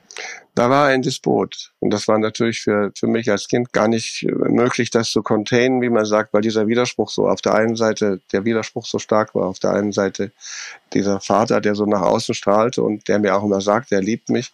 Da 0.55 0.69
war 0.69 0.87
ein 0.87 1.01
Disput. 1.01 1.73
Und 1.79 1.91
das 1.91 2.07
war 2.07 2.17
natürlich 2.17 2.61
für, 2.61 2.91
für 2.97 3.07
mich 3.07 3.29
als 3.29 3.49
Kind 3.49 3.73
gar 3.73 3.89
nicht 3.89 4.25
möglich, 4.29 4.89
das 4.89 5.11
zu 5.11 5.21
containen, 5.21 5.81
wie 5.81 5.89
man 5.89 6.05
sagt, 6.05 6.33
weil 6.33 6.41
dieser 6.41 6.67
Widerspruch 6.67 7.09
so 7.09 7.27
auf 7.27 7.41
der 7.41 7.55
einen 7.55 7.75
Seite, 7.75 8.21
der 8.31 8.45
Widerspruch 8.45 8.85
so 8.85 8.97
stark 8.97 9.35
war, 9.35 9.47
auf 9.47 9.59
der 9.59 9.71
einen 9.71 9.91
Seite 9.91 10.31
dieser 10.93 11.19
Vater, 11.19 11.59
der 11.59 11.75
so 11.75 11.85
nach 11.85 12.01
außen 12.01 12.33
strahlte 12.33 12.83
und 12.83 13.09
der 13.09 13.19
mir 13.19 13.35
auch 13.35 13.43
immer 13.43 13.59
sagt, 13.59 13.91
er 13.91 14.01
liebt 14.01 14.29
mich. 14.29 14.53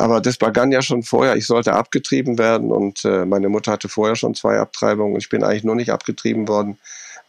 Aber 0.00 0.22
das 0.22 0.38
begann 0.38 0.72
ja 0.72 0.80
schon 0.80 1.02
vorher. 1.02 1.36
Ich 1.36 1.46
sollte 1.46 1.74
abgetrieben 1.74 2.38
werden 2.38 2.72
und 2.72 3.04
äh, 3.04 3.26
meine 3.26 3.50
Mutter 3.50 3.72
hatte 3.72 3.90
vorher 3.90 4.16
schon 4.16 4.34
zwei 4.34 4.58
Abtreibungen. 4.58 5.18
Ich 5.18 5.28
bin 5.28 5.44
eigentlich 5.44 5.64
nur 5.64 5.74
nicht 5.74 5.90
abgetrieben 5.90 6.48
worden, 6.48 6.78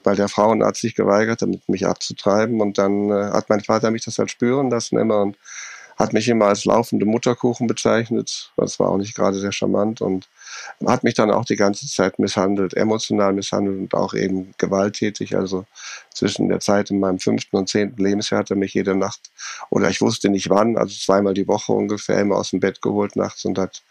weil 0.05 0.15
der 0.15 0.29
Frauenarzt 0.29 0.79
sich 0.79 0.95
geweigert 0.95 1.41
hat, 1.41 1.49
mich 1.67 1.85
abzutreiben. 1.85 2.61
Und 2.61 2.77
dann 2.77 3.09
äh, 3.09 3.31
hat 3.33 3.49
mein 3.49 3.59
Vater 3.59 3.91
mich 3.91 4.05
das 4.05 4.17
halt 4.19 4.31
spüren 4.31 4.69
lassen 4.69 4.97
immer 4.97 5.21
und 5.21 5.37
hat 5.99 6.13
mich 6.13 6.29
immer 6.29 6.45
als 6.45 6.63
laufende 6.63 7.05
Mutterkuchen 7.05 7.67
bezeichnet. 7.67 8.53
Das 8.55 8.79
war 8.79 8.87
auch 8.87 8.97
nicht 8.97 9.15
gerade 9.15 9.37
sehr 9.37 9.51
charmant 9.51 9.99
und 9.99 10.29
hat 10.85 11.03
mich 11.03 11.13
dann 11.13 11.31
auch 11.31 11.45
die 11.45 11.55
ganze 11.55 11.87
Zeit 11.87 12.19
misshandelt, 12.19 12.73
emotional 12.75 13.33
misshandelt 13.33 13.79
und 13.79 13.93
auch 13.93 14.13
eben 14.13 14.53
gewalttätig. 14.57 15.35
Also 15.35 15.65
zwischen 16.13 16.49
der 16.49 16.59
Zeit 16.59 16.89
in 16.91 16.99
meinem 16.99 17.19
fünften 17.19 17.57
und 17.57 17.69
zehnten 17.69 18.03
Lebensjahr 18.03 18.39
hat 18.39 18.49
er 18.49 18.55
mich 18.55 18.73
jede 18.73 18.95
Nacht, 18.95 19.31
oder 19.69 19.89
ich 19.89 20.01
wusste 20.01 20.29
nicht 20.29 20.49
wann, 20.49 20.77
also 20.77 20.95
zweimal 20.95 21.33
die 21.33 21.47
Woche 21.47 21.71
ungefähr, 21.71 22.19
immer 22.19 22.37
aus 22.37 22.51
dem 22.51 22.59
Bett 22.59 22.81
geholt 22.81 23.15
nachts 23.15 23.45
und 23.45 23.57
hat 23.57 23.81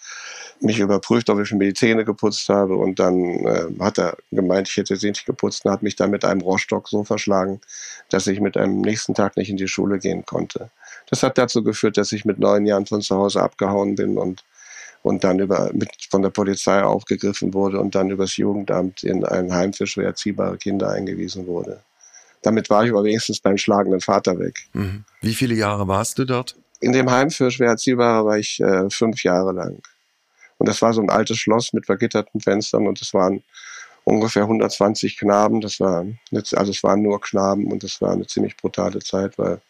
mich 0.61 0.79
überprüft, 0.79 1.31
ob 1.31 1.41
ich 1.41 1.53
mir 1.53 1.67
die 1.67 1.75
Zähne 1.75 2.05
geputzt 2.05 2.49
habe 2.49 2.77
und 2.77 2.99
dann 2.99 3.47
äh, 3.47 3.67
hat 3.81 3.99
er 3.99 4.17
gemeint, 4.31 4.69
ich 4.69 4.77
hätte 4.77 4.97
sie 4.97 5.09
nicht 5.09 5.25
geputzt 5.25 5.65
und 5.65 5.73
hat 5.73 5.83
mich 5.83 5.97
dann 5.97 6.11
mit 6.11 6.25
einem 6.25 6.43
Rohrstock 6.43 6.89
so 6.89 7.05
verschlagen, 7.05 7.61
dass 8.11 8.27
ich 8.27 8.41
mit 8.41 8.57
einem 8.57 8.81
nächsten 8.81 9.15
Tag 9.15 9.37
nicht 9.37 9.49
in 9.49 9.57
die 9.57 9.69
Schule 9.69 9.99
gehen 9.99 10.27
konnte. 10.27 10.71
Das 11.09 11.23
hat 11.23 11.39
dazu 11.39 11.63
geführt, 11.63 11.97
dass 11.97 12.13
ich 12.13 12.25
mit 12.25 12.39
neun 12.39 12.67
Jahren 12.67 12.87
von 12.87 13.01
zu 13.01 13.17
Hause 13.17 13.43
abgehauen 13.43 13.95
bin 13.95 14.19
und 14.19 14.45
und 15.03 15.25
dann 15.25 15.39
über, 15.39 15.71
mit, 15.73 15.91
von 16.11 16.23
der 16.23 16.31
Polizei 16.31 16.83
aufgegriffen 16.83 17.55
wurde 17.55 17.81
und 17.81 17.95
dann 17.95 18.11
übers 18.11 18.37
Jugendamt 18.37 19.03
in 19.03 19.25
ein 19.25 19.53
Heim 19.53 19.73
für 19.73 19.87
schwer 19.87 20.07
erziehbare 20.07 20.59
Kinder 20.59 20.91
eingewiesen 20.91 21.47
wurde. 21.47 21.81
Damit 22.43 22.71
war 22.71 22.85
ich 22.85 22.91
aber 22.91 23.05
wenigstens 23.05 23.41
beim 23.41 23.59
schlagenden 23.59 24.01
Vater 24.01 24.39
weg. 24.39 24.67
Mhm. 24.73 25.05
Wie 25.21 25.35
viele 25.35 25.55
Jahre 25.55 25.89
warst 25.89 26.19
du 26.19 26.25
dort? 26.25 26.57
In 26.81 26.93
dem 26.93 27.11
Heim 27.11 27.31
für 27.31 27.51
schwer 27.51 27.71
Erziehbare 27.71 28.25
war 28.25 28.39
ich 28.39 28.61
äh, 28.61 28.89
fünf 28.89 29.23
Jahre 29.23 29.53
lang. 29.53 29.83
Und 30.57 30.69
das 30.69 30.81
war 30.81 30.93
so 30.93 31.01
ein 31.01 31.11
altes 31.11 31.39
Schloss 31.39 31.73
mit 31.73 31.87
vergitterten 31.87 32.41
Fenstern 32.41 32.87
und 32.87 33.01
es 33.01 33.13
waren 33.15 33.43
ungefähr 34.05 34.43
120 34.43 35.19
Knaben. 35.19 35.61
Das 35.61 35.81
war, 35.81 36.07
also 36.33 36.71
es 36.71 36.83
waren 36.83 37.03
nur 37.03 37.21
Knaben 37.21 37.71
und 37.71 37.85
es 37.85 38.01
war 38.01 38.13
eine 38.13 38.27
ziemlich 38.27 38.57
brutale 38.57 38.99
Zeit, 39.01 39.39
weil 39.39 39.61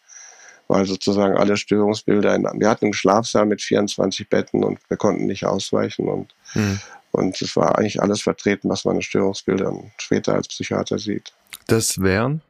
weil 0.71 0.85
sozusagen 0.85 1.35
alle 1.35 1.57
Störungsbilder, 1.57 2.33
in, 2.33 2.43
wir 2.43 2.69
hatten 2.69 2.85
einen 2.85 2.93
Schlafsaal 2.93 3.45
mit 3.45 3.61
24 3.61 4.29
Betten 4.29 4.63
und 4.63 4.79
wir 4.87 4.95
konnten 4.95 5.25
nicht 5.25 5.45
ausweichen 5.45 6.07
und, 6.07 6.33
mhm. 6.53 6.79
und 7.11 7.41
es 7.41 7.57
war 7.57 7.77
eigentlich 7.77 8.01
alles 8.01 8.21
vertreten, 8.21 8.69
was 8.69 8.85
man 8.85 8.95
in 8.95 9.01
Störungsbildern 9.01 9.91
später 9.97 10.33
als 10.33 10.47
Psychiater 10.47 10.97
sieht. 10.97 11.33
Das 11.67 12.01
wären? 12.01 12.41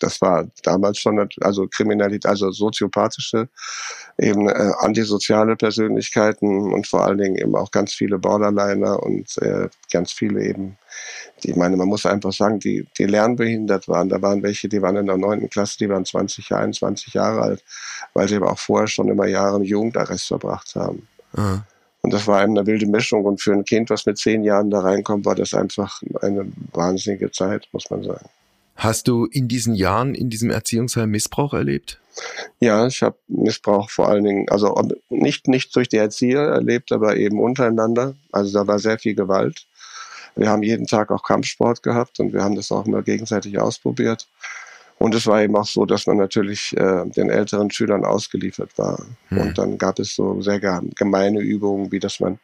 Das 0.00 0.20
war 0.20 0.46
damals 0.62 0.98
schon, 0.98 1.28
also 1.40 1.66
Kriminalität, 1.68 2.26
also 2.26 2.50
soziopathische, 2.50 3.48
eben 4.18 4.48
äh, 4.48 4.72
antisoziale 4.78 5.56
Persönlichkeiten 5.56 6.72
und 6.72 6.86
vor 6.86 7.04
allen 7.04 7.18
Dingen 7.18 7.36
eben 7.36 7.54
auch 7.56 7.70
ganz 7.70 7.94
viele 7.94 8.18
Borderliner 8.18 9.02
und 9.02 9.36
äh, 9.38 9.68
ganz 9.90 10.12
viele 10.12 10.44
eben, 10.44 10.76
die, 11.42 11.50
ich 11.50 11.56
meine, 11.56 11.76
man 11.76 11.88
muss 11.88 12.06
einfach 12.06 12.32
sagen, 12.32 12.58
die, 12.60 12.86
die 12.98 13.04
lernbehindert 13.04 13.88
waren. 13.88 14.08
Da 14.08 14.20
waren 14.20 14.42
welche, 14.42 14.68
die 14.68 14.82
waren 14.82 14.96
in 14.96 15.06
der 15.06 15.16
neunten 15.16 15.48
Klasse, 15.48 15.78
die 15.78 15.88
waren 15.88 16.04
20, 16.04 16.52
21 16.52 17.14
Jahre 17.14 17.42
alt, 17.42 17.64
weil 18.14 18.28
sie 18.28 18.36
aber 18.36 18.52
auch 18.52 18.58
vorher 18.58 18.88
schon 18.88 19.08
immer 19.08 19.26
Jahre 19.26 19.56
im 19.56 19.64
Jugendarrest 19.64 20.26
verbracht 20.26 20.74
haben. 20.74 21.08
Mhm. 21.32 21.62
Und 22.02 22.12
das 22.12 22.28
war 22.28 22.38
eine 22.38 22.64
wilde 22.66 22.86
Mischung. 22.86 23.24
Und 23.24 23.42
für 23.42 23.52
ein 23.52 23.64
Kind, 23.64 23.90
was 23.90 24.06
mit 24.06 24.16
zehn 24.16 24.44
Jahren 24.44 24.70
da 24.70 24.78
reinkommt, 24.78 25.24
war 25.24 25.34
das 25.34 25.54
einfach 25.54 26.00
eine 26.20 26.46
wahnsinnige 26.72 27.32
Zeit, 27.32 27.68
muss 27.72 27.90
man 27.90 28.04
sagen. 28.04 28.28
Hast 28.76 29.08
du 29.08 29.24
in 29.24 29.48
diesen 29.48 29.74
Jahren 29.74 30.14
in 30.14 30.30
diesem 30.30 30.50
Erziehungsheim 30.50 31.10
Missbrauch 31.10 31.54
erlebt? 31.54 31.98
Ja, 32.60 32.86
ich 32.86 33.02
habe 33.02 33.16
Missbrauch 33.28 33.90
vor 33.90 34.08
allen 34.08 34.24
Dingen, 34.24 34.48
also 34.48 34.74
nicht, 35.08 35.48
nicht 35.48 35.74
durch 35.76 35.88
die 35.88 35.96
Erzieher 35.96 36.42
erlebt, 36.42 36.92
aber 36.92 37.16
eben 37.16 37.40
untereinander. 37.40 38.14
Also 38.32 38.52
da 38.58 38.66
war 38.66 38.78
sehr 38.78 38.98
viel 38.98 39.14
Gewalt. 39.14 39.66
Wir 40.34 40.48
haben 40.50 40.62
jeden 40.62 40.86
Tag 40.86 41.10
auch 41.10 41.22
Kampfsport 41.22 41.82
gehabt 41.82 42.20
und 42.20 42.32
wir 42.32 42.42
haben 42.42 42.56
das 42.56 42.70
auch 42.70 42.86
immer 42.86 43.02
gegenseitig 43.02 43.58
ausprobiert. 43.58 44.26
Und 44.98 45.14
es 45.14 45.26
war 45.26 45.42
eben 45.42 45.54
auch 45.56 45.66
so, 45.66 45.84
dass 45.84 46.06
man 46.06 46.16
natürlich 46.16 46.74
äh, 46.76 47.04
den 47.04 47.28
älteren 47.28 47.70
Schülern 47.70 48.04
ausgeliefert 48.04 48.76
war. 48.78 49.04
Hm. 49.28 49.38
Und 49.38 49.58
dann 49.58 49.78
gab 49.78 49.98
es 49.98 50.14
so 50.14 50.40
sehr 50.40 50.58
gemeine 50.58 51.40
Übungen, 51.40 51.92
wie 51.92 52.00
dass 52.00 52.18
man 52.18 52.38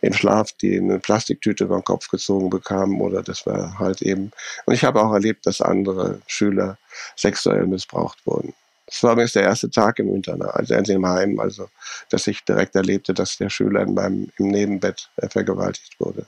im 0.00 0.12
Schlaf 0.12 0.52
die 0.52 0.78
eine 0.78 1.00
Plastiktüte 1.00 1.64
über 1.64 1.76
den 1.78 1.84
Kopf 1.84 2.08
gezogen 2.08 2.50
bekam 2.50 3.00
oder 3.00 3.22
das 3.22 3.46
war 3.46 3.78
halt 3.78 4.02
eben. 4.02 4.30
Und 4.64 4.74
ich 4.74 4.84
habe 4.84 5.02
auch 5.02 5.12
erlebt, 5.12 5.46
dass 5.46 5.60
andere 5.60 6.20
Schüler 6.26 6.78
sexuell 7.16 7.66
missbraucht 7.66 8.24
wurden. 8.24 8.54
Das 8.86 9.02
war 9.02 9.12
übrigens 9.12 9.32
der 9.32 9.42
erste 9.42 9.70
Tag 9.70 9.98
im 9.98 10.14
Internat, 10.14 10.54
also 10.54 10.74
im 10.74 11.06
Heim, 11.06 11.38
also 11.40 11.68
dass 12.08 12.26
ich 12.26 12.44
direkt 12.44 12.74
erlebte, 12.74 13.12
dass 13.12 13.36
der 13.36 13.50
Schüler 13.50 13.82
in 13.82 13.92
meinem, 13.92 14.32
im 14.38 14.48
Nebenbett 14.48 15.10
äh, 15.16 15.28
vergewaltigt 15.28 15.98
wurde. 15.98 16.24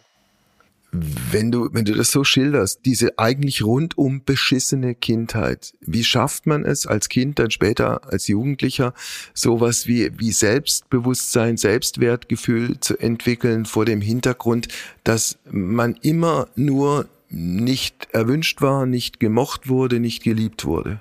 Wenn 0.93 1.53
du, 1.53 1.69
wenn 1.73 1.85
du 1.85 1.95
das 1.95 2.11
so 2.11 2.25
schilderst, 2.25 2.81
diese 2.85 3.17
eigentlich 3.19 3.63
rundum 3.63 4.25
beschissene 4.25 4.97
Kindheit, 4.97 5.75
wie 5.81 6.03
schafft 6.03 6.47
man 6.47 6.65
es 6.65 6.87
als 6.87 7.09
Kind, 7.09 7.39
dann 7.39 7.53
später 7.53 8.13
als 8.13 8.27
Jugendlicher, 8.27 8.93
sowas 9.33 9.87
wie, 9.87 10.19
wie 10.19 10.33
Selbstbewusstsein, 10.33 11.57
Selbstwertgefühl 11.57 12.81
zu 12.81 12.99
entwickeln 12.99 13.67
vor 13.67 13.85
dem 13.85 14.01
Hintergrund, 14.01 14.67
dass 15.05 15.39
man 15.49 15.95
immer 16.03 16.49
nur 16.57 17.07
nicht 17.29 18.09
erwünscht 18.13 18.61
war, 18.61 18.87
nicht 18.87 19.21
gemocht 19.21 19.69
wurde, 19.69 20.01
nicht 20.01 20.23
geliebt 20.23 20.65
wurde? 20.65 21.01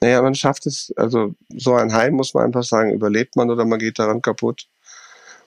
Naja, 0.00 0.22
man 0.22 0.36
schafft 0.36 0.66
es, 0.66 0.92
also 0.96 1.34
so 1.48 1.74
ein 1.74 1.92
Heim 1.92 2.14
muss 2.14 2.34
man 2.34 2.44
einfach 2.44 2.62
sagen, 2.62 2.92
überlebt 2.92 3.34
man 3.34 3.50
oder 3.50 3.64
man 3.64 3.80
geht 3.80 3.98
daran 3.98 4.22
kaputt. 4.22 4.68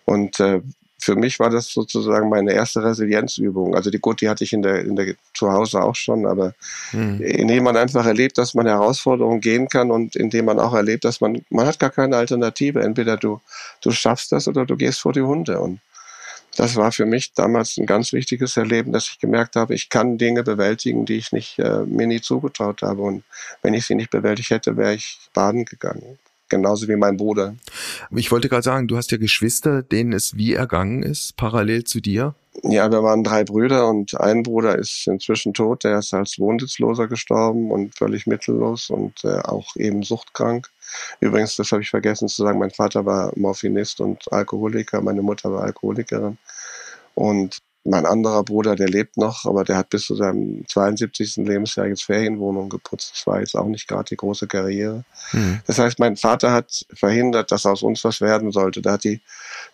Und 0.04 0.40
äh, 0.42 0.62
für 1.02 1.16
mich 1.16 1.40
war 1.40 1.50
das 1.50 1.68
sozusagen 1.72 2.30
meine 2.30 2.54
erste 2.54 2.84
Resilienzübung. 2.84 3.76
Also 3.76 3.90
die 3.90 4.00
gut, 4.00 4.22
die 4.22 4.30
hatte 4.30 4.44
ich 4.44 4.54
in 4.54 4.62
der, 4.62 4.82
in 4.82 4.96
der 4.96 5.16
zu 5.34 5.52
Hause 5.52 5.82
auch 5.82 5.96
schon, 5.96 6.28
aber 6.28 6.54
mhm. 6.92 7.20
indem 7.22 7.64
man 7.64 7.76
einfach 7.76 8.06
erlebt, 8.06 8.38
dass 8.38 8.54
man 8.54 8.68
Herausforderungen 8.68 9.42
gehen 9.42 9.68
kann 9.68 9.90
und 9.90 10.16
indem 10.16 10.46
man 10.46 10.60
auch 10.60 10.74
erlebt, 10.74 11.04
dass 11.04 11.20
man, 11.20 11.44
man 11.50 11.66
hat 11.66 11.80
gar 11.80 11.90
keine 11.90 12.18
Alternative. 12.18 12.82
Entweder 12.82 13.18
du, 13.18 13.42
du 13.82 13.92
schaffst 13.92 14.32
das 14.32 14.48
oder 14.48 14.66
du 14.66 14.78
gehst 14.78 15.00
vor 15.00 15.12
die 15.12 15.22
Hunde. 15.22 15.60
Und 15.60 15.80
das 16.56 16.76
war 16.76 16.92
für 16.92 17.06
mich 17.06 17.34
damals 17.34 17.78
ein 17.78 17.88
ganz 17.88 18.14
wichtiges 18.14 18.56
Erleben, 18.56 18.92
dass 18.92 19.08
ich 19.08 19.20
gemerkt 19.20 19.56
habe, 19.56 19.74
ich 19.74 19.90
kann 19.90 20.20
Dinge 20.20 20.44
bewältigen, 20.44 21.06
die 21.06 21.16
ich 21.18 21.32
nicht, 21.32 21.58
äh, 21.58 21.80
mir 21.86 22.06
nie 22.06 22.22
zugetraut 22.22 22.84
habe. 22.84 23.02
Und 23.02 23.24
wenn 23.64 23.74
ich 23.74 23.88
sie 23.88 23.96
nicht 23.96 24.12
bewältigt 24.12 24.52
hätte, 24.52 24.78
wäre 24.78 24.94
ich 24.94 25.18
baden 25.34 25.66
gegangen 25.66 26.20
genauso 26.52 26.88
wie 26.88 26.96
mein 26.96 27.18
Bruder. 27.18 27.56
Ich 28.12 28.32
wollte 28.32 28.48
gerade 28.48 28.62
sagen, 28.62 28.88
du 28.88 28.98
hast 28.98 29.12
ja 29.12 29.18
Geschwister, 29.18 29.82
denen 29.82 30.14
es 30.14 30.38
wie 30.38 30.54
ergangen 30.54 31.02
ist, 31.02 31.36
parallel 31.36 31.84
zu 31.86 32.00
dir. 32.00 32.36
Ja, 32.64 32.92
wir 32.92 33.02
waren 33.02 33.24
drei 33.24 33.44
Brüder 33.44 33.88
und 33.88 34.20
ein 34.20 34.44
Bruder 34.44 34.78
ist 34.78 35.08
inzwischen 35.08 35.54
tot. 35.54 35.84
Der 35.84 36.00
ist 36.00 36.14
als 36.14 36.38
Wohnsitzloser 36.38 37.08
gestorben 37.08 37.72
und 37.72 37.98
völlig 37.98 38.28
mittellos 38.28 38.90
und 38.90 39.24
äh, 39.24 39.40
auch 39.40 39.76
eben 39.78 40.04
suchtkrank. 40.04 40.68
Übrigens, 41.22 41.56
das 41.56 41.72
habe 41.72 41.82
ich 41.82 41.90
vergessen 41.90 42.28
zu 42.28 42.44
sagen, 42.44 42.60
mein 42.60 42.72
Vater 42.72 43.06
war 43.06 43.32
Morphinist 43.36 44.02
und 44.02 44.32
Alkoholiker, 44.32 45.02
meine 45.02 45.22
Mutter 45.22 45.52
war 45.52 45.64
Alkoholikerin. 45.64 46.38
Und 47.16 47.60
mein 47.84 48.06
anderer 48.06 48.44
Bruder, 48.44 48.76
der 48.76 48.88
lebt 48.88 49.18
noch, 49.18 49.46
aber 49.46 49.64
der 49.64 49.78
hat 49.78 49.90
bis 49.90 50.06
zu 50.06 50.16
seinem 50.16 50.64
72. 50.68 51.38
Lebensjahr 51.38 51.88
jetzt 51.88 52.04
Ferienwohnung 52.04 52.70
geputzt. 52.70 53.14
Das 53.16 53.28
war 53.28 53.40
jetzt 53.40 53.56
auch 53.56 53.66
nicht 53.66 53.88
gerade 53.88 54.06
die 54.06 54.18
große 54.18 54.48
Karriere. 54.48 55.04
Mhm. 55.32 55.62
Das 55.66 55.80
heißt, 55.80 55.98
mein 55.98 56.16
Vater 56.16 56.52
hat 56.52 56.86
verhindert, 56.94 57.52
dass 57.52 57.66
aus 57.66 57.82
uns 57.82 58.04
was 58.04 58.22
werden 58.22 58.52
sollte. 58.52 58.82
Da 58.82 58.94
hat 58.94 59.04
die, 59.04 59.22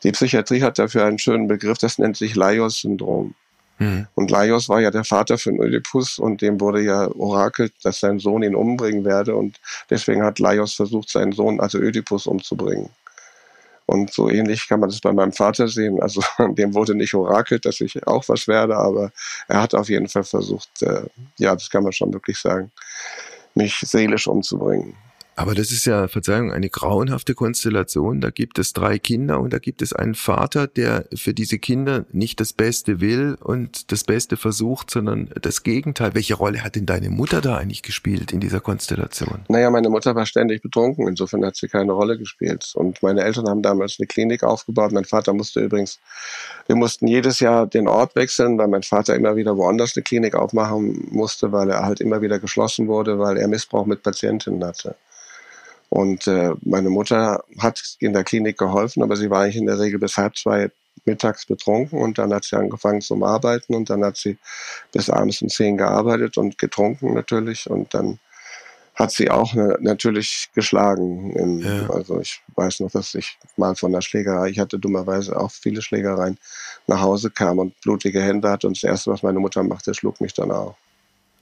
die 0.04 0.12
Psychiatrie 0.12 0.62
hat 0.62 0.80
dafür 0.80 1.06
einen 1.06 1.20
schönen 1.20 1.48
Begriff, 1.48 1.78
das 1.78 1.98
nennt 1.98 2.16
sich 2.16 2.36
Laios-Syndrom. 2.36 3.36
Mhm. 3.80 4.08
Und 4.16 4.32
Laios 4.32 4.70
war 4.70 4.80
ja 4.80 4.90
der 4.90 5.04
Vater 5.04 5.38
von 5.38 5.60
Oedipus 5.60 6.18
und 6.18 6.42
dem 6.42 6.60
wurde 6.62 6.82
ja 6.82 7.10
orakelt, 7.16 7.74
dass 7.84 8.00
sein 8.00 8.20
Sohn 8.20 8.42
ihn 8.42 8.56
umbringen 8.56 9.04
werde 9.04 9.36
und 9.36 9.60
deswegen 9.90 10.24
hat 10.24 10.40
Laios 10.40 10.74
versucht, 10.74 11.10
seinen 11.10 11.34
Sohn, 11.34 11.60
also 11.60 11.78
Oedipus, 11.78 12.26
umzubringen. 12.26 12.90
Und 13.88 14.14
so 14.14 14.30
ähnlich 14.30 14.68
kann 14.68 14.82
man 14.82 14.90
das 14.90 15.00
bei 15.00 15.14
meinem 15.14 15.32
Vater 15.32 15.68
sehen. 15.70 16.02
Also 16.02 16.22
dem 16.50 16.74
wurde 16.74 16.94
nicht 16.94 17.14
orakelt, 17.14 17.66
dass 17.66 17.82
ich 17.82 18.06
auch 18.06 18.28
was 18.28 18.48
werde, 18.48 18.76
aber 18.76 19.12
er 19.48 19.62
hat 19.62 19.74
auf 19.74 19.90
jeden 19.90 20.10
Fall 20.10 20.26
versucht, 20.26 20.82
äh, 20.82 21.04
ja, 21.38 21.54
das 21.54 21.70
kann 21.70 21.84
man 21.84 21.94
schon 21.94 22.14
wirklich 22.14 22.38
sagen, 22.38 22.70
mich 23.56 23.80
seelisch 23.80 24.28
umzubringen. 24.28 24.96
Aber 25.38 25.54
das 25.54 25.70
ist 25.70 25.86
ja, 25.86 26.08
Verzeihung, 26.08 26.52
eine 26.52 26.68
grauenhafte 26.68 27.36
Konstellation. 27.36 28.22
Da 28.22 28.32
gibt 28.32 28.58
es 28.58 28.74
drei 28.74 28.98
Kinder 28.98 29.40
und 29.40 29.54
da 29.54 29.60
gibt 29.60 29.84
es 29.84 29.94
einen 29.94 30.16
Vater, 30.16 30.66
der 30.66 31.06
für 31.14 31.36
diese 31.36 31.60
Kinder 31.60 32.06
nicht 32.12 32.40
das 32.40 32.54
Beste 32.54 33.02
will 33.02 33.38
und 33.40 33.92
das 33.92 34.04
Beste 34.04 34.36
versucht, 34.36 34.90
sondern 34.90 35.30
das 35.40 35.62
Gegenteil. 35.62 36.16
Welche 36.16 36.34
Rolle 36.34 36.64
hat 36.64 36.76
denn 36.76 36.88
deine 36.88 37.12
Mutter 37.12 37.40
da 37.40 37.56
eigentlich 37.56 37.84
gespielt 37.84 38.32
in 38.32 38.40
dieser 38.40 38.62
Konstellation? 38.62 39.42
Naja, 39.48 39.70
meine 39.70 39.90
Mutter 39.90 40.16
war 40.16 40.26
ständig 40.26 40.64
betrunken. 40.64 41.08
Insofern 41.08 41.46
hat 41.46 41.56
sie 41.56 41.68
keine 41.68 41.92
Rolle 41.92 42.18
gespielt. 42.18 42.72
Und 42.74 43.04
meine 43.04 43.22
Eltern 43.22 43.48
haben 43.48 43.62
damals 43.62 43.98
eine 44.00 44.08
Klinik 44.08 44.42
aufgebaut. 44.42 44.92
Mein 44.92 45.06
Vater 45.06 45.34
musste 45.34 45.60
übrigens, 45.60 46.00
wir 46.66 46.76
mussten 46.76 47.06
jedes 47.06 47.42
Jahr 47.42 47.68
den 47.68 47.88
Ort 47.88 48.16
wechseln, 48.16 48.58
weil 48.58 48.70
mein 48.70 48.82
Vater 48.82 49.16
immer 49.16 49.36
wieder 49.36 49.56
woanders 49.56 49.96
eine 49.96 50.02
Klinik 50.02 50.34
aufmachen 50.34 51.10
musste, 51.12 51.52
weil 51.52 51.70
er 51.70 51.86
halt 51.86 52.02
immer 52.02 52.24
wieder 52.24 52.40
geschlossen 52.40 52.88
wurde, 52.88 53.20
weil 53.20 53.38
er 53.38 53.48
Missbrauch 53.48 53.86
mit 53.86 54.02
Patientinnen 54.02 54.66
hatte. 54.66 54.96
Und 55.90 56.28
äh, 56.28 56.54
meine 56.62 56.90
Mutter 56.90 57.44
hat 57.60 57.82
in 58.00 58.14
der 58.14 58.24
Klinik 58.24 58.58
geholfen, 58.58 59.04
aber 59.04 59.16
sie 59.16 59.30
war 59.30 59.44
eigentlich 59.44 59.58
in 59.58 59.68
der 59.68 59.80
Regel 59.80 60.00
bis 60.00 60.18
halb 60.18 60.38
zwei 60.38 60.70
mittags 61.06 61.46
betrunken 61.46 62.00
und 62.00 62.18
dann 62.18 62.34
hat 62.34 62.44
sie 62.44 62.58
angefangen 62.58 63.02
zum 63.02 63.24
Arbeiten 63.24 63.74
und 63.74 63.90
dann 63.90 64.04
hat 64.04 64.18
sie 64.18 64.38
bis 64.92 65.10
abends 65.10 65.42
um 65.42 65.50
zehn 65.50 65.78
gearbeitet 65.78 66.38
und 66.38 66.58
getrunken 66.58 67.14
natürlich 67.14 67.70
und 67.70 67.94
dann 67.94 68.20
hat 68.98 69.12
sie 69.12 69.30
auch 69.30 69.54
ne, 69.54 69.78
natürlich 69.80 70.50
geschlagen. 70.56 71.32
In, 71.34 71.60
ja. 71.60 71.90
Also 71.90 72.20
ich 72.20 72.42
weiß 72.56 72.80
noch, 72.82 72.92
dass 72.92 73.14
ich 73.14 73.38
mal 73.56 73.76
von 73.76 73.92
der 73.92 74.02
Schlägerei, 74.02 74.50
ich 74.50 74.60
hatte 74.60 74.80
dummerweise 74.80 75.40
auch 75.40 75.52
viele 75.52 75.82
Schlägereien, 75.82 76.38
nach 76.88 77.02
Hause 77.02 77.30
kam 77.30 77.60
und 77.60 77.80
blutige 77.82 78.22
Hände 78.22 78.50
hatte 78.50 78.68
und 78.68 78.76
das 78.76 78.90
Erste, 78.90 79.12
was 79.12 79.24
meine 79.24 79.40
Mutter 79.40 79.64
machte, 79.64 79.94
schlug 79.94 80.20
mich 80.20 80.34
dann 80.34 80.52
auch. 80.52 80.76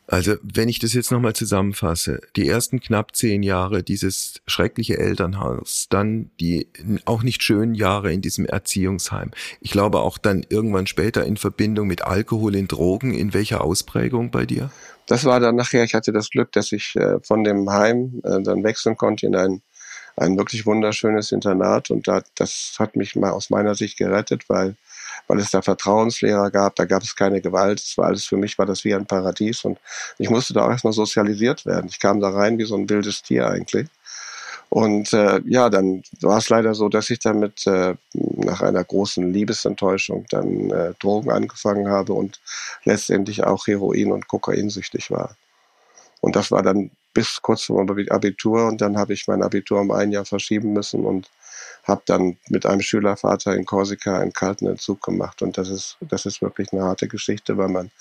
Also, 0.07 0.35
wenn 0.43 0.69
ich 0.69 0.79
das 0.79 0.93
jetzt 0.93 1.11
nochmal 1.11 1.33
zusammenfasse, 1.33 2.21
die 2.35 2.47
ersten 2.47 2.79
knapp 2.79 3.15
zehn 3.15 3.41
Jahre 3.41 3.81
dieses 3.81 4.41
schreckliche 4.45 4.97
Elternhaus, 4.99 5.87
dann 5.89 6.29
die 6.39 6.67
auch 7.05 7.23
nicht 7.23 7.41
schönen 7.41 7.73
Jahre 7.73 8.13
in 8.13 8.21
diesem 8.21 8.45
Erziehungsheim. 8.45 9.31
Ich 9.61 9.71
glaube 9.71 10.01
auch 10.01 10.19
dann 10.19 10.45
irgendwann 10.47 10.85
später 10.85 11.25
in 11.25 11.37
Verbindung 11.37 11.87
mit 11.87 12.03
Alkohol 12.03 12.55
in 12.55 12.67
Drogen. 12.67 13.13
In 13.15 13.33
welcher 13.33 13.63
Ausprägung 13.63 14.29
bei 14.29 14.45
dir? 14.45 14.69
Das 15.07 15.25
war 15.25 15.39
dann 15.39 15.55
nachher, 15.55 15.83
ich 15.83 15.93
hatte 15.93 16.11
das 16.11 16.29
Glück, 16.29 16.51
dass 16.51 16.71
ich 16.71 16.95
äh, 16.95 17.19
von 17.21 17.43
dem 17.43 17.69
Heim 17.69 18.21
äh, 18.23 18.41
dann 18.41 18.63
wechseln 18.63 18.97
konnte 18.97 19.25
in 19.25 19.35
ein, 19.35 19.61
ein 20.17 20.37
wirklich 20.37 20.65
wunderschönes 20.65 21.31
Internat 21.31 21.89
und 21.89 22.07
da, 22.07 22.23
das 22.35 22.75
hat 22.79 22.95
mich 22.95 23.15
mal 23.15 23.31
aus 23.31 23.49
meiner 23.49 23.75
Sicht 23.75 23.97
gerettet, 23.97 24.49
weil 24.49 24.75
weil 25.27 25.39
es 25.39 25.51
da 25.51 25.61
Vertrauenslehrer 25.61 26.51
gab, 26.51 26.75
da 26.75 26.85
gab 26.85 27.03
es 27.03 27.15
keine 27.15 27.41
Gewalt, 27.41 27.79
es 27.79 27.97
war 27.97 28.07
alles 28.07 28.25
für 28.25 28.37
mich 28.37 28.57
war 28.57 28.65
das 28.65 28.83
wie 28.83 28.93
ein 28.93 29.05
Paradies 29.05 29.65
und 29.65 29.79
ich 30.17 30.29
musste 30.29 30.53
da 30.53 30.65
auch 30.65 30.69
erstmal 30.69 30.93
sozialisiert 30.93 31.65
werden. 31.65 31.87
Ich 31.89 31.99
kam 31.99 32.19
da 32.19 32.29
rein 32.29 32.57
wie 32.57 32.65
so 32.65 32.75
ein 32.75 32.89
wildes 32.89 33.21
Tier 33.23 33.47
eigentlich. 33.47 33.87
Und 34.69 35.13
äh, 35.13 35.41
ja, 35.45 35.69
dann 35.69 36.03
war 36.21 36.37
es 36.37 36.49
leider 36.49 36.73
so, 36.73 36.89
dass 36.89 37.09
ich 37.09 37.19
damit 37.19 37.65
äh, 37.67 37.95
nach 38.13 38.61
einer 38.61 38.83
großen 38.83 39.31
Liebesenttäuschung 39.31 40.25
dann 40.29 40.69
äh, 40.71 40.93
Drogen 40.99 41.31
angefangen 41.31 41.87
habe 41.87 42.13
und 42.13 42.41
letztendlich 42.83 43.43
auch 43.43 43.67
Heroin 43.67 44.11
und 44.11 44.27
Kokainsüchtig 44.27 45.11
war. 45.11 45.37
Und 46.19 46.35
das 46.35 46.51
war 46.51 46.63
dann 46.63 46.91
bis 47.13 47.41
kurz 47.41 47.63
vor 47.63 47.83
meinem 47.83 48.07
Abitur 48.09 48.67
und 48.67 48.81
dann 48.81 48.97
habe 48.97 49.13
ich 49.13 49.27
mein 49.27 49.43
Abitur 49.43 49.79
um 49.79 49.91
ein 49.91 50.11
Jahr 50.11 50.25
verschieben 50.25 50.73
müssen 50.73 51.05
und 51.05 51.29
habe 51.85 52.01
dann 52.05 52.37
mit 52.49 52.65
einem 52.65 52.81
Schülervater 52.81 53.55
in 53.55 53.65
Korsika 53.65 54.19
einen 54.19 54.33
kalten 54.33 54.67
Entzug 54.67 55.01
gemacht 55.01 55.41
und 55.41 55.57
das 55.57 55.69
ist 55.69 55.97
das 56.01 56.25
ist 56.25 56.41
wirklich 56.41 56.73
eine 56.73 56.83
harte 56.83 57.07
Geschichte, 57.07 57.57
weil 57.57 57.69
man 57.69 57.91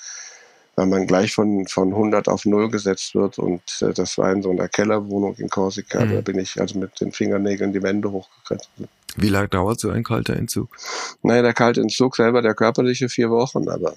weil 0.77 0.87
man 0.87 1.07
gleich 1.07 1.33
von, 1.33 1.67
von 1.67 1.93
100 1.93 2.29
auf 2.29 2.45
0 2.45 2.71
gesetzt 2.71 3.15
wird. 3.15 3.39
Und 3.39 3.63
äh, 3.81 3.93
das 3.93 4.19
war 4.19 4.33
in 4.33 4.43
so 4.43 4.51
einer 4.51 4.69
Kellerwohnung 4.69 5.37
in 5.37 5.49
Korsika. 5.49 6.05
Mhm. 6.05 6.15
Da 6.15 6.21
bin 6.21 6.39
ich 6.39 6.61
also 6.61 6.79
mit 6.79 7.01
den 7.01 7.13
Fingernägeln 7.13 7.73
die 7.73 7.83
Wände 7.83 8.11
hochgeklettert. 8.11 8.69
Wie 9.17 9.29
lange 9.29 9.49
dauert 9.49 9.79
so 9.79 9.91
ein 9.91 10.03
kalter 10.03 10.35
Entzug? 10.35 10.77
Naja, 11.23 11.43
der 11.43 11.55
kalte 11.55 11.81
Entzug 11.81 12.17
selber, 12.17 12.43
der 12.43 12.55
körperliche 12.55 13.09
vier 13.09 13.31
Wochen, 13.31 13.69
aber 13.69 13.95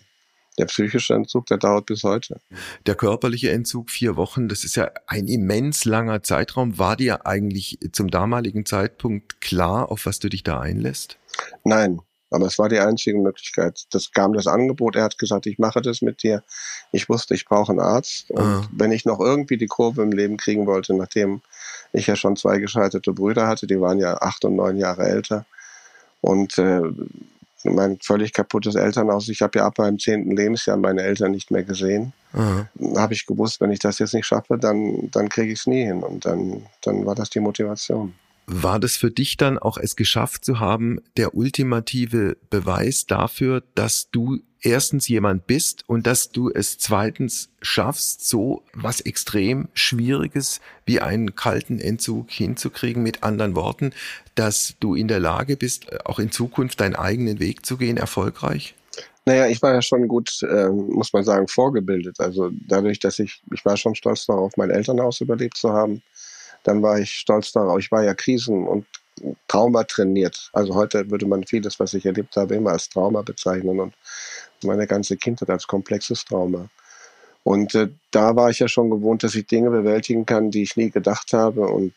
der 0.57 0.65
psychische 0.65 1.13
Entzug, 1.13 1.45
der 1.47 1.57
dauert 1.57 1.85
bis 1.85 2.03
heute. 2.03 2.39
Der 2.85 2.95
körperliche 2.95 3.51
Entzug 3.51 3.89
vier 3.89 4.15
Wochen, 4.15 4.47
das 4.47 4.63
ist 4.63 4.75
ja 4.75 4.91
ein 5.05 5.27
immens 5.27 5.85
langer 5.85 6.23
Zeitraum. 6.23 6.77
War 6.77 6.95
dir 6.95 7.25
eigentlich 7.25 7.79
zum 7.91 8.09
damaligen 8.09 8.65
Zeitpunkt 8.65 9.41
klar, 9.41 9.91
auf 9.91 10.05
was 10.05 10.19
du 10.19 10.29
dich 10.29 10.43
da 10.43 10.59
einlässt? 10.59 11.17
Nein, 11.63 12.01
aber 12.29 12.47
es 12.47 12.57
war 12.59 12.69
die 12.69 12.79
einzige 12.79 13.17
Möglichkeit. 13.17 13.85
Das 13.91 14.11
kam 14.11 14.33
das 14.33 14.47
Angebot, 14.47 14.95
er 14.95 15.03
hat 15.03 15.17
gesagt, 15.17 15.45
ich 15.45 15.59
mache 15.59 15.81
das 15.81 16.01
mit 16.01 16.23
dir. 16.23 16.43
Ich 16.91 17.07
wusste, 17.07 17.35
ich 17.35 17.45
brauche 17.45 17.71
einen 17.71 17.79
Arzt. 17.79 18.31
Und 18.31 18.41
ah. 18.41 18.67
wenn 18.71 18.91
ich 18.91 19.05
noch 19.05 19.19
irgendwie 19.19 19.57
die 19.57 19.67
Kurve 19.67 20.01
im 20.01 20.11
Leben 20.11 20.37
kriegen 20.37 20.65
wollte, 20.65 20.93
nachdem 20.93 21.41
ich 21.93 22.07
ja 22.07 22.15
schon 22.15 22.35
zwei 22.35 22.59
gescheiterte 22.59 23.13
Brüder 23.13 23.47
hatte, 23.47 23.67
die 23.67 23.79
waren 23.79 23.99
ja 23.99 24.17
acht 24.21 24.43
und 24.43 24.55
neun 24.55 24.77
Jahre 24.77 25.03
älter. 25.03 25.45
Und 26.19 26.57
äh, 26.57 26.81
mein 27.69 27.99
völlig 28.01 28.33
kaputtes 28.33 28.75
Elternhaus. 28.75 29.29
Ich 29.29 29.41
habe 29.41 29.59
ja 29.59 29.65
ab 29.65 29.77
meinem 29.77 29.99
zehnten 29.99 30.35
Lebensjahr 30.35 30.77
meine 30.77 31.01
Eltern 31.03 31.31
nicht 31.31 31.51
mehr 31.51 31.63
gesehen. 31.63 32.13
Habe 32.95 33.13
ich 33.13 33.25
gewusst, 33.25 33.61
wenn 33.61 33.71
ich 33.71 33.79
das 33.79 33.99
jetzt 33.99 34.13
nicht 34.13 34.25
schaffe, 34.25 34.57
dann, 34.57 35.09
dann 35.11 35.29
kriege 35.29 35.51
ich 35.51 35.59
es 35.59 35.67
nie 35.67 35.83
hin. 35.83 36.03
Und 36.03 36.25
dann, 36.25 36.63
dann 36.81 37.05
war 37.05 37.15
das 37.15 37.29
die 37.29 37.39
Motivation. 37.39 38.13
War 38.49 38.79
das 38.79 38.95
für 38.95 39.11
dich 39.11 39.35
dann 39.35 39.59
auch 39.59 39.77
es 39.77 39.97
geschafft 39.97 40.45
zu 40.45 40.61
haben, 40.61 41.01
der 41.17 41.35
ultimative 41.35 42.37
Beweis 42.49 43.05
dafür, 43.05 43.61
dass 43.75 44.09
du 44.09 44.39
erstens 44.61 45.07
jemand 45.09 45.47
bist 45.47 45.83
und 45.87 46.07
dass 46.07 46.31
du 46.31 46.49
es 46.49 46.77
zweitens 46.77 47.49
schaffst, 47.61 48.27
so 48.27 48.63
was 48.73 49.01
extrem 49.01 49.67
Schwieriges 49.73 50.61
wie 50.85 51.01
einen 51.01 51.35
kalten 51.35 51.79
Entzug 51.79 52.31
hinzukriegen, 52.31 53.03
mit 53.03 53.23
anderen 53.23 53.55
Worten, 53.55 53.91
dass 54.35 54.75
du 54.79 54.95
in 54.95 55.09
der 55.09 55.19
Lage 55.19 55.57
bist, 55.57 56.05
auch 56.05 56.19
in 56.19 56.31
Zukunft 56.31 56.79
deinen 56.79 56.95
eigenen 56.95 57.39
Weg 57.39 57.65
zu 57.65 57.77
gehen, 57.77 57.97
erfolgreich? 57.97 58.75
Naja, 59.25 59.47
ich 59.47 59.61
war 59.61 59.73
ja 59.73 59.81
schon 59.81 60.07
gut, 60.07 60.41
äh, 60.43 60.69
muss 60.69 61.11
man 61.11 61.25
sagen, 61.25 61.49
vorgebildet. 61.49 62.21
Also 62.21 62.49
dadurch, 62.65 62.99
dass 62.99 63.19
ich, 63.19 63.41
ich 63.53 63.65
war 63.65 63.75
schon 63.75 63.93
stolz 63.93 64.25
darauf, 64.25 64.53
mein 64.55 64.69
Elternhaus 64.69 65.19
überlebt 65.19 65.57
zu 65.57 65.73
haben. 65.73 66.01
Dann 66.67 66.83
war 66.83 66.99
ich 66.99 67.11
stolz 67.11 67.53
darauf, 67.53 67.79
ich 67.79 67.91
war 67.93 68.03
ja 68.03 68.13
Krisen- 68.13 68.67
und 68.67 68.85
Trauma 69.47 69.85
trainiert. 69.85 70.49
Also 70.51 70.75
heute 70.75 71.09
würde 71.09 71.25
man 71.25 71.45
vieles, 71.45 71.79
was 71.79 71.93
ich 71.93 72.05
erlebt 72.05 72.35
habe, 72.35 72.55
immer 72.55 72.71
als 72.71 72.89
Trauma 72.89 73.21
bezeichnen 73.21 73.79
und 73.79 73.93
meine 74.63 74.85
ganze 74.85 75.15
Kindheit 75.15 75.49
als 75.49 75.65
komplexes 75.65 76.25
Trauma. 76.25 76.67
Und 77.43 77.73
äh, 77.73 77.87
da 78.11 78.35
war 78.35 78.49
ich 78.49 78.59
ja 78.59 78.67
schon 78.67 78.89
gewohnt, 78.89 79.23
dass 79.23 79.33
ich 79.35 79.47
Dinge 79.47 79.69
bewältigen 79.69 80.25
kann, 80.25 80.51
die 80.51 80.63
ich 80.63 80.75
nie 80.75 80.89
gedacht 80.89 81.31
habe. 81.31 81.61
Und 81.61 81.93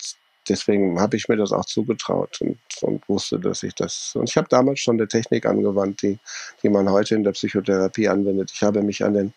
deswegen 0.49 1.01
habe 1.01 1.17
ich 1.17 1.29
mir 1.29 1.37
das 1.37 1.51
auch 1.51 1.65
zugetraut 1.65 2.41
und, 2.41 2.59
und 2.83 3.09
wusste, 3.09 3.41
dass 3.41 3.65
ich 3.65 3.75
das. 3.75 4.13
Und 4.15 4.29
ich 4.29 4.37
habe 4.37 4.47
damals 4.49 4.79
schon 4.79 4.99
eine 4.99 5.09
Technik 5.09 5.47
angewandt, 5.47 6.03
die, 6.03 6.21
die 6.63 6.69
man 6.69 6.89
heute 6.89 7.17
in 7.17 7.25
der 7.25 7.33
Psychotherapie 7.33 8.09
anwendet. 8.09 8.53
Ich 8.55 8.63
habe 8.63 8.83
mich 8.83 9.03
an 9.03 9.15
den 9.15 9.33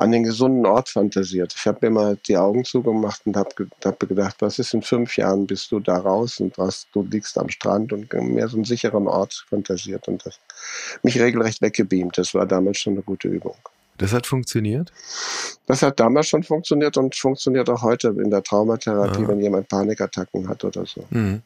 an 0.00 0.12
den 0.12 0.24
gesunden 0.24 0.64
Ort 0.66 0.88
fantasiert. 0.88 1.54
Ich 1.56 1.66
habe 1.66 1.78
mir 1.82 1.90
mal 1.90 2.18
die 2.26 2.36
Augen 2.36 2.64
zugemacht 2.64 3.20
und 3.26 3.36
habe 3.36 3.50
hab 3.84 4.00
gedacht, 4.00 4.36
was 4.40 4.58
ist 4.58 4.72
in 4.72 4.82
fünf 4.82 5.16
Jahren, 5.16 5.46
bist 5.46 5.70
du 5.70 5.80
da 5.80 5.98
raus 5.98 6.40
und 6.40 6.56
was, 6.56 6.86
du 6.92 7.02
liegst 7.02 7.36
am 7.38 7.48
Strand 7.50 7.92
und 7.92 8.12
mehr 8.12 8.48
so 8.48 8.56
einen 8.56 8.64
sicheren 8.64 9.06
Ort 9.06 9.44
fantasiert 9.48 10.08
und 10.08 10.24
das, 10.24 10.38
mich 11.02 11.20
regelrecht 11.20 11.60
weggebeamt. 11.60 12.16
Das 12.16 12.34
war 12.34 12.46
damals 12.46 12.78
schon 12.78 12.94
eine 12.94 13.02
gute 13.02 13.28
Übung. 13.28 13.56
Das 13.98 14.14
hat 14.14 14.26
funktioniert? 14.26 14.90
Das 15.66 15.82
hat 15.82 16.00
damals 16.00 16.28
schon 16.28 16.42
funktioniert 16.42 16.96
und 16.96 17.14
funktioniert 17.14 17.68
auch 17.68 17.82
heute 17.82 18.08
in 18.08 18.30
der 18.30 18.42
Traumatherapie, 18.42 19.22
ja. 19.22 19.28
wenn 19.28 19.40
jemand 19.40 19.68
Panikattacken 19.68 20.48
hat 20.48 20.64
oder 20.64 20.86
so. 20.86 21.04
Mhm. 21.10 21.42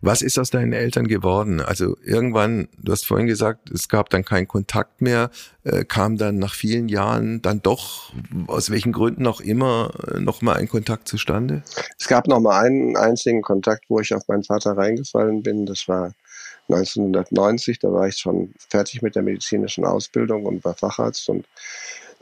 Was 0.00 0.22
ist 0.22 0.38
aus 0.38 0.50
deinen 0.50 0.72
Eltern 0.72 1.06
geworden? 1.06 1.60
Also 1.60 1.96
irgendwann, 2.04 2.68
du 2.78 2.92
hast 2.92 3.06
vorhin 3.06 3.26
gesagt, 3.26 3.70
es 3.70 3.88
gab 3.88 4.10
dann 4.10 4.24
keinen 4.24 4.48
Kontakt 4.48 5.00
mehr, 5.00 5.30
äh, 5.64 5.84
kam 5.84 6.16
dann 6.16 6.38
nach 6.38 6.54
vielen 6.54 6.88
Jahren 6.88 7.42
dann 7.42 7.62
doch, 7.62 8.12
aus 8.46 8.70
welchen 8.70 8.92
Gründen 8.92 9.26
auch 9.26 9.40
immer, 9.40 9.90
äh, 10.12 10.20
nochmal 10.20 10.56
ein 10.56 10.68
Kontakt 10.68 11.08
zustande? 11.08 11.62
Es 11.98 12.08
gab 12.08 12.26
nochmal 12.26 12.66
einen 12.66 12.96
einzigen 12.96 13.42
Kontakt, 13.42 13.84
wo 13.88 14.00
ich 14.00 14.14
auf 14.14 14.26
meinen 14.28 14.44
Vater 14.44 14.76
reingefallen 14.76 15.42
bin. 15.42 15.66
Das 15.66 15.86
war 15.88 16.12
1990, 16.68 17.78
da 17.78 17.92
war 17.92 18.08
ich 18.08 18.16
schon 18.16 18.54
fertig 18.68 19.02
mit 19.02 19.14
der 19.14 19.22
medizinischen 19.22 19.84
Ausbildung 19.84 20.46
und 20.46 20.64
war 20.64 20.74
Facharzt 20.74 21.28
und 21.28 21.46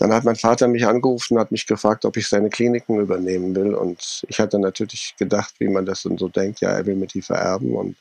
dann 0.01 0.15
hat 0.15 0.25
mein 0.25 0.37
Vater 0.37 0.67
mich 0.67 0.87
angerufen 0.87 1.39
hat 1.39 1.53
mich 1.53 1.67
gefragt, 1.67 2.07
ob 2.07 2.17
ich 2.17 2.27
seine 2.27 2.49
Kliniken 2.49 2.99
übernehmen 2.99 3.55
will. 3.55 3.75
Und 3.75 4.25
ich 4.29 4.41
hatte 4.41 4.59
natürlich 4.59 5.15
gedacht, 5.19 5.55
wie 5.59 5.69
man 5.69 5.85
das 5.85 6.05
dann 6.05 6.17
so 6.17 6.29
denkt, 6.29 6.63
ja, 6.63 6.71
er 6.71 6.87
will 6.87 6.95
mir 6.97 7.07
die 7.07 7.21
vererben. 7.21 7.75
Und 7.75 7.97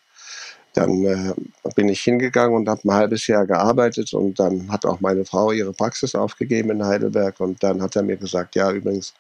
dann 0.73 1.03
äh, 1.03 1.33
bin 1.75 1.89
ich 1.89 1.99
hingegangen 1.99 2.55
und 2.55 2.69
habe 2.69 2.79
ein 2.85 2.93
halbes 2.93 3.27
Jahr 3.27 3.45
gearbeitet 3.45 4.13
und 4.13 4.39
dann 4.39 4.71
hat 4.71 4.85
auch 4.85 5.01
meine 5.01 5.25
Frau 5.25 5.51
ihre 5.51 5.73
Praxis 5.73 6.15
aufgegeben 6.15 6.69
in 6.69 6.85
Heidelberg 6.85 7.37
und 7.41 7.61
dann 7.63 7.81
hat 7.81 7.97
er 7.97 8.03
mir 8.03 8.15
gesagt, 8.15 8.55
ja 8.55 8.71
übrigens, 8.71 9.13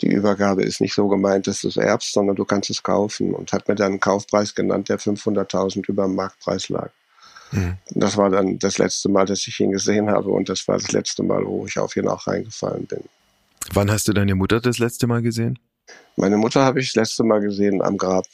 die 0.00 0.08
Übergabe 0.08 0.64
ist 0.64 0.80
nicht 0.80 0.94
so 0.94 1.06
gemeint, 1.06 1.46
dass 1.46 1.60
du 1.60 1.68
es 1.68 1.76
erbst, 1.76 2.12
sondern 2.12 2.34
du 2.34 2.44
kannst 2.44 2.70
es 2.70 2.82
kaufen 2.82 3.34
und 3.34 3.52
hat 3.52 3.68
mir 3.68 3.76
dann 3.76 3.92
einen 3.92 4.00
Kaufpreis 4.00 4.54
genannt, 4.54 4.88
der 4.88 4.98
500.000 4.98 5.88
über 5.88 6.04
dem 6.04 6.16
Marktpreis 6.16 6.70
lag. 6.70 6.90
Mhm. 7.52 7.76
Das 7.94 8.16
war 8.16 8.30
dann 8.30 8.58
das 8.58 8.78
letzte 8.78 9.08
Mal, 9.08 9.26
dass 9.26 9.46
ich 9.46 9.58
ihn 9.60 9.72
gesehen 9.72 10.10
habe 10.10 10.30
und 10.30 10.48
das 10.48 10.66
war 10.68 10.78
das 10.78 10.92
letzte 10.92 11.22
Mal, 11.22 11.44
wo 11.44 11.66
ich 11.66 11.78
auf 11.78 11.96
ihn 11.96 12.08
auch 12.08 12.26
reingefallen 12.26 12.86
bin. 12.86 13.02
Wann 13.72 13.90
hast 13.90 14.08
du 14.08 14.12
deine 14.12 14.34
Mutter 14.34 14.60
das 14.60 14.78
letzte 14.78 15.06
Mal 15.06 15.22
gesehen? 15.22 15.58
Meine 16.16 16.36
Mutter 16.36 16.64
habe 16.64 16.80
ich 16.80 16.88
das 16.88 16.96
letzte 16.96 17.24
Mal 17.24 17.40
gesehen 17.40 17.82
am 17.82 17.96
Grab, 17.96 18.26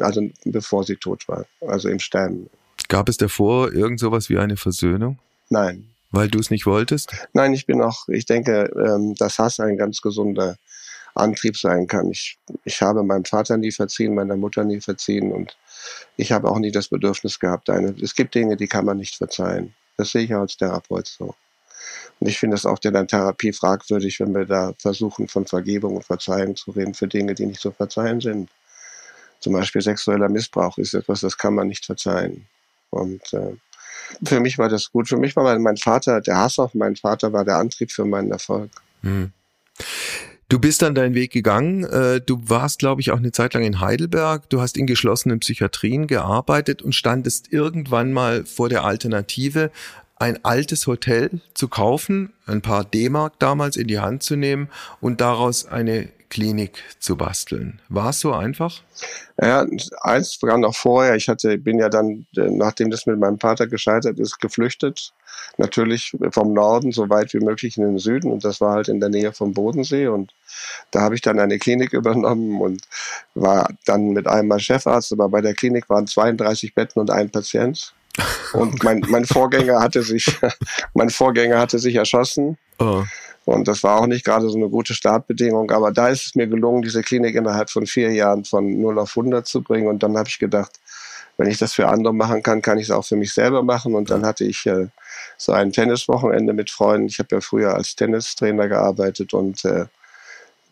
also 0.00 0.22
bevor 0.44 0.84
sie 0.84 0.96
tot 0.96 1.26
war, 1.28 1.46
also 1.60 1.88
im 1.88 1.98
Sterben. 1.98 2.48
Gab 2.88 3.08
es 3.08 3.16
davor 3.16 3.72
irgend 3.72 4.00
sowas 4.00 4.28
wie 4.28 4.38
eine 4.38 4.56
Versöhnung? 4.56 5.18
Nein. 5.48 5.86
Weil 6.10 6.28
du 6.28 6.38
es 6.38 6.50
nicht 6.50 6.66
wolltest? 6.66 7.12
Nein, 7.32 7.52
ich 7.52 7.66
bin 7.66 7.80
auch, 7.80 8.08
ich 8.08 8.26
denke, 8.26 8.70
ähm, 8.76 9.14
dass 9.14 9.38
Hass 9.38 9.60
ein 9.60 9.76
ganz 9.76 10.00
gesunder 10.00 10.56
Antrieb 11.14 11.56
sein 11.56 11.86
kann. 11.86 12.10
Ich, 12.10 12.36
ich 12.64 12.82
habe 12.82 13.02
meinem 13.02 13.24
Vater 13.24 13.56
nie 13.56 13.70
verziehen, 13.70 14.14
meiner 14.14 14.36
Mutter 14.36 14.64
nie 14.64 14.80
verziehen 14.80 15.30
und 15.32 15.56
ich 16.16 16.32
habe 16.32 16.48
auch 16.50 16.58
nie 16.58 16.70
das 16.70 16.88
Bedürfnis 16.88 17.38
gehabt. 17.38 17.70
Eine, 17.70 17.94
es 18.02 18.14
gibt 18.14 18.34
Dinge, 18.34 18.56
die 18.56 18.68
kann 18.68 18.84
man 18.84 18.98
nicht 18.98 19.16
verzeihen. 19.16 19.74
Das 19.96 20.10
sehe 20.10 20.22
ich 20.22 20.34
als 20.34 20.56
Therapeut 20.56 21.06
so. 21.06 21.34
Und 22.20 22.28
ich 22.28 22.38
finde 22.38 22.56
es 22.56 22.66
auch 22.66 22.78
in 22.82 22.92
der 22.92 23.06
Therapie 23.06 23.52
fragwürdig, 23.52 24.20
wenn 24.20 24.34
wir 24.34 24.44
da 24.44 24.74
versuchen, 24.78 25.28
von 25.28 25.46
Vergebung 25.46 25.96
und 25.96 26.04
Verzeihung 26.04 26.56
zu 26.56 26.70
reden 26.72 26.94
für 26.94 27.08
Dinge, 27.08 27.34
die 27.34 27.46
nicht 27.46 27.60
zu 27.60 27.70
verzeihen 27.70 28.20
sind. 28.20 28.50
Zum 29.40 29.54
Beispiel 29.54 29.80
sexueller 29.80 30.28
Missbrauch 30.28 30.76
ist 30.76 30.92
etwas, 30.92 31.20
das 31.20 31.38
kann 31.38 31.54
man 31.54 31.68
nicht 31.68 31.86
verzeihen. 31.86 32.46
Und 32.90 33.32
äh, 33.32 33.56
für 34.22 34.40
mich 34.40 34.58
war 34.58 34.68
das 34.68 34.90
gut. 34.92 35.08
Für 35.08 35.16
mich 35.16 35.34
war 35.36 35.58
mein 35.58 35.76
Vater, 35.76 36.20
der 36.20 36.36
Hass 36.36 36.58
auf 36.58 36.74
meinen 36.74 36.96
Vater 36.96 37.32
war 37.32 37.44
der 37.44 37.56
Antrieb 37.56 37.90
für 37.90 38.04
meinen 38.04 38.32
Erfolg. 38.32 38.70
Hm. 39.02 39.32
Du 40.50 40.58
bist 40.58 40.82
dann 40.82 40.96
deinen 40.96 41.14
Weg 41.14 41.30
gegangen. 41.32 41.84
Äh, 41.84 42.20
du 42.20 42.42
warst, 42.48 42.80
glaube 42.80 43.00
ich, 43.00 43.12
auch 43.12 43.18
eine 43.18 43.30
Zeit 43.30 43.54
lang 43.54 43.62
in 43.62 43.78
Heidelberg. 43.78 44.50
Du 44.50 44.60
hast 44.60 44.76
in 44.76 44.88
geschlossenen 44.88 45.38
Psychiatrien 45.38 46.08
gearbeitet 46.08 46.82
und 46.82 46.92
standest 46.92 47.52
irgendwann 47.52 48.12
mal 48.12 48.44
vor 48.44 48.68
der 48.68 48.82
Alternative, 48.82 49.70
ein 50.16 50.44
altes 50.44 50.88
Hotel 50.88 51.40
zu 51.54 51.68
kaufen, 51.68 52.32
ein 52.46 52.62
paar 52.62 52.84
D-Mark 52.84 53.38
damals 53.38 53.76
in 53.76 53.86
die 53.86 54.00
Hand 54.00 54.24
zu 54.24 54.34
nehmen 54.34 54.68
und 55.00 55.20
daraus 55.20 55.66
eine 55.66 56.08
Klinik 56.30 56.82
zu 57.00 57.16
basteln. 57.16 57.82
War 57.88 58.10
es 58.10 58.20
so 58.20 58.32
einfach? 58.32 58.82
Ja, 59.42 59.66
eins 60.00 60.38
sogar 60.38 60.58
noch 60.58 60.74
vorher. 60.74 61.16
Ich 61.16 61.28
hatte, 61.28 61.58
bin 61.58 61.78
ja 61.78 61.88
dann, 61.88 62.26
äh, 62.36 62.48
nachdem 62.50 62.90
das 62.90 63.04
mit 63.06 63.18
meinem 63.18 63.38
Vater 63.38 63.66
gescheitert 63.66 64.18
ist, 64.18 64.38
geflüchtet. 64.38 65.12
Natürlich 65.58 66.16
vom 66.30 66.52
Norden 66.52 66.92
so 66.92 67.10
weit 67.10 67.34
wie 67.34 67.40
möglich 67.40 67.76
in 67.76 67.84
den 67.84 67.98
Süden 67.98 68.30
und 68.30 68.44
das 68.44 68.60
war 68.60 68.74
halt 68.74 68.88
in 68.88 69.00
der 69.00 69.08
Nähe 69.08 69.32
vom 69.32 69.52
Bodensee 69.52 70.06
und 70.06 70.32
da 70.90 71.00
habe 71.00 71.14
ich 71.14 71.20
dann 71.20 71.40
eine 71.40 71.58
Klinik 71.58 71.92
übernommen 71.94 72.60
und 72.60 72.82
war 73.34 73.68
dann 73.84 74.10
mit 74.10 74.26
einem 74.26 74.48
mal 74.48 74.60
Chefarzt, 74.60 75.12
aber 75.12 75.28
bei 75.28 75.40
der 75.40 75.54
Klinik 75.54 75.88
waren 75.90 76.06
32 76.06 76.74
Betten 76.74 77.00
und 77.00 77.10
ein 77.10 77.30
Patient. 77.30 77.92
Und 78.52 78.82
mein, 78.82 79.04
mein 79.08 79.24
Vorgänger 79.24 79.80
hatte 79.80 80.02
sich, 80.02 80.26
mein 80.94 81.10
Vorgänger 81.10 81.58
hatte 81.58 81.78
sich 81.78 81.94
erschossen. 81.94 82.58
Oh. 82.78 83.04
Und 83.44 83.68
das 83.68 83.82
war 83.82 84.00
auch 84.00 84.06
nicht 84.06 84.24
gerade 84.24 84.48
so 84.48 84.56
eine 84.56 84.68
gute 84.68 84.94
Startbedingung. 84.94 85.70
Aber 85.70 85.90
da 85.90 86.08
ist 86.08 86.26
es 86.26 86.34
mir 86.34 86.46
gelungen, 86.46 86.82
diese 86.82 87.02
Klinik 87.02 87.34
innerhalb 87.34 87.70
von 87.70 87.86
vier 87.86 88.12
Jahren 88.12 88.44
von 88.44 88.80
0 88.80 88.98
auf 88.98 89.16
100 89.16 89.46
zu 89.46 89.62
bringen. 89.62 89.88
Und 89.88 90.02
dann 90.02 90.16
habe 90.16 90.28
ich 90.28 90.38
gedacht, 90.38 90.78
wenn 91.36 91.48
ich 91.48 91.58
das 91.58 91.72
für 91.72 91.88
andere 91.88 92.12
machen 92.12 92.42
kann, 92.42 92.60
kann 92.62 92.78
ich 92.78 92.84
es 92.84 92.90
auch 92.90 93.04
für 93.04 93.16
mich 93.16 93.32
selber 93.32 93.62
machen. 93.62 93.94
Und 93.94 94.10
dann 94.10 94.26
hatte 94.26 94.44
ich 94.44 94.66
äh, 94.66 94.88
so 95.36 95.52
ein 95.52 95.72
Tenniswochenende 95.72 96.52
mit 96.52 96.70
Freunden. 96.70 97.06
Ich 97.06 97.18
habe 97.18 97.28
ja 97.36 97.40
früher 97.40 97.74
als 97.74 97.96
Tennistrainer 97.96 98.68
gearbeitet 98.68 99.32
und 99.32 99.64
äh, 99.64 99.86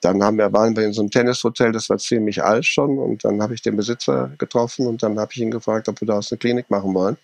dann 0.00 0.22
haben 0.22 0.38
wir, 0.38 0.52
waren 0.52 0.76
wir 0.76 0.84
in 0.84 0.92
so 0.92 1.02
einem 1.02 1.10
Tennishotel, 1.10 1.72
das 1.72 1.88
war 1.88 1.98
ziemlich 1.98 2.42
alt 2.42 2.64
schon. 2.64 2.98
Und 2.98 3.24
dann 3.24 3.42
habe 3.42 3.54
ich 3.54 3.62
den 3.62 3.76
Besitzer 3.76 4.30
getroffen 4.38 4.86
und 4.86 5.02
dann 5.02 5.18
habe 5.18 5.32
ich 5.32 5.40
ihn 5.40 5.50
gefragt, 5.50 5.88
ob 5.88 6.00
wir 6.00 6.06
daraus 6.06 6.30
eine 6.30 6.38
Klinik 6.38 6.70
machen 6.70 6.94
wollen. 6.94 7.16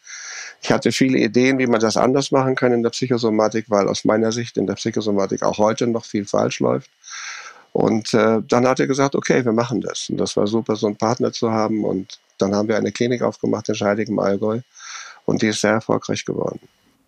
Ich 0.63 0.73
hatte 0.73 0.93
viele 0.93 1.19
Ideen, 1.19 1.59
wie 1.59 1.67
man 1.67 1.81
das 1.81 1.97
anders 1.97 2.31
machen 2.31 2.55
kann 2.55 2.73
in 2.73 2.83
der 2.83 2.91
Psychosomatik, 2.91 3.67
weil 3.69 3.89
aus 3.89 4.05
meiner 4.05 4.33
Sicht 4.33 4.57
in 4.57 4.67
der 4.67 4.75
Psychosomatik 4.75 5.43
auch 5.43 5.59
heute 5.59 5.87
noch 5.87 6.05
viel 6.05 6.25
falsch 6.25 6.61
läuft. 6.61 6.91
Und 7.73 8.15
äh, 8.15 8.41
dann 8.49 8.67
hat 8.67 8.81
er 8.81 8.87
gesagt, 8.87 9.17
okay, 9.17 9.45
wir 9.45 9.53
machen 9.53 9.81
das. 9.81 10.09
Und 10.09 10.19
das 10.19 10.37
war 10.37 10.47
super, 10.47 10.77
so 10.77 10.87
einen 10.87 10.97
Partner 10.97 11.33
zu 11.33 11.51
haben. 11.51 11.85
Und 11.85 12.21
dann 12.39 12.55
haben 12.55 12.69
wir 12.69 12.77
eine 12.77 12.93
Klinik 12.93 13.23
aufgemacht 13.23 13.69
in 13.69 13.75
Scheidig 13.75 14.09
im 14.09 14.19
Allgäu. 14.19 14.61
Und 15.25 15.43
die 15.43 15.49
ist 15.49 15.61
sehr 15.61 15.73
erfolgreich 15.73 16.25
geworden. 16.25 16.61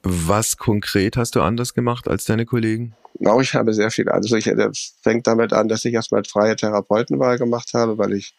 Was 0.08 0.56
konkret 0.56 1.16
hast 1.16 1.34
du 1.34 1.42
anders 1.42 1.74
gemacht 1.74 2.06
als 2.06 2.26
deine 2.26 2.46
Kollegen? 2.46 2.94
Auch 3.24 3.40
ich 3.40 3.54
habe 3.54 3.74
sehr 3.74 3.90
viel. 3.90 4.08
Also 4.08 4.36
ich, 4.36 4.48
fängt 5.02 5.26
damit 5.26 5.52
an, 5.52 5.66
dass 5.66 5.84
ich 5.84 5.94
erstmal 5.94 6.22
freie 6.22 6.54
Therapeutenwahl 6.54 7.38
gemacht 7.38 7.72
habe, 7.74 7.98
weil 7.98 8.12
ich 8.12 8.36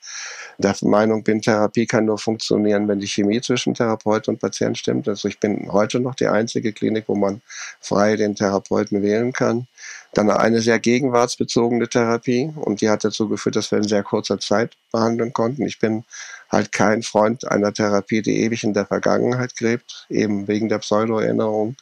der 0.59 0.75
Meinung 0.81 1.23
bin, 1.23 1.41
Therapie 1.41 1.85
kann 1.85 2.05
nur 2.05 2.19
funktionieren, 2.19 2.87
wenn 2.87 2.99
die 2.99 3.07
Chemie 3.07 3.41
zwischen 3.41 3.73
Therapeut 3.73 4.29
und 4.29 4.39
Patient 4.39 4.77
stimmt. 4.77 5.09
Also 5.09 5.27
ich 5.27 5.41
bin 5.41 5.69
heute 5.73 5.99
noch 5.99 6.15
die 6.15 6.27
einzige 6.27 6.71
Klinik, 6.71 7.05
wo 7.07 7.15
man 7.15 7.41
frei 7.81 8.15
den 8.15 8.35
Therapeuten 8.35 9.01
wählen 9.01 9.33
kann. 9.33 9.67
Dann 10.13 10.29
eine 10.29 10.61
sehr 10.61 10.79
gegenwartsbezogene 10.79 11.89
Therapie 11.89 12.53
und 12.55 12.79
die 12.79 12.89
hat 12.89 13.03
dazu 13.03 13.27
geführt, 13.27 13.57
dass 13.57 13.71
wir 13.71 13.79
in 13.79 13.87
sehr 13.87 14.03
kurzer 14.03 14.39
Zeit 14.39 14.77
behandeln 14.93 15.33
konnten. 15.33 15.65
Ich 15.65 15.79
bin 15.79 16.05
halt 16.49 16.71
kein 16.71 17.03
Freund 17.03 17.49
einer 17.49 17.73
Therapie, 17.73 18.21
die 18.21 18.43
ewig 18.43 18.63
in 18.63 18.73
der 18.73 18.85
Vergangenheit 18.85 19.55
gräbt, 19.55 20.07
eben 20.09 20.47
wegen 20.47 20.69
der 20.69 20.79
Pseudoerinnerung 20.79 21.75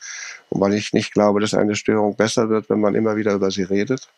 und 0.49 0.62
weil 0.62 0.73
ich 0.73 0.93
nicht 0.93 1.13
glaube, 1.13 1.39
dass 1.39 1.54
eine 1.54 1.75
Störung 1.75 2.15
besser 2.15 2.49
wird, 2.49 2.69
wenn 2.69 2.80
man 2.80 2.95
immer 2.95 3.15
wieder 3.15 3.34
über 3.34 3.51
sie 3.51 3.63
redet. 3.63 4.10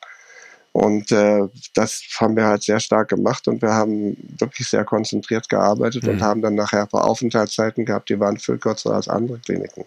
Und 0.72 1.12
äh, 1.12 1.48
das 1.74 2.04
haben 2.20 2.36
wir 2.36 2.46
halt 2.46 2.62
sehr 2.62 2.80
stark 2.80 3.10
gemacht 3.10 3.48
und 3.48 3.62
wir 3.62 3.74
haben 3.74 4.16
wirklich 4.38 4.68
sehr 4.68 4.86
konzentriert 4.86 5.50
gearbeitet 5.50 6.04
mhm. 6.04 6.10
und 6.10 6.22
haben 6.22 6.42
dann 6.42 6.56
nachher 6.56 6.88
Aufenthaltszeiten 6.92 7.84
gehabt, 7.86 8.10
die 8.10 8.20
waren 8.20 8.38
viel 8.38 8.60
kürzer 8.60 8.94
als 8.94 9.08
andere 9.08 9.40
Kliniken. 9.40 9.86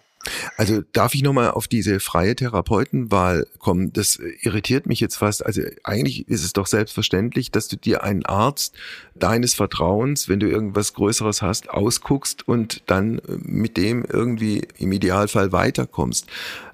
Also 0.56 0.82
darf 0.92 1.14
ich 1.14 1.22
nochmal 1.22 1.50
auf 1.50 1.66
diese 1.66 1.98
freie 1.98 2.36
Therapeutenwahl 2.36 3.46
kommen? 3.58 3.92
Das 3.92 4.20
irritiert 4.42 4.86
mich 4.86 5.00
jetzt 5.00 5.16
fast. 5.16 5.44
Also 5.44 5.62
eigentlich 5.82 6.28
ist 6.28 6.44
es 6.44 6.52
doch 6.52 6.66
selbstverständlich, 6.66 7.50
dass 7.50 7.68
du 7.68 7.76
dir 7.76 8.04
einen 8.04 8.26
Arzt 8.26 8.74
deines 9.14 9.54
Vertrauens, 9.54 10.28
wenn 10.28 10.40
du 10.40 10.48
irgendwas 10.48 10.92
Größeres 10.92 11.40
hast, 11.40 11.70
ausguckst 11.70 12.46
und 12.46 12.82
dann 12.86 13.22
mit 13.26 13.78
dem 13.78 14.04
irgendwie 14.04 14.68
im 14.78 14.92
Idealfall 14.92 15.52
weiterkommst 15.52 16.26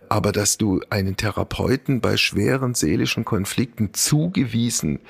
aber 0.09 0.31
dass 0.31 0.57
du 0.57 0.83
einen 0.89 1.17
Therapeuten 1.17 2.01
bei 2.01 2.17
schweren 2.17 2.75
seelischen 2.75 3.25
Konflikten 3.25 3.93
zugewiesen 3.93 4.97
äh, 4.97 5.01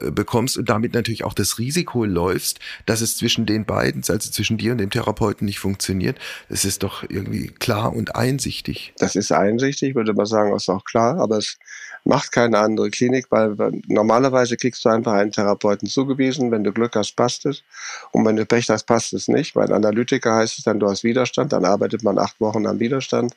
bekommst 0.00 0.58
und 0.58 0.68
damit 0.68 0.94
natürlich 0.94 1.24
auch 1.24 1.34
das 1.34 1.58
Risiko 1.58 2.04
läufst, 2.04 2.60
dass 2.84 3.00
es 3.00 3.16
zwischen 3.16 3.46
den 3.46 3.64
beiden, 3.64 4.02
also 4.08 4.30
zwischen 4.30 4.58
dir 4.58 4.72
und 4.72 4.78
dem 4.78 4.90
Therapeuten 4.90 5.46
nicht 5.46 5.58
funktioniert, 5.58 6.18
das 6.48 6.64
ist 6.64 6.82
doch 6.82 7.02
irgendwie 7.08 7.48
klar 7.48 7.94
und 7.94 8.14
einsichtig. 8.14 8.92
Das 8.98 9.16
ist 9.16 9.32
einsichtig, 9.32 9.94
würde 9.94 10.12
man 10.12 10.26
sagen, 10.26 10.54
ist 10.54 10.68
auch 10.68 10.84
klar, 10.84 11.18
aber 11.18 11.38
es 11.38 11.58
macht 12.06 12.32
keine 12.32 12.58
andere 12.58 12.90
Klinik, 12.90 13.26
weil 13.30 13.56
normalerweise 13.86 14.56
kriegst 14.56 14.84
du 14.84 14.88
einfach 14.88 15.12
einen 15.12 15.32
Therapeuten 15.32 15.88
zugewiesen. 15.88 16.50
Wenn 16.50 16.64
du 16.64 16.72
Glück 16.72 16.94
hast, 16.94 17.16
passt 17.16 17.44
es. 17.46 17.62
Und 18.12 18.24
wenn 18.24 18.36
du 18.36 18.46
Pech 18.46 18.70
hast, 18.70 18.84
passt 18.84 19.12
es 19.12 19.28
nicht. 19.28 19.54
Bei 19.54 19.64
einem 19.64 19.74
Analytiker 19.74 20.36
heißt 20.36 20.58
es 20.58 20.64
dann, 20.64 20.78
du 20.78 20.88
hast 20.88 21.04
Widerstand. 21.04 21.52
Dann 21.52 21.64
arbeitet 21.64 22.04
man 22.04 22.18
acht 22.18 22.40
Wochen 22.40 22.66
am 22.66 22.78
Widerstand. 22.78 23.34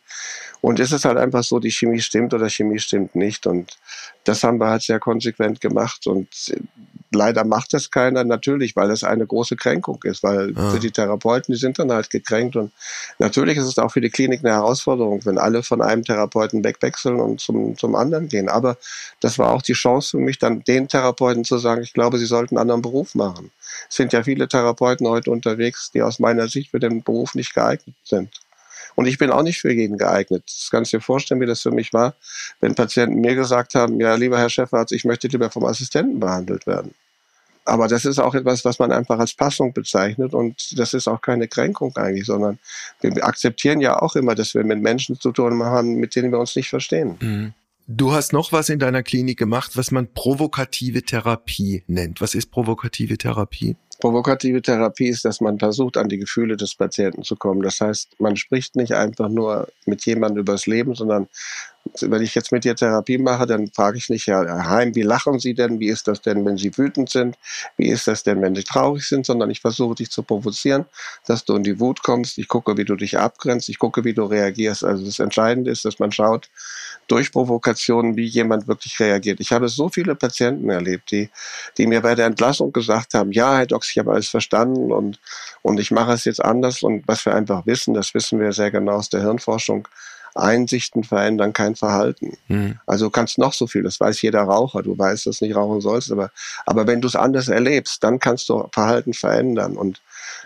Und 0.62 0.80
es 0.80 0.92
ist 0.92 1.06
halt 1.06 1.18
einfach 1.18 1.44
so, 1.44 1.60
die 1.60 1.72
Chemie 1.72 2.00
stimmt 2.00 2.34
oder 2.34 2.50
Chemie 2.50 2.80
stimmt 2.80 3.16
nicht. 3.16 3.48
Und 3.48 3.78
das 4.24 4.44
haben 4.44 4.60
wir 4.60 4.68
halt 4.68 4.84
sehr 4.84 5.00
konsequent 5.00 5.62
gemacht. 5.62 6.06
Und 6.06 6.28
leider 7.12 7.46
macht 7.46 7.74
das 7.74 7.90
keiner, 7.90 8.24
natürlich, 8.24 8.76
weil 8.76 8.92
es 8.92 9.04
eine 9.04 9.26
große 9.26 9.56
Kränkung 9.56 10.00
ist. 10.04 10.22
Weil 10.22 10.54
ah. 10.56 10.72
für 10.72 10.80
die 10.80 10.92
Therapeuten, 10.92 11.54
die 11.54 11.60
sind 11.60 11.80
dann 11.80 11.92
halt 11.92 12.10
gekränkt. 12.10 12.56
Und 12.56 12.72
natürlich 13.18 13.58
ist 13.58 13.66
es 13.66 13.78
auch 13.80 13.92
für 13.92 14.02
die 14.02 14.10
Klinik 14.10 14.42
eine 14.44 14.54
Herausforderung, 14.54 15.26
wenn 15.26 15.38
alle 15.38 15.64
von 15.64 15.82
einem 15.82 16.04
Therapeuten 16.04 16.64
wegwechseln 16.64 17.20
und 17.20 17.40
zum, 17.40 17.78
zum 17.78 17.96
anderen 17.96 18.28
gehen 18.28 18.50
aber 18.60 18.78
das 19.20 19.40
war 19.40 19.52
auch 19.52 19.62
die 19.62 19.74
Chance 19.74 20.12
für 20.12 20.18
mich, 20.18 20.38
dann 20.38 20.64
den 20.64 20.88
Therapeuten 20.88 21.44
zu 21.44 21.58
sagen, 21.58 21.82
ich 21.82 21.94
glaube, 21.94 22.18
sie 22.18 22.26
sollten 22.26 22.56
einen 22.56 22.62
anderen 22.62 22.82
Beruf 22.82 23.16
machen. 23.16 23.52
Es 23.90 23.96
sind 23.96 24.14
ja 24.14 24.24
viele 24.24 24.48
Therapeuten 24.48 25.08
heute 25.08 25.32
unterwegs, 25.32 25.92
die 25.92 26.02
aus 26.02 26.20
meiner 26.20 26.48
Sicht 26.48 26.72
für 26.72 26.80
den 26.80 27.04
Beruf 27.04 27.36
nicht 27.36 27.54
geeignet 27.54 27.96
sind. 28.04 28.30
Und 28.96 29.06
ich 29.06 29.18
bin 29.18 29.32
auch 29.32 29.44
nicht 29.44 29.62
für 29.62 29.72
jeden 29.72 29.98
geeignet. 29.98 30.44
Das 30.46 30.70
kannst 30.72 30.92
du 30.92 30.98
dir 30.98 31.02
vorstellen, 31.02 31.40
wie 31.40 31.46
das 31.46 31.62
für 31.62 31.72
mich 31.72 31.94
war, 31.94 32.16
wenn 32.60 32.76
Patienten 32.76 33.22
mir 33.22 33.36
gesagt 33.36 33.76
haben, 33.76 34.00
ja, 34.00 34.16
lieber 34.16 34.38
Herr 34.38 34.50
Chefarzt, 34.50 34.92
ich 34.92 35.06
möchte 35.06 35.28
lieber 35.28 35.50
vom 35.50 35.66
Assistenten 35.66 36.20
behandelt 36.20 36.68
werden. 36.68 36.94
Aber 37.70 37.88
das 37.88 38.04
ist 38.04 38.20
auch 38.20 38.34
etwas, 38.36 38.66
was 38.66 38.80
man 38.80 38.92
einfach 38.92 39.20
als 39.20 39.34
Passung 39.34 39.74
bezeichnet 39.74 40.34
und 40.34 40.78
das 40.78 40.94
ist 40.94 41.08
auch 41.08 41.22
keine 41.22 41.48
Kränkung 41.48 41.96
eigentlich, 41.96 42.26
sondern 42.26 42.58
wir 43.00 43.24
akzeptieren 43.24 43.80
ja 43.80 44.02
auch 44.02 44.16
immer, 44.16 44.34
dass 44.34 44.54
wir 44.56 44.64
mit 44.64 44.82
Menschen 44.82 45.20
zu 45.20 45.32
tun 45.32 45.64
haben, 45.64 45.96
mit 45.96 46.16
denen 46.16 46.32
wir 46.32 46.40
uns 46.40 46.56
nicht 46.56 46.70
verstehen. 46.70 47.18
Mhm. 47.20 47.54
Du 47.92 48.12
hast 48.12 48.34
noch 48.34 48.52
was 48.52 48.70
in 48.70 48.78
deiner 48.78 49.02
Klinik 49.02 49.40
gemacht, 49.40 49.76
was 49.76 49.90
man 49.90 50.14
provokative 50.14 51.02
Therapie 51.02 51.84
nennt. 51.88 52.22
Was 52.22 52.36
ist 52.36 52.52
provokative 52.52 53.18
Therapie? 53.18 53.78
Provokative 54.00 54.62
Therapie 54.62 55.08
ist, 55.08 55.26
dass 55.26 55.42
man 55.42 55.58
versucht, 55.58 55.98
an 55.98 56.08
die 56.08 56.20
Gefühle 56.20 56.56
des 56.56 56.76
Patienten 56.76 57.24
zu 57.24 57.36
kommen. 57.36 57.64
Das 57.64 57.82
heißt, 57.82 58.20
man 58.20 58.36
spricht 58.36 58.76
nicht 58.76 58.94
einfach 58.94 59.28
nur 59.28 59.70
mit 59.88 60.06
jemandem 60.06 60.42
übers 60.42 60.68
Leben, 60.68 60.94
sondern 60.94 61.30
wenn 62.02 62.22
ich 62.22 62.36
jetzt 62.36 62.52
mit 62.52 62.64
dir 62.64 62.76
Therapie 62.76 63.18
mache, 63.18 63.46
dann 63.46 63.68
frage 63.68 63.98
ich 63.98 64.10
nicht, 64.10 64.28
Herr 64.28 64.70
Heim, 64.70 64.96
wie 64.96 65.02
lachen 65.02 65.40
Sie 65.40 65.54
denn? 65.54 65.80
Wie 65.80 65.90
ist 65.90 66.08
das 66.08 66.22
denn, 66.22 66.46
wenn 66.46 66.58
Sie 66.58 66.78
wütend 66.78 67.10
sind? 67.10 67.38
Wie 67.78 67.90
ist 67.90 68.08
das 68.08 68.24
denn, 68.24 68.42
wenn 68.42 68.56
Sie 68.56 68.64
traurig 68.64 69.08
sind? 69.08 69.26
Sondern 69.26 69.50
ich 69.50 69.62
versuche 69.62 69.96
dich 69.96 70.12
zu 70.12 70.24
provozieren, 70.24 70.86
dass 71.26 71.46
du 71.46 71.56
in 71.56 71.64
die 71.64 71.80
Wut 71.80 72.04
kommst. 72.04 72.38
Ich 72.38 72.48
gucke, 72.48 72.78
wie 72.78 72.86
du 72.86 72.96
dich 72.96 73.18
abgrenzt. 73.18 73.70
Ich 73.70 73.80
gucke, 73.80 74.04
wie 74.04 74.14
du 74.14 74.24
reagierst. 74.24 74.84
Also 74.84 75.06
das 75.06 75.20
Entscheidende 75.20 75.72
ist, 75.72 75.86
dass 75.86 76.00
man 76.00 76.12
schaut, 76.12 76.50
durch 77.08 77.32
Provokationen, 77.32 78.16
wie 78.16 78.26
jemand 78.26 78.68
wirklich 78.68 79.00
reagiert. 79.00 79.40
Ich 79.40 79.52
habe 79.52 79.68
so 79.68 79.90
viele 79.90 80.16
Patienten 80.16 80.70
erlebt, 80.70 81.12
die, 81.12 81.30
die 81.78 81.88
mir 81.88 82.02
bei 82.02 82.14
der 82.14 82.28
Entlassung 82.28 82.72
gesagt 82.72 83.16
haben, 83.16 83.32
ja, 83.32 83.58
Herr 83.58 83.66
Dox, 83.66 83.90
ich 83.90 83.98
habe 83.98 84.12
alles 84.12 84.30
verstanden 84.30 84.92
und, 84.92 85.20
und 85.64 85.80
ich 85.80 85.92
mache 85.92 86.14
es 86.14 86.26
jetzt 86.26 86.44
anders. 86.44 86.84
Und 86.84 87.08
was 87.08 87.26
wir 87.26 87.34
einfach 87.34 87.66
wissen, 87.66 87.94
das 87.94 88.14
wissen 88.14 88.40
wir 88.40 88.54
sehr 88.54 88.70
genau 88.70 88.94
aus 88.94 89.10
der 89.10 89.22
Hirnforschung, 89.22 89.88
Einsichten 90.40 91.04
verändern 91.04 91.54
kein 91.54 91.76
Verhalten. 91.76 92.38
Mhm. 92.48 92.80
Also 92.86 93.06
du 93.06 93.12
kannst 93.12 93.38
noch 93.38 93.54
so 93.54 93.68
viel, 93.68 93.84
das 93.84 94.00
weiß 94.00 94.22
jeder 94.22 94.42
Raucher, 94.44 94.82
du 94.82 94.98
weißt, 94.98 95.26
dass 95.28 95.40
du 95.40 95.46
nicht 95.46 95.56
rauchen 95.56 95.82
sollst, 95.82 96.12
aber, 96.12 96.32
aber 96.66 96.88
wenn 96.88 97.02
du 97.02 97.08
es 97.08 97.16
anders 97.16 97.48
erlebst, 97.48 98.04
dann 98.04 98.20
kannst 98.20 98.50
du 98.50 98.68
Verhalten 98.72 99.14
verändern. 99.14 99.78
Und 99.78 100.02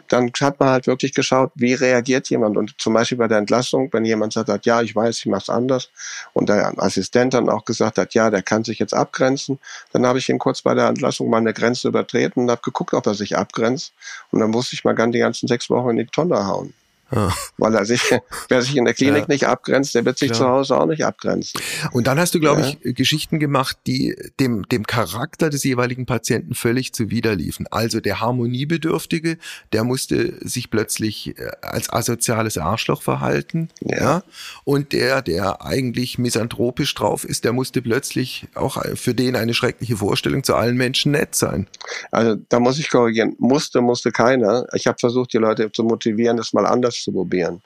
dann 0.07 0.31
hat 0.41 0.59
man 0.59 0.69
halt 0.69 0.87
wirklich 0.87 1.13
geschaut, 1.13 1.51
wie 1.55 1.73
reagiert 1.73 2.29
jemand. 2.29 2.57
Und 2.57 2.75
zum 2.77 2.93
Beispiel 2.93 3.17
bei 3.17 3.27
der 3.27 3.37
Entlassung, 3.37 3.89
wenn 3.91 4.05
jemand 4.05 4.33
sagt 4.33 4.49
hat, 4.49 4.65
ja, 4.65 4.81
ich 4.81 4.95
weiß, 4.95 5.19
ich 5.19 5.25
mache 5.27 5.43
es 5.43 5.49
anders, 5.49 5.89
und 6.33 6.49
der 6.49 6.73
Assistent 6.81 7.33
dann 7.33 7.49
auch 7.49 7.65
gesagt 7.65 7.97
hat, 7.97 8.13
ja, 8.13 8.29
der 8.29 8.41
kann 8.41 8.63
sich 8.63 8.79
jetzt 8.79 8.93
abgrenzen, 8.93 9.59
dann 9.91 10.05
habe 10.05 10.19
ich 10.19 10.29
ihn 10.29 10.39
kurz 10.39 10.61
bei 10.61 10.73
der 10.73 10.87
Entlassung 10.87 11.29
mal 11.29 11.37
eine 11.37 11.53
Grenze 11.53 11.87
übertreten 11.87 12.43
und 12.43 12.51
habe 12.51 12.61
geguckt, 12.61 12.93
ob 12.93 13.05
er 13.07 13.13
sich 13.13 13.37
abgrenzt. 13.37 13.93
Und 14.31 14.39
dann 14.39 14.51
musste 14.51 14.75
ich 14.75 14.83
mal 14.83 14.93
ganz 14.93 15.13
die 15.13 15.19
ganzen 15.19 15.47
sechs 15.47 15.69
Wochen 15.69 15.91
in 15.91 15.97
die 15.97 16.05
Tonne 16.05 16.45
hauen. 16.47 16.73
Ja. 17.13 17.33
Weil 17.57 17.75
er 17.75 17.85
sich, 17.85 18.01
wer 18.49 18.61
sich 18.61 18.75
in 18.75 18.85
der 18.85 18.93
Klinik 18.93 19.21
ja. 19.21 19.25
nicht 19.27 19.47
abgrenzt, 19.47 19.93
der 19.95 20.05
wird 20.05 20.17
sich 20.17 20.31
Klar. 20.31 20.39
zu 20.39 20.47
Hause 20.47 20.77
auch 20.77 20.85
nicht 20.85 21.05
abgrenzen. 21.05 21.59
Und 21.91 22.07
dann 22.07 22.19
hast 22.19 22.33
du, 22.33 22.39
glaube 22.39 22.61
ja. 22.61 22.73
ich, 22.81 22.95
Geschichten 22.95 23.39
gemacht, 23.39 23.77
die 23.87 24.15
dem, 24.39 24.67
dem 24.69 24.87
Charakter 24.87 25.49
des 25.49 25.63
jeweiligen 25.63 26.05
Patienten 26.05 26.55
völlig 26.55 26.93
zuwiderliefen. 26.93 27.67
Also 27.69 27.99
der 27.99 28.19
Harmoniebedürftige, 28.19 29.37
der 29.71 29.83
musste 29.83 30.35
sich 30.47 30.71
plötzlich 30.71 31.37
äh, 31.37 31.51
als 31.61 31.91
asoziales 31.91 32.57
Arschloch 32.57 33.01
verhalten. 33.01 33.69
Ja. 33.81 34.23
Und 34.63 34.93
der, 34.93 35.21
der 35.21 35.63
eigentlich 35.63 36.17
misanthropisch 36.17 36.93
drauf 36.95 37.25
ist, 37.25 37.43
der 37.43 37.53
musste 37.53 37.81
plötzlich 37.81 38.47
auch 38.55 38.81
für 38.95 39.13
den 39.13 39.35
eine 39.35 39.53
schreckliche 39.53 39.97
Vorstellung 39.97 40.43
zu 40.43 40.55
allen 40.55 40.77
Menschen 40.77 41.11
nett 41.11 41.35
sein. 41.35 41.67
Also 42.11 42.35
da 42.49 42.59
muss 42.59 42.79
ich 42.79 42.89
korrigieren. 42.89 43.35
Musste, 43.39 43.81
musste 43.81 44.11
keiner. 44.11 44.65
Ich 44.73 44.87
habe 44.87 44.97
versucht, 44.99 45.33
die 45.33 45.37
Leute 45.37 45.71
zu 45.71 45.83
motivieren, 45.83 46.37
das 46.37 46.53
mal 46.53 46.65
anders 46.65 47.02
zu 47.03 47.11
probieren. 47.11 47.61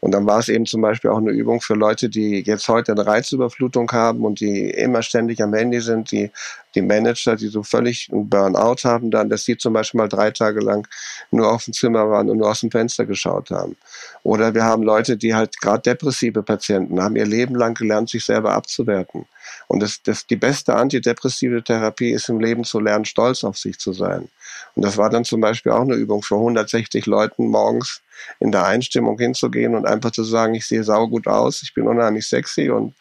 Und 0.00 0.12
dann 0.12 0.26
war 0.26 0.38
es 0.38 0.48
eben 0.48 0.66
zum 0.66 0.82
Beispiel 0.82 1.10
auch 1.10 1.18
eine 1.18 1.30
Übung 1.30 1.60
für 1.60 1.74
Leute, 1.74 2.08
die 2.08 2.40
jetzt 2.40 2.68
heute 2.68 2.92
eine 2.92 3.06
Reizüberflutung 3.06 3.90
haben 3.92 4.24
und 4.24 4.40
die 4.40 4.70
immer 4.70 5.02
ständig 5.02 5.42
am 5.42 5.54
Handy 5.54 5.80
sind, 5.80 6.10
die, 6.10 6.30
die 6.74 6.82
Manager, 6.82 7.36
die 7.36 7.48
so 7.48 7.62
völlig 7.62 8.08
einen 8.12 8.28
Burnout 8.28 8.84
haben, 8.84 9.10
dann, 9.10 9.28
dass 9.28 9.44
die 9.44 9.56
zum 9.56 9.72
Beispiel 9.72 9.98
mal 9.98 10.08
drei 10.08 10.30
Tage 10.30 10.60
lang 10.60 10.86
nur 11.30 11.50
auf 11.50 11.64
dem 11.64 11.72
Zimmer 11.72 12.08
waren 12.10 12.30
und 12.30 12.38
nur 12.38 12.50
aus 12.50 12.60
dem 12.60 12.70
Fenster 12.70 13.06
geschaut 13.06 13.50
haben. 13.50 13.76
Oder 14.22 14.54
wir 14.54 14.64
haben 14.64 14.82
Leute, 14.82 15.16
die 15.16 15.34
halt 15.34 15.60
gerade 15.60 15.82
depressive 15.82 16.42
Patienten 16.42 17.02
haben 17.02 17.16
ihr 17.16 17.26
Leben 17.26 17.54
lang 17.54 17.74
gelernt, 17.74 18.10
sich 18.10 18.24
selber 18.24 18.52
abzuwerten. 18.52 19.26
Und 19.68 19.80
das, 19.80 20.02
das, 20.02 20.26
die 20.26 20.36
beste 20.36 20.74
antidepressive 20.74 21.62
Therapie 21.62 22.12
ist 22.12 22.28
im 22.28 22.40
Leben 22.40 22.64
zu 22.64 22.80
lernen, 22.80 23.04
stolz 23.04 23.44
auf 23.44 23.58
sich 23.58 23.78
zu 23.78 23.92
sein. 23.92 24.28
Und 24.74 24.84
das 24.84 24.96
war 24.96 25.10
dann 25.10 25.24
zum 25.24 25.40
Beispiel 25.40 25.72
auch 25.72 25.80
eine 25.80 25.94
Übung 25.94 26.22
für 26.22 26.36
160 26.36 27.06
Leuten 27.06 27.48
morgens 27.48 28.02
in 28.40 28.52
der 28.52 28.66
Einstimmung 28.66 29.18
hinzugehen 29.18 29.74
und 29.74 29.86
einfach 29.86 30.10
zu 30.10 30.24
sagen, 30.24 30.54
ich 30.54 30.66
sehe 30.66 30.84
saugut 30.84 31.26
aus, 31.26 31.62
ich 31.62 31.74
bin 31.74 31.86
unheimlich 31.86 32.26
sexy 32.26 32.70
und, 32.70 32.94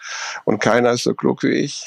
und 0.45 0.59
keiner 0.59 0.91
ist 0.91 1.03
so 1.03 1.13
klug 1.13 1.43
wie 1.43 1.53
ich. 1.53 1.85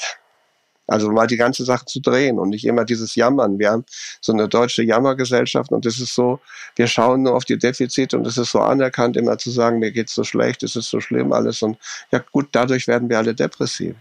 Also 0.87 1.11
mal 1.11 1.27
die 1.27 1.37
ganze 1.37 1.65
Sache 1.65 1.85
zu 1.85 1.99
drehen 2.01 2.39
und 2.39 2.49
nicht 2.49 2.65
immer 2.65 2.83
dieses 2.83 3.13
Jammern. 3.13 3.59
Wir 3.59 3.69
haben 3.69 3.85
so 4.21 4.33
eine 4.33 4.47
deutsche 4.49 4.81
Jammergesellschaft 4.81 5.71
und 5.71 5.85
es 5.85 5.99
ist 5.99 6.15
so, 6.15 6.39
wir 6.75 6.87
schauen 6.87 7.21
nur 7.21 7.35
auf 7.35 7.45
die 7.45 7.59
Defizite 7.59 8.17
und 8.17 8.25
es 8.25 8.37
ist 8.37 8.51
so 8.51 8.59
anerkannt, 8.59 9.15
immer 9.15 9.37
zu 9.37 9.51
sagen, 9.51 9.77
mir 9.77 9.91
geht's 9.91 10.15
so 10.15 10.23
schlecht, 10.23 10.63
es 10.63 10.75
ist 10.75 10.89
so 10.89 10.99
schlimm 10.99 11.31
alles 11.31 11.61
und 11.61 11.77
ja 12.11 12.23
gut, 12.31 12.49
dadurch 12.53 12.87
werden 12.87 13.07
wir 13.07 13.19
alle 13.19 13.35
depressiv 13.35 13.95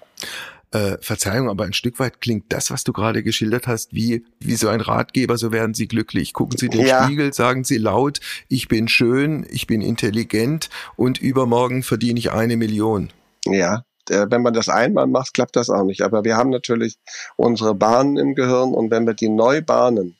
äh, 0.70 0.98
Verzeihung, 1.00 1.48
aber 1.48 1.64
ein 1.64 1.72
Stück 1.72 1.98
weit 1.98 2.20
klingt 2.20 2.52
das, 2.52 2.70
was 2.70 2.84
du 2.84 2.92
gerade 2.92 3.22
geschildert 3.22 3.66
hast, 3.66 3.94
wie, 3.94 4.24
wie 4.40 4.56
so 4.56 4.68
ein 4.68 4.80
Ratgeber, 4.80 5.38
so 5.38 5.50
werden 5.50 5.74
sie 5.74 5.88
glücklich. 5.88 6.34
Gucken 6.34 6.58
Sie 6.58 6.68
den 6.68 6.86
ja. 6.86 7.04
Spiegel, 7.04 7.32
sagen 7.32 7.64
Sie 7.64 7.78
laut, 7.78 8.20
ich 8.48 8.68
bin 8.68 8.88
schön, 8.88 9.46
ich 9.50 9.66
bin 9.66 9.80
intelligent 9.80 10.68
und 10.96 11.18
übermorgen 11.18 11.82
verdiene 11.82 12.18
ich 12.18 12.32
eine 12.32 12.56
Million. 12.56 13.10
Ja, 13.46 13.84
äh, 14.10 14.26
wenn 14.28 14.42
man 14.42 14.52
das 14.52 14.68
einmal 14.68 15.06
macht, 15.06 15.32
klappt 15.32 15.56
das 15.56 15.70
auch 15.70 15.84
nicht. 15.84 16.02
Aber 16.02 16.24
wir 16.24 16.36
haben 16.36 16.50
natürlich 16.50 16.98
unsere 17.36 17.74
Bahnen 17.74 18.18
im 18.18 18.34
Gehirn 18.34 18.74
und 18.74 18.90
wenn 18.90 19.06
wir 19.06 19.14
die 19.14 19.30
neu 19.30 19.62
bahnen, 19.62 20.17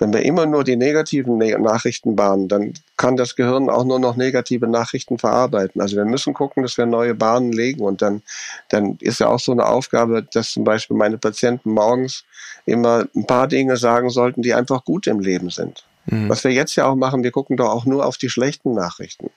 wenn 0.00 0.14
wir 0.14 0.22
immer 0.22 0.46
nur 0.46 0.64
die 0.64 0.76
negativen 0.76 1.36
Nachrichten 1.36 2.16
bahnen, 2.16 2.48
dann 2.48 2.72
kann 2.96 3.18
das 3.18 3.36
Gehirn 3.36 3.68
auch 3.68 3.84
nur 3.84 3.98
noch 3.98 4.16
negative 4.16 4.66
Nachrichten 4.66 5.18
verarbeiten. 5.18 5.82
Also 5.82 5.96
wir 5.96 6.06
müssen 6.06 6.32
gucken, 6.32 6.62
dass 6.62 6.78
wir 6.78 6.86
neue 6.86 7.14
Bahnen 7.14 7.52
legen. 7.52 7.82
Und 7.82 8.00
dann, 8.00 8.22
dann 8.70 8.96
ist 9.00 9.20
ja 9.20 9.28
auch 9.28 9.38
so 9.38 9.52
eine 9.52 9.66
Aufgabe, 9.66 10.22
dass 10.22 10.52
zum 10.52 10.64
Beispiel 10.64 10.96
meine 10.96 11.18
Patienten 11.18 11.72
morgens 11.72 12.24
immer 12.64 13.06
ein 13.14 13.26
paar 13.26 13.46
Dinge 13.46 13.76
sagen 13.76 14.08
sollten, 14.08 14.40
die 14.40 14.54
einfach 14.54 14.86
gut 14.86 15.06
im 15.06 15.20
Leben 15.20 15.50
sind. 15.50 15.84
Mhm. 16.06 16.30
Was 16.30 16.44
wir 16.44 16.50
jetzt 16.50 16.76
ja 16.76 16.86
auch 16.86 16.96
machen, 16.96 17.22
wir 17.22 17.30
gucken 17.30 17.58
doch 17.58 17.68
auch 17.68 17.84
nur 17.84 18.06
auf 18.06 18.16
die 18.16 18.30
schlechten 18.30 18.72
Nachrichten. 18.72 19.30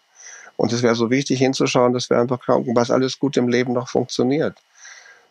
Und 0.55 0.71
es 0.71 0.81
wäre 0.81 0.95
so 0.95 1.09
wichtig 1.09 1.39
hinzuschauen, 1.39 1.91
dass 1.91 2.09
wir 2.09 2.19
einfach 2.19 2.39
gucken, 2.39 2.73
was 2.73 2.89
alles 2.89 3.19
gut 3.19 3.35
im 3.35 3.49
Leben 3.49 3.73
noch 3.73 3.89
funktioniert. 3.89 4.57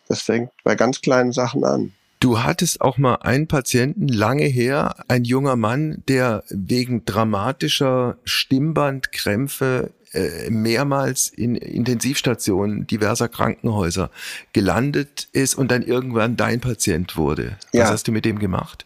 Das 0.07 0.21
fängt 0.21 0.51
bei 0.63 0.75
ganz 0.75 1.01
kleinen 1.01 1.31
Sachen 1.31 1.63
an. 1.63 1.93
Du 2.23 2.41
hattest 2.41 2.79
auch 2.79 2.97
mal 2.97 3.15
einen 3.15 3.49
Patienten 3.49 4.07
lange 4.07 4.45
her, 4.45 4.95
ein 5.09 5.25
junger 5.25 5.57
Mann, 5.57 6.03
der 6.07 6.45
wegen 6.47 7.03
dramatischer 7.03 8.15
Stimmbandkrämpfe 8.23 9.91
äh, 10.13 10.49
mehrmals 10.49 11.27
in 11.27 11.55
Intensivstationen 11.55 12.87
diverser 12.87 13.27
Krankenhäuser 13.27 14.09
gelandet 14.53 15.27
ist 15.33 15.55
und 15.55 15.69
dann 15.69 15.81
irgendwann 15.81 16.37
dein 16.37 16.61
Patient 16.61 17.17
wurde. 17.17 17.57
Was 17.73 17.79
ja. 17.79 17.89
hast 17.89 18.07
du 18.07 18.13
mit 18.13 18.23
dem 18.23 18.39
gemacht? 18.39 18.85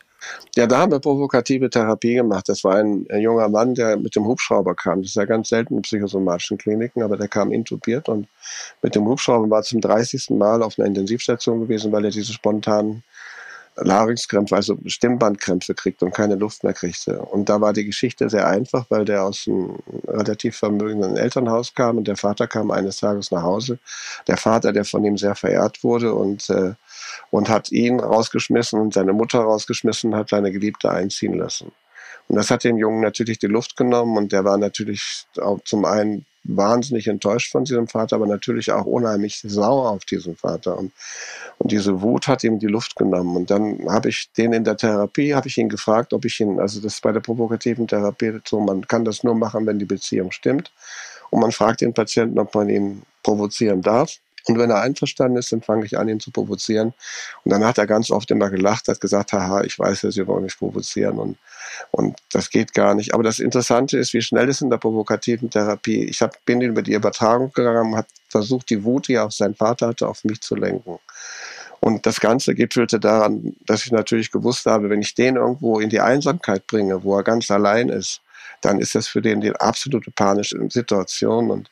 Ja, 0.55 0.65
da 0.65 0.79
haben 0.79 0.91
wir 0.91 0.99
provokative 0.99 1.69
Therapie 1.69 2.15
gemacht. 2.15 2.49
Das 2.49 2.63
war 2.63 2.77
ein, 2.77 3.05
ein, 3.11 3.21
junger 3.21 3.49
Mann, 3.49 3.75
der 3.75 3.97
mit 3.97 4.15
dem 4.15 4.25
Hubschrauber 4.25 4.73
kam. 4.73 5.03
Das 5.03 5.11
ist 5.11 5.15
ja 5.15 5.25
ganz 5.25 5.49
selten 5.49 5.75
in 5.75 5.83
psychosomatischen 5.83 6.57
Kliniken, 6.57 7.03
aber 7.03 7.17
der 7.17 7.27
kam 7.27 7.51
intubiert 7.51 8.09
und 8.09 8.27
mit 8.81 8.95
dem 8.95 9.05
Hubschrauber 9.05 9.47
war 9.47 9.61
zum 9.61 9.79
30. 9.79 10.31
Mal 10.31 10.63
auf 10.63 10.79
einer 10.79 10.87
Intensivstation 10.87 11.61
gewesen, 11.61 11.91
weil 11.91 12.05
er 12.05 12.11
diese 12.11 12.33
spontanen 12.33 13.03
Larynxkrämpfe, 13.77 14.55
also 14.55 14.77
Stimmbandkrämpfe 14.85 15.75
kriegt 15.75 16.01
und 16.01 16.13
keine 16.13 16.35
Luft 16.35 16.63
mehr 16.63 16.73
kriegte. 16.73 17.19
Und 17.19 17.49
da 17.49 17.61
war 17.61 17.73
die 17.73 17.85
Geschichte 17.85 18.29
sehr 18.29 18.47
einfach, 18.47 18.85
weil 18.89 19.05
der 19.05 19.23
aus 19.23 19.47
einem 19.47 19.77
relativ 20.07 20.57
vermögenden 20.57 21.15
Elternhaus 21.15 21.73
kam 21.73 21.97
und 21.97 22.07
der 22.07 22.17
Vater 22.17 22.47
kam 22.47 22.71
eines 22.71 22.97
Tages 22.97 23.31
nach 23.31 23.43
Hause. 23.43 23.79
Der 24.27 24.37
Vater, 24.37 24.73
der 24.73 24.85
von 24.85 25.03
ihm 25.03 25.17
sehr 25.17 25.35
verehrt 25.35 25.83
wurde 25.83 26.13
und, 26.13 26.49
äh, 26.49 26.73
und 27.29 27.49
hat 27.49 27.71
ihn 27.71 27.99
rausgeschmissen 27.99 28.79
und 28.79 28.93
seine 28.93 29.13
Mutter 29.13 29.39
rausgeschmissen, 29.39 30.15
hat 30.15 30.29
seine 30.29 30.51
Geliebte 30.51 30.89
einziehen 30.89 31.35
lassen. 31.35 31.71
Und 32.27 32.35
das 32.35 32.51
hat 32.51 32.63
dem 32.63 32.77
Jungen 32.77 33.01
natürlich 33.01 33.39
die 33.39 33.47
Luft 33.47 33.77
genommen 33.77 34.17
und 34.17 34.31
der 34.31 34.43
war 34.43 34.57
natürlich 34.57 35.25
auch 35.39 35.59
zum 35.63 35.85
einen 35.85 36.25
wahnsinnig 36.47 37.07
enttäuscht 37.07 37.51
von 37.51 37.65
diesem 37.65 37.87
Vater, 37.87 38.15
aber 38.15 38.27
natürlich 38.27 38.71
auch 38.71 38.85
unheimlich 38.85 39.41
sauer 39.43 39.91
auf 39.91 40.05
diesen 40.05 40.35
Vater. 40.35 40.77
Und, 40.77 40.91
und 41.59 41.71
diese 41.71 42.01
Wut 42.01 42.27
hat 42.27 42.43
ihm 42.43 42.59
die 42.59 42.67
Luft 42.67 42.95
genommen. 42.95 43.35
Und 43.35 43.49
dann 43.49 43.89
habe 43.89 44.09
ich 44.09 44.29
den 44.37 44.53
in 44.53 44.63
der 44.63 44.77
Therapie, 44.77 45.33
habe 45.33 45.47
ich 45.47 45.57
ihn 45.57 45.69
gefragt, 45.69 46.13
ob 46.13 46.25
ich 46.25 46.39
ihn, 46.39 46.59
also 46.59 46.79
das 46.79 46.95
ist 46.95 47.01
bei 47.01 47.11
der 47.11 47.19
provokativen 47.19 47.87
Therapie 47.87 48.39
so, 48.45 48.59
man 48.59 48.87
kann 48.87 49.05
das 49.05 49.23
nur 49.23 49.35
machen, 49.35 49.65
wenn 49.65 49.79
die 49.79 49.85
Beziehung 49.85 50.31
stimmt. 50.31 50.71
Und 51.29 51.41
man 51.41 51.51
fragt 51.51 51.81
den 51.81 51.93
Patienten, 51.93 52.39
ob 52.39 52.55
man 52.55 52.69
ihn 52.69 53.03
provozieren 53.23 53.81
darf. 53.81 54.19
Und 54.47 54.57
wenn 54.57 54.69
er 54.69 54.81
einverstanden 54.81 55.37
ist, 55.37 55.51
dann 55.51 55.61
fange 55.61 55.85
ich 55.85 55.97
an, 55.97 56.07
ihn 56.07 56.19
zu 56.19 56.31
provozieren. 56.31 56.93
Und 57.43 57.51
dann 57.51 57.65
hat 57.65 57.77
er 57.77 57.85
ganz 57.85 58.11
oft 58.11 58.31
immer 58.31 58.49
gelacht, 58.49 58.87
hat 58.87 59.01
gesagt, 59.01 59.33
haha, 59.33 59.63
ich 59.63 59.77
weiß 59.77 60.03
ja, 60.03 60.11
Sie 60.11 60.25
wollen 60.25 60.43
mich 60.43 60.57
provozieren 60.57 61.19
und, 61.19 61.37
und 61.91 62.17
das 62.31 62.49
geht 62.49 62.73
gar 62.73 62.95
nicht. 62.95 63.13
Aber 63.13 63.23
das 63.23 63.39
Interessante 63.39 63.97
ist, 63.97 64.13
wie 64.13 64.21
schnell 64.21 64.47
es 64.49 64.61
in 64.61 64.69
der 64.69 64.77
provokativen 64.77 65.49
Therapie, 65.49 66.05
ich 66.05 66.21
hab, 66.21 66.43
bin 66.45 66.61
über 66.61 66.81
die 66.81 66.93
Übertragung 66.93 67.51
gegangen, 67.51 67.95
habe 67.95 68.07
versucht, 68.29 68.69
die 68.69 68.83
Wut, 68.83 69.07
die 69.07 69.15
er 69.15 69.25
auf 69.25 69.33
seinen 69.33 69.55
Vater 69.55 69.87
hatte, 69.87 70.07
auf 70.07 70.23
mich 70.23 70.41
zu 70.41 70.55
lenken. 70.55 70.99
Und 71.79 72.05
das 72.05 72.19
Ganze 72.19 72.55
gipfelte 72.55 72.99
daran, 72.99 73.55
dass 73.65 73.85
ich 73.85 73.91
natürlich 73.91 74.31
gewusst 74.31 74.65
habe, 74.65 74.89
wenn 74.89 75.01
ich 75.01 75.13
den 75.13 75.35
irgendwo 75.35 75.79
in 75.79 75.89
die 75.89 75.99
Einsamkeit 75.99 76.65
bringe, 76.67 77.03
wo 77.03 77.15
er 77.15 77.23
ganz 77.23 77.51
allein 77.51 77.89
ist, 77.89 78.21
dann 78.61 78.79
ist 78.79 78.95
das 78.95 79.07
für 79.07 79.21
den 79.21 79.41
die 79.41 79.55
absolute 79.55 80.11
panische 80.11 80.57
Situation. 80.69 81.51
Und 81.51 81.69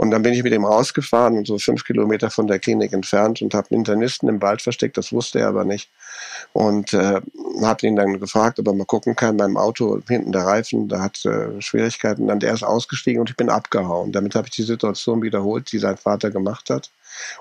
und 0.00 0.10
dann 0.10 0.22
bin 0.22 0.32
ich 0.32 0.42
mit 0.42 0.54
ihm 0.54 0.64
rausgefahren, 0.64 1.44
so 1.44 1.58
fünf 1.58 1.84
Kilometer 1.84 2.30
von 2.30 2.46
der 2.46 2.58
Klinik 2.58 2.94
entfernt 2.94 3.42
und 3.42 3.52
habe 3.52 3.68
einen 3.70 3.80
Internisten 3.80 4.30
im 4.30 4.40
Wald 4.40 4.62
versteckt, 4.62 4.96
das 4.96 5.12
wusste 5.12 5.40
er 5.40 5.48
aber 5.48 5.66
nicht. 5.66 5.90
Und 6.54 6.94
äh, 6.94 7.20
habe 7.62 7.86
ihn 7.86 7.96
dann 7.96 8.18
gefragt, 8.18 8.58
ob 8.58 8.66
er 8.66 8.72
mal 8.72 8.86
gucken 8.86 9.14
kann, 9.14 9.36
beim 9.36 9.58
Auto 9.58 10.00
hinten 10.08 10.32
der 10.32 10.46
Reifen, 10.46 10.88
da 10.88 11.02
hat 11.02 11.22
äh, 11.26 11.60
Schwierigkeiten. 11.60 12.28
Dann 12.28 12.40
der 12.40 12.54
ist 12.54 12.62
ausgestiegen 12.62 13.20
und 13.20 13.28
ich 13.28 13.36
bin 13.36 13.50
abgehauen. 13.50 14.10
Damit 14.10 14.34
habe 14.34 14.46
ich 14.48 14.54
die 14.54 14.62
Situation 14.62 15.20
wiederholt, 15.20 15.70
die 15.70 15.78
sein 15.78 15.98
Vater 15.98 16.30
gemacht 16.30 16.70
hat. 16.70 16.90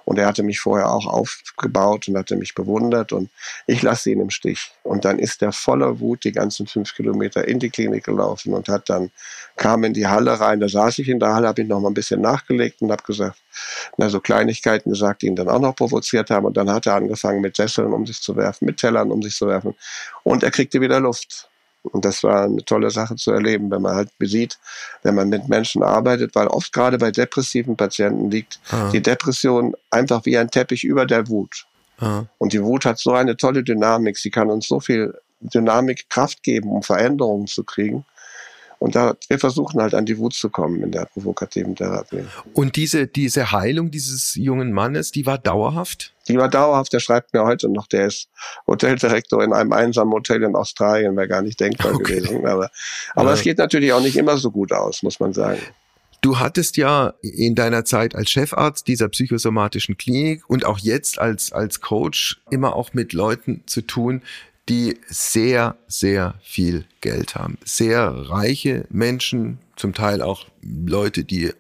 Und 0.06 0.18
er 0.18 0.28
hatte 0.28 0.44
mich 0.44 0.60
vorher 0.60 0.92
auch 0.92 1.06
aufgebaut 1.06 2.08
und 2.08 2.18
hatte 2.18 2.36
mich 2.36 2.56
bewundert 2.56 3.12
und 3.12 3.30
ich 3.68 3.82
lasse 3.82 4.12
ihn 4.12 4.22
im 4.22 4.30
Stich. 4.30 4.72
Und 4.84 5.06
dann 5.06 5.20
ist 5.20 5.42
er 5.42 5.52
voller 5.52 6.00
Wut 6.00 6.24
die 6.24 6.32
ganzen 6.32 6.68
fünf 6.68 6.96
Kilometer 6.96 7.48
in 7.48 7.60
die 7.60 7.70
Klinik 7.70 8.06
gelaufen 8.06 8.54
und 8.54 8.70
hat 8.70 8.90
dann, 8.90 9.12
kam 9.56 9.84
in 9.84 9.94
die 9.94 10.08
Halle 10.08 10.40
rein, 10.40 10.60
da 10.60 10.70
saß 10.70 11.00
ich 11.00 11.10
in 11.10 11.20
der 11.20 11.34
Halle, 11.34 11.48
habe 11.48 11.62
ihn 11.62 11.68
noch 11.68 11.80
mal 11.80 11.90
ein 11.90 11.94
bisschen 11.94 12.22
nachgelegt 12.22 12.82
und 12.82 12.92
habe 12.92 13.04
gesagt, 13.04 13.38
na, 13.98 14.10
so 14.10 14.20
Kleinigkeiten 14.20 14.90
gesagt, 14.90 15.22
die 15.22 15.28
ihn 15.28 15.36
dann 15.36 15.50
auch 15.50 15.60
noch 15.60 15.76
provoziert 15.76 16.30
haben. 16.30 16.46
Und 16.46 16.58
dann 16.58 16.72
hat 16.72 16.86
er 16.86 16.96
angefangen 16.96 17.42
mit 17.42 17.56
Sesseln 17.56 17.94
um 17.94 18.06
sich 18.06 18.22
zu 18.22 18.36
werfen, 18.36 18.66
mit 18.66 18.78
Tellern 18.78 19.12
um 19.12 19.22
sich 19.22 19.36
zu 19.36 19.48
werfen. 19.48 19.76
Und 20.24 20.44
er 20.44 20.52
kriegte 20.52 20.82
wieder 20.82 21.00
Luft. 21.00 21.49
Und 21.84 22.06
das 22.06 22.24
war 22.24 22.44
eine 22.44 22.64
tolle 22.66 22.92
Sache 22.92 23.16
zu 23.16 23.32
erleben, 23.32 23.72
wenn 23.72 23.82
man 23.82 23.96
halt 23.96 24.10
sieht, 24.20 24.60
wenn 25.04 25.16
man 25.16 25.30
mit 25.30 25.48
Menschen 25.48 25.82
arbeitet, 25.82 26.36
weil 26.36 26.48
oft 26.48 26.74
gerade 26.74 26.98
bei 26.98 27.12
depressiven 27.12 27.78
Patienten 27.78 28.30
liegt 28.30 28.60
ah. 28.72 28.90
die 28.92 29.02
Depression 29.02 29.74
einfach 29.90 30.26
wie 30.26 30.38
ein 30.38 30.52
Teppich 30.52 30.84
über 30.84 31.06
der 31.06 31.28
Wut. 31.30 31.66
Ah. 32.00 32.24
Und 32.38 32.54
die 32.54 32.64
Wut 32.64 32.86
hat 32.86 33.00
so 33.00 33.14
eine 33.14 33.38
tolle 33.38 33.64
Dynamik, 33.64 34.18
sie 34.18 34.30
kann 34.30 34.50
uns 34.50 34.68
so 34.68 34.80
viel 34.80 35.14
Dynamik, 35.40 36.10
Kraft 36.10 36.44
geben, 36.44 36.70
um 36.70 36.84
Veränderungen 36.84 37.48
zu 37.48 37.64
kriegen. 37.64 38.06
Und 38.80 38.96
da, 38.96 39.16
wir 39.28 39.40
versuchen 39.40 39.82
halt 39.82 39.94
an 39.94 40.06
die 40.06 40.18
Wut 40.18 40.34
zu 40.34 40.50
kommen 40.50 40.82
in 40.82 40.92
der 40.92 41.06
provokativen 41.06 41.76
Therapie. 41.76 42.24
Und 42.54 42.78
diese, 42.78 43.08
diese 43.08 43.52
Heilung 43.52 43.92
dieses 43.92 44.36
jungen 44.36 44.72
Mannes, 44.72 45.12
die 45.12 45.26
war 45.26 45.38
dauerhaft? 45.38 46.14
Die 46.30 46.38
war 46.38 46.48
dauerhaft, 46.48 46.94
der 46.94 47.02
schreibt 47.02 47.34
mir 47.34 47.44
heute 47.44 47.68
noch, 47.68 47.88
der 47.88 48.08
ist 48.08 48.30
Hoteldirektor 48.68 49.44
in 49.44 49.52
einem 49.52 49.74
einsamen 49.74 50.14
Hotel 50.14 50.44
in 50.44 50.56
Australien, 50.56 51.18
wäre 51.18 51.28
gar 51.28 51.42
nicht 51.42 51.60
denkbar 51.60 51.94
okay. 51.94 52.22
gewesen. 52.22 52.46
Aber, 52.46 52.72
aber 53.16 53.30
ja. 53.30 53.34
es 53.34 53.42
geht 53.42 53.58
natürlich 53.58 53.92
auch 53.92 54.02
nicht 54.02 54.16
immer 54.16 54.38
so 54.38 54.50
gut 54.50 54.72
aus, 54.72 55.04
muss 55.04 55.20
man 55.20 55.34
sagen. 55.34 55.60
Du 56.22 56.40
hattest 56.40 56.76
ja 56.76 57.14
in 57.22 57.56
deiner 57.56 57.86
Zeit 57.86 58.14
als 58.14 58.30
Chefarzt 58.30 58.88
dieser 58.88 59.08
psychosomatischen 59.08 59.98
Klinik 59.98 60.50
und 60.50 60.66
auch 60.66 60.80
jetzt 60.80 61.20
als, 61.20 61.54
als 61.54 61.80
Coach 61.80 62.42
immer 62.50 62.76
auch 62.76 62.94
mit 62.94 63.14
Leuten 63.14 63.64
zu 63.68 63.82
tun, 63.82 64.22
die 64.70 64.98
sehr, 65.08 65.76
sehr 65.88 66.36
viel 66.42 66.86
Geld 67.02 67.36
haben. 67.36 67.58
Sehr 67.66 68.08
reiche 68.08 68.86
Menschen, 68.90 69.58
zum 69.76 69.94
Teil 69.94 70.22
auch 70.22 70.46
Leute, 70.62 71.24
die 71.24 71.52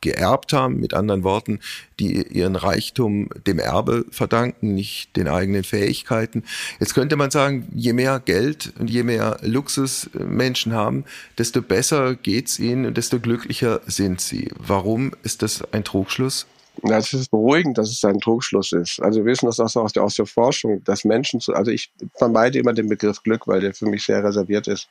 geerbt 0.00 0.52
haben, 0.52 0.80
mit 0.80 0.94
anderen 0.94 1.24
Worten, 1.24 1.60
die 1.98 2.22
ihren 2.22 2.56
Reichtum 2.56 3.28
dem 3.46 3.58
Erbe 3.58 4.06
verdanken, 4.10 4.74
nicht 4.74 5.14
den 5.16 5.28
eigenen 5.28 5.64
Fähigkeiten. 5.64 6.44
Jetzt 6.78 6.94
könnte 6.94 7.16
man 7.16 7.30
sagen, 7.30 7.68
je 7.74 7.92
mehr 7.92 8.20
Geld 8.20 8.72
und 8.78 8.88
je 8.88 9.02
mehr 9.02 9.38
Luxus 9.42 10.08
Menschen 10.14 10.72
haben, 10.72 11.04
desto 11.38 11.60
besser 11.60 12.14
geht's 12.14 12.58
ihnen 12.58 12.86
und 12.86 12.96
desto 12.96 13.20
glücklicher 13.20 13.80
sind 13.86 14.20
sie. 14.20 14.50
Warum 14.56 15.12
ist 15.22 15.42
das 15.42 15.62
ein 15.72 15.84
Trugschluss? 15.84 16.46
Ja, 16.82 16.96
es 16.96 17.12
ist 17.12 17.30
beruhigend, 17.30 17.76
dass 17.76 17.90
es 17.90 18.04
ein 18.04 18.20
Trugschluss 18.20 18.72
ist. 18.72 19.00
Also 19.02 19.20
wir 19.20 19.26
wissen 19.26 19.46
das 19.46 19.60
auch 19.60 19.76
aus 19.76 19.92
der, 19.92 20.02
aus 20.02 20.14
der 20.14 20.26
Forschung, 20.26 20.82
dass 20.84 21.04
Menschen 21.04 21.40
zu, 21.40 21.52
also 21.54 21.70
ich 21.70 21.92
vermeide 22.16 22.58
immer 22.58 22.72
den 22.72 22.88
Begriff 22.88 23.22
Glück, 23.22 23.46
weil 23.46 23.60
der 23.60 23.74
für 23.74 23.86
mich 23.86 24.04
sehr 24.04 24.24
reserviert 24.24 24.66
ist. 24.66 24.88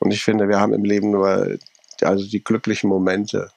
Und 0.00 0.10
ich 0.10 0.22
finde, 0.22 0.48
wir 0.48 0.60
haben 0.60 0.74
im 0.74 0.84
Leben 0.84 1.10
nur 1.10 1.56
also 2.02 2.26
die 2.26 2.42
glücklichen 2.42 2.88
Momente. 2.88 3.50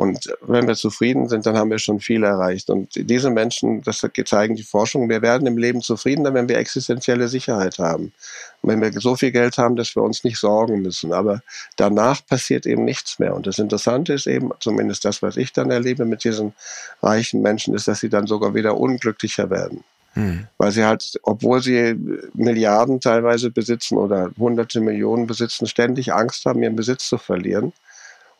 Und 0.00 0.34
wenn 0.40 0.66
wir 0.66 0.76
zufrieden 0.76 1.28
sind, 1.28 1.44
dann 1.44 1.58
haben 1.58 1.70
wir 1.70 1.78
schon 1.78 2.00
viel 2.00 2.24
erreicht. 2.24 2.70
Und 2.70 2.88
diese 2.94 3.28
Menschen, 3.28 3.82
das 3.82 4.02
zeigen 4.24 4.56
die 4.56 4.62
Forschung, 4.62 5.10
wir 5.10 5.20
werden 5.20 5.46
im 5.46 5.58
Leben 5.58 5.82
zufriedener, 5.82 6.32
wenn 6.32 6.48
wir 6.48 6.56
existenzielle 6.56 7.28
Sicherheit 7.28 7.78
haben. 7.78 8.14
wenn 8.62 8.80
wir 8.80 8.98
so 8.98 9.14
viel 9.14 9.30
Geld 9.30 9.58
haben, 9.58 9.76
dass 9.76 9.94
wir 9.94 10.02
uns 10.02 10.24
nicht 10.24 10.38
sorgen 10.38 10.80
müssen. 10.80 11.12
Aber 11.12 11.42
danach 11.76 12.24
passiert 12.24 12.64
eben 12.64 12.86
nichts 12.86 13.18
mehr. 13.18 13.34
Und 13.34 13.46
das 13.46 13.58
Interessante 13.58 14.14
ist 14.14 14.26
eben, 14.26 14.52
zumindest 14.60 15.04
das, 15.04 15.20
was 15.20 15.36
ich 15.36 15.52
dann 15.52 15.70
erlebe 15.70 16.06
mit 16.06 16.24
diesen 16.24 16.54
reichen 17.02 17.42
Menschen, 17.42 17.74
ist, 17.74 17.86
dass 17.86 18.00
sie 18.00 18.08
dann 18.08 18.26
sogar 18.26 18.54
wieder 18.54 18.78
unglücklicher 18.78 19.50
werden. 19.50 19.84
Hm. 20.14 20.46
Weil 20.56 20.72
sie 20.72 20.84
halt, 20.84 21.20
obwohl 21.24 21.62
sie 21.62 21.94
Milliarden 22.32 23.02
teilweise 23.02 23.50
besitzen 23.50 23.98
oder 23.98 24.30
hunderte 24.38 24.80
Millionen 24.80 25.26
besitzen, 25.26 25.66
ständig 25.66 26.14
Angst 26.14 26.46
haben, 26.46 26.62
ihren 26.62 26.76
Besitz 26.76 27.06
zu 27.06 27.18
verlieren 27.18 27.74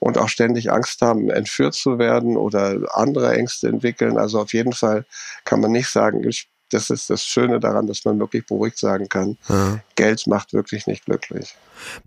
und 0.00 0.18
auch 0.18 0.28
ständig 0.28 0.72
Angst 0.72 1.02
haben, 1.02 1.30
entführt 1.30 1.74
zu 1.74 1.98
werden 1.98 2.36
oder 2.36 2.78
andere 2.94 3.32
Ängste 3.36 3.68
entwickeln. 3.68 4.18
Also 4.18 4.40
auf 4.40 4.52
jeden 4.52 4.72
Fall 4.72 5.04
kann 5.44 5.60
man 5.60 5.70
nicht 5.70 5.88
sagen, 5.88 6.26
ich, 6.28 6.48
das 6.70 6.90
ist 6.90 7.10
das 7.10 7.24
Schöne 7.24 7.60
daran, 7.60 7.86
dass 7.86 8.04
man 8.04 8.18
wirklich 8.18 8.46
beruhigt 8.46 8.78
sagen 8.78 9.08
kann, 9.08 9.38
ja. 9.48 9.78
Geld 10.00 10.26
macht 10.26 10.54
wirklich 10.54 10.86
nicht 10.86 11.04
glücklich. 11.04 11.54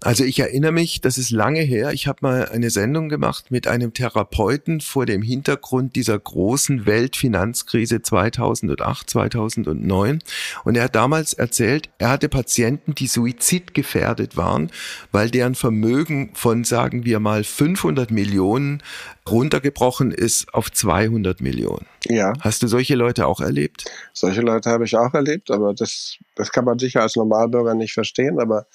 Also 0.02 0.24
ich 0.24 0.40
erinnere 0.40 0.72
mich, 0.72 1.02
das 1.02 1.20
ist 1.20 1.30
lange 1.30 1.62
her, 1.62 1.94
ich 1.94 2.08
habe 2.08 2.20
mal 2.22 2.50
eine 2.50 2.72
Sendung 2.72 3.08
gemacht 3.08 3.52
mit 3.52 3.68
einem 3.68 3.94
Therapeuten 3.94 4.82
vor 4.82 5.06
dem 5.06 5.22
Hintergrund 5.22 5.96
dieser 5.96 6.18
großen 6.18 6.88
Weltfinanzkrise 6.88 8.02
2008, 8.02 9.10
2009. 9.10 10.20
Und 10.64 10.76
er 10.76 10.86
hat 10.86 10.96
damals 10.96 11.34
erzählt, 11.34 11.90
er 12.00 12.10
hatte 12.10 12.30
Patienten, 12.30 12.96
die 12.96 13.06
suizidgefährdet 13.06 14.38
waren, 14.38 14.72
weil 15.12 15.30
deren 15.30 15.54
Vermögen 15.54 16.32
von, 16.34 16.64
sagen 16.64 17.06
wir 17.06 17.20
mal, 17.20 17.44
500 17.44 18.10
Millionen 18.10 18.82
runtergebrochen 19.30 20.12
ist 20.12 20.54
auf 20.54 20.72
200 20.72 21.42
Millionen. 21.42 21.86
Ja. 22.06 22.34
Hast 22.42 22.64
du 22.64 22.68
solche 22.68 22.96
Leute 22.96 23.28
auch 23.28 23.40
erlebt? 23.40 23.86
Solche 24.12 24.42
Leute 24.42 24.70
habe 24.70 24.84
ich 24.86 24.96
auch 24.98 25.14
erlebt, 25.14 25.50
aber 25.52 25.74
das, 25.74 26.18
das 26.36 26.52
kann 26.52 26.66
man 26.66 26.80
sicher 26.80 27.02
als 27.02 27.16
Normalbürger 27.16 27.74
nicht 27.74 27.83
verstehen, 27.92 28.40
aber 28.40 28.68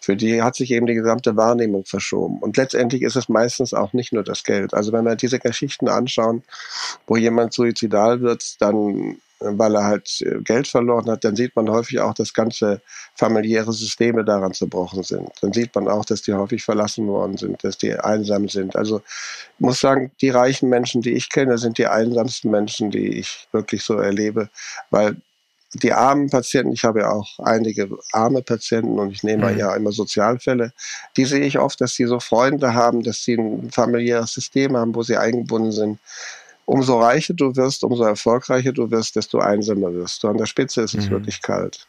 für 0.00 0.16
die 0.16 0.42
hat 0.42 0.56
sich 0.56 0.70
eben 0.70 0.86
die 0.86 0.94
gesamte 0.94 1.36
Wahrnehmung 1.36 1.84
verschoben. 1.84 2.38
Und 2.38 2.56
letztendlich 2.56 3.02
ist 3.02 3.16
es 3.16 3.28
meistens 3.28 3.74
auch 3.74 3.92
nicht 3.92 4.12
nur 4.12 4.24
das 4.24 4.42
Geld. 4.42 4.74
Also 4.74 4.90
wenn 4.92 5.04
wir 5.04 5.16
diese 5.16 5.38
Geschichten 5.38 5.88
anschauen, 5.88 6.42
wo 7.06 7.16
jemand 7.16 7.52
suizidal 7.52 8.20
wird, 8.20 8.60
dann 8.60 9.18
weil 9.40 9.74
er 9.76 9.84
halt 9.84 10.20
äh, 10.22 10.40
Geld 10.42 10.66
verloren 10.66 11.08
hat, 11.10 11.24
dann 11.24 11.36
sieht 11.36 11.54
man 11.54 11.70
häufig 11.70 12.00
auch, 12.00 12.14
dass 12.14 12.34
ganze 12.34 12.80
familiäre 13.14 13.72
Systeme 13.72 14.24
daran 14.24 14.52
zerbrochen 14.52 15.02
sind. 15.02 15.30
Dann 15.40 15.52
sieht 15.52 15.74
man 15.74 15.88
auch, 15.88 16.04
dass 16.04 16.22
die 16.22 16.34
häufig 16.34 16.64
verlassen 16.64 17.06
worden 17.06 17.36
sind, 17.36 17.62
dass 17.62 17.78
die 17.78 17.94
einsam 17.94 18.48
sind. 18.48 18.74
Also 18.76 18.98
ich 18.98 19.60
muss 19.60 19.80
sagen, 19.80 20.10
die 20.20 20.30
reichen 20.30 20.68
Menschen, 20.68 21.02
die 21.02 21.12
ich 21.12 21.30
kenne, 21.30 21.58
sind 21.58 21.78
die 21.78 21.86
einsamsten 21.86 22.50
Menschen, 22.50 22.90
die 22.90 23.18
ich 23.18 23.48
wirklich 23.52 23.84
so 23.84 23.94
erlebe, 23.94 24.50
weil 24.90 25.16
die 25.74 25.92
armen 25.92 26.30
Patienten, 26.30 26.72
ich 26.72 26.84
habe 26.84 27.00
ja 27.00 27.10
auch 27.10 27.38
einige 27.40 27.88
arme 28.12 28.42
Patienten 28.42 28.98
und 28.98 29.10
ich 29.10 29.22
nehme 29.22 29.52
mhm. 29.52 29.58
ja 29.58 29.74
immer 29.74 29.92
Sozialfälle, 29.92 30.72
die 31.16 31.24
sehe 31.24 31.44
ich 31.44 31.58
oft, 31.58 31.80
dass 31.80 31.94
sie 31.94 32.06
so 32.06 32.20
Freunde 32.20 32.74
haben, 32.74 33.02
dass 33.02 33.22
sie 33.22 33.34
ein 33.34 33.70
familiäres 33.70 34.32
System 34.32 34.76
haben, 34.76 34.94
wo 34.94 35.02
sie 35.02 35.16
eingebunden 35.16 35.72
sind. 35.72 35.98
Umso 36.64 37.00
reicher 37.00 37.34
du 37.34 37.56
wirst, 37.56 37.82
umso 37.84 38.04
erfolgreicher 38.04 38.72
du 38.72 38.90
wirst, 38.90 39.16
desto 39.16 39.38
einsamer 39.38 39.92
wirst 39.94 40.22
du. 40.22 40.28
An 40.28 40.36
der 40.36 40.46
Spitze 40.46 40.82
ist 40.82 40.94
es 40.94 41.06
mhm. 41.06 41.12
wirklich 41.12 41.42
kalt. 41.42 41.86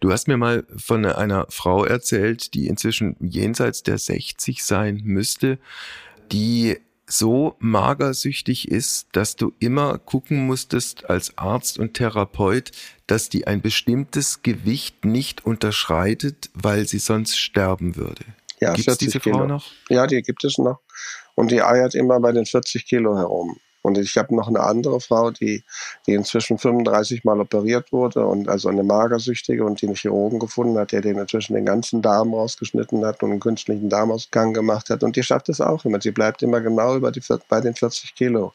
Du 0.00 0.12
hast 0.12 0.28
mir 0.28 0.36
mal 0.36 0.64
von 0.76 1.04
einer 1.04 1.46
Frau 1.50 1.84
erzählt, 1.84 2.54
die 2.54 2.68
inzwischen 2.68 3.16
jenseits 3.20 3.82
der 3.82 3.98
60 3.98 4.64
sein 4.64 5.00
müsste, 5.04 5.58
die 6.30 6.78
so 7.18 7.56
magersüchtig 7.58 8.68
ist, 8.68 9.08
dass 9.12 9.36
du 9.36 9.52
immer 9.58 9.98
gucken 9.98 10.46
musstest 10.46 11.08
als 11.08 11.36
Arzt 11.38 11.78
und 11.78 11.94
Therapeut, 11.94 12.72
dass 13.06 13.28
die 13.28 13.46
ein 13.46 13.60
bestimmtes 13.60 14.42
Gewicht 14.42 15.04
nicht 15.04 15.44
unterschreitet, 15.44 16.50
weil 16.54 16.86
sie 16.86 16.98
sonst 16.98 17.36
sterben 17.36 17.96
würde. 17.96 18.24
Ja, 18.60 18.72
gibt 18.72 18.88
es 18.88 18.98
diese 18.98 19.20
Kilo. 19.20 19.38
Frau 19.38 19.46
noch? 19.46 19.70
Ja, 19.88 20.06
die 20.06 20.22
gibt 20.22 20.44
es 20.44 20.58
noch. 20.58 20.80
Und 21.34 21.50
die 21.50 21.62
eiert 21.62 21.94
immer 21.94 22.20
bei 22.20 22.32
den 22.32 22.46
40 22.46 22.86
Kilo 22.86 23.16
herum. 23.16 23.58
Und 23.84 23.98
ich 23.98 24.16
habe 24.16 24.34
noch 24.34 24.48
eine 24.48 24.60
andere 24.60 24.98
Frau, 24.98 25.30
die, 25.30 25.62
die 26.06 26.14
inzwischen 26.14 26.56
35 26.56 27.22
Mal 27.24 27.38
operiert 27.38 27.92
wurde 27.92 28.24
und 28.24 28.48
also 28.48 28.70
eine 28.70 28.82
Magersüchtige 28.82 29.62
und 29.62 29.82
die 29.82 29.86
einen 29.86 29.94
Chirurgen 29.94 30.38
gefunden 30.38 30.78
hat, 30.78 30.92
der 30.92 31.02
den 31.02 31.18
inzwischen 31.18 31.52
den 31.52 31.66
ganzen 31.66 32.00
Darm 32.00 32.32
rausgeschnitten 32.32 33.04
hat 33.04 33.22
und 33.22 33.32
einen 33.32 33.40
künstlichen 33.40 33.90
Darmausgang 33.90 34.54
gemacht 34.54 34.88
hat. 34.88 35.02
Und 35.02 35.16
die 35.16 35.22
schafft 35.22 35.50
es 35.50 35.60
auch 35.60 35.84
immer. 35.84 36.00
Sie 36.00 36.12
bleibt 36.12 36.42
immer 36.42 36.62
genau 36.62 36.96
über 36.96 37.12
die, 37.12 37.20
bei 37.50 37.60
den 37.60 37.74
40 37.74 38.14
Kilo. 38.14 38.54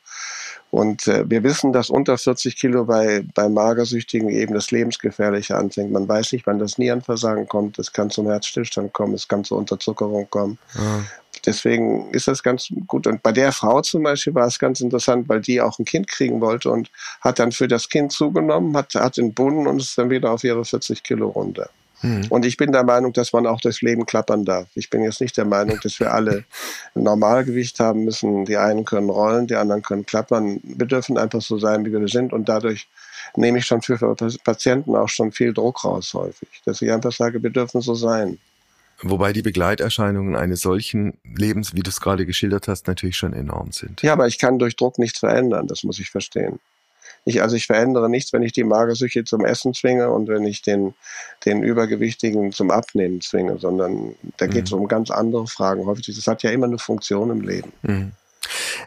Und 0.71 1.07
äh, 1.07 1.29
wir 1.29 1.43
wissen, 1.43 1.73
dass 1.73 1.91
unter 1.91 2.17
40 2.17 2.55
Kilo 2.55 2.85
bei, 2.85 3.23
bei 3.35 3.49
Magersüchtigen 3.49 4.29
eben 4.29 4.55
das 4.55 4.71
Lebensgefährliche 4.71 5.55
anfängt. 5.55 5.91
Man 5.91 6.07
weiß 6.07 6.31
nicht, 6.31 6.47
wann 6.47 6.57
das 6.57 6.79
Nierenversagen 6.79 7.47
kommt. 7.47 7.77
Es 7.77 7.93
kann 7.93 8.09
zum 8.09 8.25
Herzstillstand 8.25 8.93
kommen, 8.93 9.13
es 9.13 9.27
kann 9.27 9.43
zur 9.43 9.59
Unterzuckerung 9.59 10.27
kommen. 10.31 10.57
Ja 10.73 11.03
deswegen 11.45 12.11
ist 12.11 12.27
das 12.27 12.43
ganz 12.43 12.69
gut. 12.87 13.07
Und 13.07 13.23
bei 13.23 13.31
der 13.31 13.51
Frau 13.51 13.81
zum 13.81 14.03
Beispiel 14.03 14.35
war 14.35 14.47
es 14.47 14.59
ganz 14.59 14.81
interessant, 14.81 15.29
weil 15.29 15.41
die 15.41 15.61
auch 15.61 15.79
ein 15.79 15.85
Kind 15.85 16.07
kriegen 16.07 16.41
wollte 16.41 16.71
und 16.71 16.91
hat 17.21 17.39
dann 17.39 17.51
für 17.51 17.67
das 17.67 17.89
Kind 17.89 18.11
zugenommen, 18.11 18.75
hat, 18.75 18.95
hat 18.95 19.17
den 19.17 19.33
Bunnen 19.33 19.67
und 19.67 19.81
ist 19.81 19.97
dann 19.97 20.09
wieder 20.09 20.31
auf 20.31 20.43
ihre 20.43 20.65
40 20.65 21.03
Kilo 21.03 21.29
runter. 21.29 21.69
Hm. 22.01 22.27
Und 22.29 22.45
ich 22.45 22.55
bin 22.55 22.71
der 22.71 22.83
Meinung, 22.83 23.11
dass 23.13 23.33
man 23.33 23.45
auch 23.45 23.59
das 23.59 23.81
Leben 23.81 24.05
klappern 24.05 24.45
darf. 24.45 24.67
Ich 24.75 24.89
bin 24.89 25.03
jetzt 25.03 25.19
nicht 25.19 25.35
der 25.35 25.45
Meinung, 25.45 25.79
dass 25.83 25.99
wir 25.99 26.13
alle 26.13 26.45
ein 26.95 27.03
Normalgewicht 27.03 27.79
haben 27.79 28.05
müssen. 28.05 28.45
Die 28.45 28.57
einen 28.57 28.85
können 28.85 29.09
rollen, 29.09 29.47
die 29.47 29.55
anderen 29.55 29.81
können 29.81 30.05
klappern. 30.05 30.61
Wir 30.63 30.85
dürfen 30.85 31.17
einfach 31.17 31.41
so 31.41 31.57
sein, 31.57 31.85
wie 31.85 31.91
wir 31.91 32.07
sind. 32.07 32.31
Und 32.31 32.47
dadurch 32.47 32.87
nehme 33.35 33.59
ich 33.59 33.65
schon 33.65 33.81
für 33.81 33.97
Patienten 34.43 34.95
auch 34.95 35.09
schon 35.09 35.31
viel 35.31 35.53
Druck 35.53 35.83
raus 35.83 36.13
häufig. 36.13 36.49
Dass 36.65 36.81
ich 36.81 36.91
einfach 36.91 37.11
sage, 37.11 37.43
wir 37.43 37.49
dürfen 37.49 37.81
so 37.81 37.95
sein. 37.95 38.39
Wobei 39.01 39.31
die 39.31 39.41
Begleiterscheinungen 39.41 40.35
eines 40.35 40.61
solchen 40.61 41.17
Lebens, 41.23 41.73
wie 41.73 41.81
du 41.81 41.89
es 41.89 42.01
gerade 42.01 42.25
geschildert 42.25 42.67
hast, 42.67 42.87
natürlich 42.87 43.15
schon 43.15 43.33
enorm 43.33 43.71
sind. 43.71 44.01
Ja, 44.01 44.13
aber 44.13 44.27
ich 44.27 44.37
kann 44.37 44.59
durch 44.59 44.75
Druck 44.75 44.99
nichts 44.99 45.19
verändern, 45.19 45.67
das 45.67 45.83
muss 45.83 45.99
ich 45.99 46.09
verstehen. 46.09 46.59
Ich, 47.25 47.41
also 47.41 47.55
ich 47.55 47.67
verändere 47.67 48.09
nichts, 48.09 48.33
wenn 48.33 48.43
ich 48.43 48.53
die 48.53 48.63
Magersüche 48.63 49.23
zum 49.23 49.45
Essen 49.45 49.73
zwinge 49.73 50.09
und 50.09 50.27
wenn 50.27 50.45
ich 50.45 50.61
den, 50.61 50.95
den 51.45 51.63
Übergewichtigen 51.63 52.51
zum 52.51 52.71
Abnehmen 52.71 53.21
zwinge, 53.21 53.57
sondern 53.57 54.15
da 54.37 54.47
geht 54.47 54.65
es 54.65 54.71
mhm. 54.71 54.79
um 54.79 54.87
ganz 54.87 55.11
andere 55.11 55.47
Fragen. 55.47 55.85
Häufig, 55.85 56.07
das 56.07 56.27
hat 56.27 56.43
ja 56.43 56.51
immer 56.51 56.67
eine 56.67 56.79
Funktion 56.79 57.29
im 57.29 57.41
Leben. 57.41 57.71
Mhm. 57.83 58.11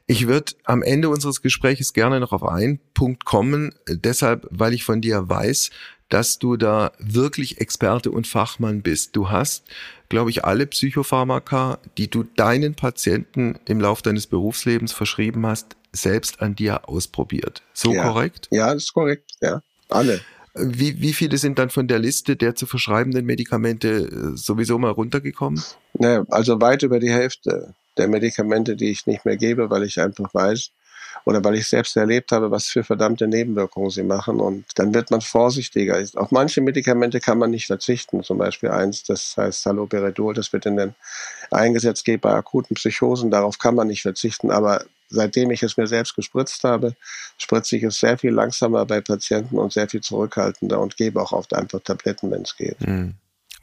Ich 0.06 0.26
würde 0.26 0.52
am 0.64 0.82
Ende 0.82 1.08
unseres 1.08 1.42
Gespräches 1.42 1.92
gerne 1.92 2.20
noch 2.20 2.32
auf 2.32 2.42
einen 2.42 2.80
Punkt 2.94 3.24
kommen, 3.24 3.74
deshalb, 3.86 4.46
weil 4.50 4.72
ich 4.72 4.84
von 4.84 5.00
dir 5.00 5.28
weiß, 5.28 5.70
dass 6.12 6.38
du 6.38 6.58
da 6.58 6.92
wirklich 6.98 7.58
Experte 7.62 8.10
und 8.10 8.26
Fachmann 8.26 8.82
bist. 8.82 9.16
Du 9.16 9.30
hast, 9.30 9.64
glaube 10.10 10.28
ich, 10.28 10.44
alle 10.44 10.66
Psychopharmaka, 10.66 11.78
die 11.96 12.10
du 12.10 12.24
deinen 12.24 12.74
Patienten 12.74 13.58
im 13.64 13.80
Laufe 13.80 14.02
deines 14.02 14.26
Berufslebens 14.26 14.92
verschrieben 14.92 15.46
hast, 15.46 15.74
selbst 15.90 16.42
an 16.42 16.54
dir 16.54 16.86
ausprobiert. 16.86 17.62
So 17.72 17.94
ja. 17.94 18.02
korrekt? 18.02 18.48
Ja, 18.50 18.74
das 18.74 18.84
ist 18.84 18.92
korrekt. 18.92 19.32
Ja, 19.40 19.62
alle. 19.88 20.20
Wie, 20.54 21.00
wie 21.00 21.14
viele 21.14 21.38
sind 21.38 21.58
dann 21.58 21.70
von 21.70 21.88
der 21.88 21.98
Liste 21.98 22.36
der 22.36 22.54
zu 22.54 22.66
verschreibenden 22.66 23.24
Medikamente 23.24 23.88
äh, 23.88 24.36
sowieso 24.36 24.78
mal 24.78 24.90
runtergekommen? 24.90 25.62
Naja, 25.94 26.26
also 26.28 26.60
weit 26.60 26.82
über 26.82 27.00
die 27.00 27.10
Hälfte 27.10 27.74
der 27.96 28.08
Medikamente, 28.08 28.76
die 28.76 28.90
ich 28.90 29.06
nicht 29.06 29.24
mehr 29.24 29.38
gebe, 29.38 29.70
weil 29.70 29.84
ich 29.84 29.98
einfach 29.98 30.34
weiß, 30.34 30.72
oder 31.24 31.42
weil 31.44 31.56
ich 31.56 31.68
selbst 31.68 31.96
erlebt 31.96 32.32
habe, 32.32 32.50
was 32.50 32.66
für 32.66 32.84
verdammte 32.84 33.26
Nebenwirkungen 33.26 33.90
sie 33.90 34.02
machen. 34.02 34.40
Und 34.40 34.64
dann 34.76 34.94
wird 34.94 35.10
man 35.10 35.20
vorsichtiger. 35.20 36.02
Auf 36.14 36.30
manche 36.30 36.60
Medikamente 36.60 37.20
kann 37.20 37.38
man 37.38 37.50
nicht 37.50 37.66
verzichten. 37.66 38.22
Zum 38.22 38.38
Beispiel 38.38 38.70
eins, 38.70 39.04
das 39.04 39.36
heißt 39.36 39.62
Saloperidol, 39.62 40.34
das 40.34 40.52
wird 40.52 40.66
in 40.66 40.76
den 40.76 40.94
eingesetzt 41.50 42.04
geht 42.04 42.20
bei 42.20 42.32
akuten 42.32 42.74
Psychosen. 42.74 43.30
Darauf 43.30 43.58
kann 43.58 43.74
man 43.74 43.88
nicht 43.88 44.02
verzichten. 44.02 44.50
Aber 44.50 44.84
seitdem 45.08 45.50
ich 45.50 45.62
es 45.62 45.76
mir 45.76 45.86
selbst 45.86 46.16
gespritzt 46.16 46.64
habe, 46.64 46.94
spritze 47.38 47.76
ich 47.76 47.82
es 47.82 48.00
sehr 48.00 48.18
viel 48.18 48.32
langsamer 48.32 48.84
bei 48.86 49.00
Patienten 49.00 49.58
und 49.58 49.72
sehr 49.72 49.88
viel 49.88 50.00
zurückhaltender 50.00 50.80
und 50.80 50.96
gebe 50.96 51.20
auch 51.20 51.32
oft 51.32 51.54
einfach 51.54 51.80
Tabletten, 51.80 52.30
wenn 52.30 52.42
es 52.42 52.56
geht. 52.56 52.80
Mhm. 52.80 53.14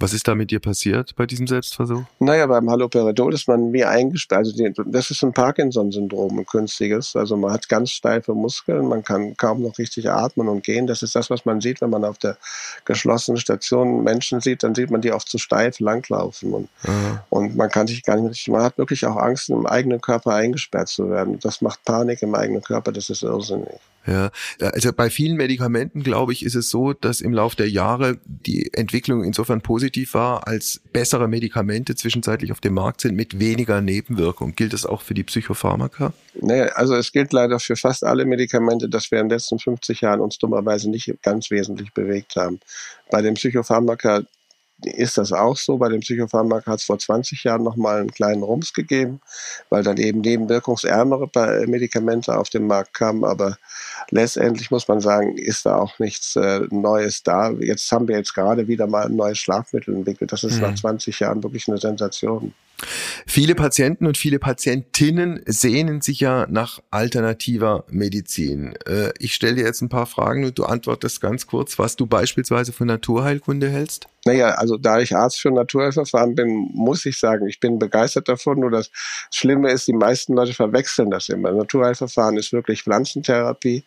Was 0.02 0.14
ist 0.14 0.30
da 0.30 0.34
mit 0.36 0.50
dir 0.50 0.62
passiert 0.62 1.14
bei 1.18 1.26
diesem 1.26 1.46
Selbstversuch? 1.46 2.04
Naja, 2.20 2.48
beim 2.48 2.70
Haloperidol 2.70 3.34
ist 3.34 3.50
man 3.50 3.74
wie 3.74 3.84
eingesperrt. 3.84 4.40
Also 4.40 4.56
die, 4.56 4.72
das 4.86 5.12
ist 5.12 5.22
ein 5.24 5.34
Parkinson-Syndrom, 5.34 6.40
ein 6.40 6.46
künstliches. 6.46 7.18
Also 7.18 7.36
man 7.36 7.52
hat 7.52 7.68
ganz 7.68 7.92
steife 7.92 8.34
Muskeln, 8.34 8.88
man 8.88 9.04
kann 9.04 9.36
kaum 9.36 9.62
noch 9.62 9.78
richtig 9.78 10.10
atmen 10.10 10.48
und 10.48 10.64
gehen. 10.64 10.88
Das 10.88 11.04
ist 11.04 11.16
das, 11.16 11.30
was 11.30 11.44
man 11.44 11.60
sieht, 11.60 11.82
wenn 11.82 11.90
man 11.90 12.06
auf 12.06 12.18
der 12.18 12.38
geschlossenen 12.86 13.38
Station 13.38 14.06
Menschen 14.06 14.40
sieht, 14.40 14.64
dann 14.64 14.74
sieht 14.74 14.90
man 14.90 15.02
die 15.02 15.12
oft 15.12 15.28
zu 15.28 15.38
steif 15.38 15.82
langlaufen. 15.82 16.54
Und, 16.54 16.70
und 17.30 17.58
man 17.58 17.70
kann 17.70 17.88
sich 17.88 18.04
gar 18.04 18.16
nicht 18.16 18.48
mehr, 18.48 18.58
man 18.58 18.66
hat 18.66 18.78
wirklich 18.78 19.06
auch 19.06 19.18
Angst, 19.18 19.50
im 19.50 19.66
eigenen 19.66 20.00
Körper 20.00 20.34
eingesperrt 20.34 20.88
zu 20.88 21.10
werden. 21.10 21.40
Das 21.42 21.62
macht 21.62 21.84
Panik 21.84 22.22
im 22.22 22.36
eigenen 22.36 22.62
Körper, 22.62 22.94
das 22.94 23.10
ist 23.10 23.24
irrsinnig. 23.24 23.80
Ja, 24.10 24.32
also 24.60 24.92
bei 24.92 25.12
vielen 25.12 25.38
Medikamenten, 25.38 26.02
glaube 26.02 26.34
ich, 26.34 26.44
ist 26.44 26.56
es 26.56 26.70
so, 26.72 26.94
dass 26.94 27.22
im 27.22 27.32
Laufe 27.32 27.56
der 27.56 27.70
Jahre 27.70 28.18
die 28.26 28.74
Entwicklung 28.74 29.24
insofern 29.24 29.62
positiv 29.62 30.16
war, 30.16 30.48
als 30.48 30.82
bessere 30.92 31.28
Medikamente 31.28 31.94
zwischenzeitlich 31.94 32.52
auf 32.52 32.60
dem 32.60 32.74
Markt 32.74 33.02
sind 33.02 33.16
mit 33.16 33.40
weniger 33.40 33.82
Nebenwirkung. 33.82 34.56
Gilt 34.56 34.74
das 34.74 34.88
auch 34.88 35.04
für 35.04 35.14
die 35.14 35.24
Psychopharmaka? 35.24 36.14
Nee, 36.42 36.62
also 36.62 36.96
es 36.96 37.12
gilt 37.12 37.34
leider 37.34 37.60
für 37.60 37.76
fast 37.76 38.04
alle 38.04 38.26
Medikamente, 38.26 38.90
dass 38.90 39.12
wir 39.12 39.20
in 39.20 39.30
den 39.30 39.38
letzten 39.38 39.60
50 39.60 40.02
Jahren 40.02 40.22
uns 40.22 40.40
dummerweise 40.40 40.90
nicht 40.90 41.14
ganz 41.22 41.52
wesentlich 41.52 41.94
bewegt 41.94 42.36
haben. 42.36 42.60
Bei 43.12 43.22
den 43.22 43.36
Psychopharmaka 43.36 44.24
ist 44.84 45.18
das 45.18 45.32
auch 45.32 45.58
so. 45.58 45.78
Bei 45.78 45.90
dem 45.90 46.00
Psychopharmaka 46.02 46.72
hat 46.72 46.80
es 46.80 46.86
vor 46.86 47.00
20 47.00 47.44
Jahren 47.44 47.64
nochmal 47.64 48.00
einen 48.00 48.12
kleinen 48.12 48.44
Rums 48.44 48.74
gegeben, 48.74 49.22
weil 49.70 49.84
dann 49.84 49.98
eben 49.98 50.22
nebenwirkungsärmere 50.22 51.30
Medikamente 51.68 52.38
auf 52.38 52.50
den 52.50 52.68
Markt 52.68 52.94
kamen. 52.94 53.24
Aber 53.24 53.58
letztendlich 54.10 54.72
muss 54.72 54.88
man 54.88 55.02
sagen, 55.02 55.38
ist 55.38 55.66
da 55.66 55.76
auch 55.76 56.00
nichts 56.00 56.36
äh, 56.36 56.62
Neues 56.70 57.24
da. 57.24 57.52
Jetzt 57.52 57.92
haben 57.92 58.08
wir 58.08 58.18
jetzt 58.18 58.34
gerade 58.34 58.68
wieder 58.68 58.88
mal 58.88 59.06
ein 59.06 59.16
neues 59.16 59.38
Schlafmittel 59.40 59.96
entwickelt. 59.96 60.32
Das 60.32 60.44
ist 60.44 60.56
mhm. 60.56 60.62
nach 60.62 60.76
20 60.76 61.20
Jahren 61.20 61.44
wirklich 61.44 61.68
eine 61.68 61.78
Sensation. 61.78 62.54
Viele 63.28 63.56
Patienten 63.56 64.06
und 64.06 64.18
viele 64.18 64.40
Patientinnen 64.40 65.42
sehnen 65.46 66.02
sich 66.02 66.20
ja 66.20 66.48
nach 66.50 66.80
alternativer 66.92 67.86
Medizin. 67.90 68.76
Äh, 68.88 69.12
ich 69.20 69.34
stelle 69.34 69.56
dir 69.56 69.66
jetzt 69.66 69.82
ein 69.82 69.90
paar 69.90 70.06
Fragen 70.06 70.46
und 70.46 70.58
du 70.58 70.66
antwortest 70.66 71.22
ganz 71.22 71.48
kurz, 71.48 71.80
was 71.80 71.96
du 71.96 72.06
beispielsweise 72.06 72.72
von 72.74 72.88
Naturheilkunde 72.88 73.70
hältst. 73.70 74.08
Naja, 74.26 74.50
also 74.50 74.78
da 74.78 75.00
ich 75.00 75.16
Arzt 75.16 75.40
für 75.40 75.50
Naturheilverfahren 75.50 76.36
bin, 76.36 76.70
muss 76.74 77.06
ich 77.06 77.18
sagen, 77.18 77.48
ich 77.48 77.60
bin 77.60 77.80
begeistert 77.80 78.28
davon. 78.28 78.60
Nur 78.60 78.70
das 78.70 78.92
Schlimme 79.32 79.72
ist, 79.72 79.88
die 79.88 79.94
meisten 79.94 80.34
Leute 80.34 80.54
verwechseln 80.54 81.10
das 81.10 81.30
immer. 81.30 81.52
Naturheilverfahren 81.52 82.38
ist 82.38 82.52
wirklich 82.52 82.84
Pflanzentherapie, 82.84 83.84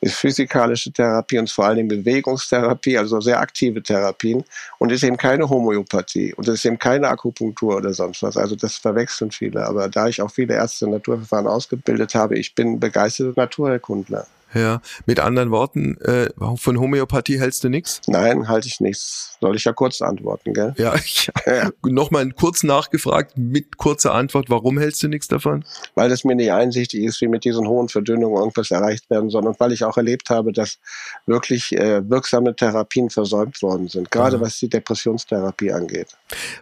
ist 0.00 0.16
physikalische 0.16 0.92
Therapie 0.92 1.38
und 1.38 1.50
vor 1.50 1.66
allen 1.66 1.76
Dingen 1.76 1.88
Bewegungstherapie, 1.88 2.98
also 2.98 3.20
sehr 3.20 3.40
aktive 3.40 3.82
Therapien 3.82 4.44
und 4.78 4.90
ist 4.90 5.04
eben 5.04 5.16
keine 5.16 5.48
Homöopathie 5.48 6.34
und 6.34 6.48
ist 6.48 6.64
eben 6.64 6.78
keine 6.78 7.08
Akupunktur 7.08 7.76
oder 7.76 7.92
sonst 7.92 8.22
was. 8.22 8.35
Also 8.36 8.56
das 8.56 8.76
verwechseln 8.76 9.30
viele. 9.30 9.66
Aber 9.66 9.88
da 9.88 10.08
ich 10.08 10.22
auch 10.22 10.30
viele 10.30 10.54
Ärzte 10.54 10.86
in 10.86 10.92
Naturverfahren 10.92 11.46
ausgebildet 11.46 12.14
habe, 12.14 12.38
ich 12.38 12.54
bin 12.54 12.80
begeisterter 12.80 13.40
Naturheilkundler. 13.40 14.26
Ja, 14.54 14.80
mit 15.06 15.20
anderen 15.20 15.50
Worten, 15.50 15.98
äh, 16.00 16.28
von 16.56 16.80
Homöopathie 16.80 17.38
hältst 17.38 17.64
du 17.64 17.68
nichts? 17.68 18.00
Nein, 18.06 18.48
halte 18.48 18.68
ich 18.68 18.80
nichts. 18.80 19.36
Soll 19.40 19.56
ich 19.56 19.64
ja 19.64 19.72
kurz 19.72 20.00
antworten, 20.00 20.54
gell? 20.54 20.72
Ja, 20.78 20.94
ja. 21.46 21.70
nochmal 21.84 22.30
kurz 22.30 22.62
nachgefragt, 22.62 23.36
mit 23.36 23.76
kurzer 23.76 24.14
Antwort, 24.14 24.48
warum 24.48 24.78
hältst 24.78 25.02
du 25.02 25.08
nichts 25.08 25.28
davon? 25.28 25.64
Weil 25.94 26.10
es 26.12 26.24
mir 26.24 26.34
nicht 26.34 26.52
einsichtig 26.52 27.04
ist, 27.04 27.20
wie 27.20 27.28
mit 27.28 27.44
diesen 27.44 27.66
hohen 27.66 27.88
Verdünnungen 27.88 28.36
irgendwas 28.36 28.70
erreicht 28.70 29.10
werden 29.10 29.30
soll 29.30 29.46
und 29.46 29.58
weil 29.60 29.72
ich 29.72 29.84
auch 29.84 29.96
erlebt 29.96 30.30
habe, 30.30 30.52
dass 30.52 30.78
wirklich 31.26 31.72
äh, 31.72 32.08
wirksame 32.08 32.54
Therapien 32.54 33.10
versäumt 33.10 33.60
worden 33.62 33.88
sind, 33.88 34.10
gerade 34.10 34.36
Aha. 34.36 34.44
was 34.44 34.58
die 34.58 34.68
Depressionstherapie 34.68 35.72
angeht. 35.72 36.08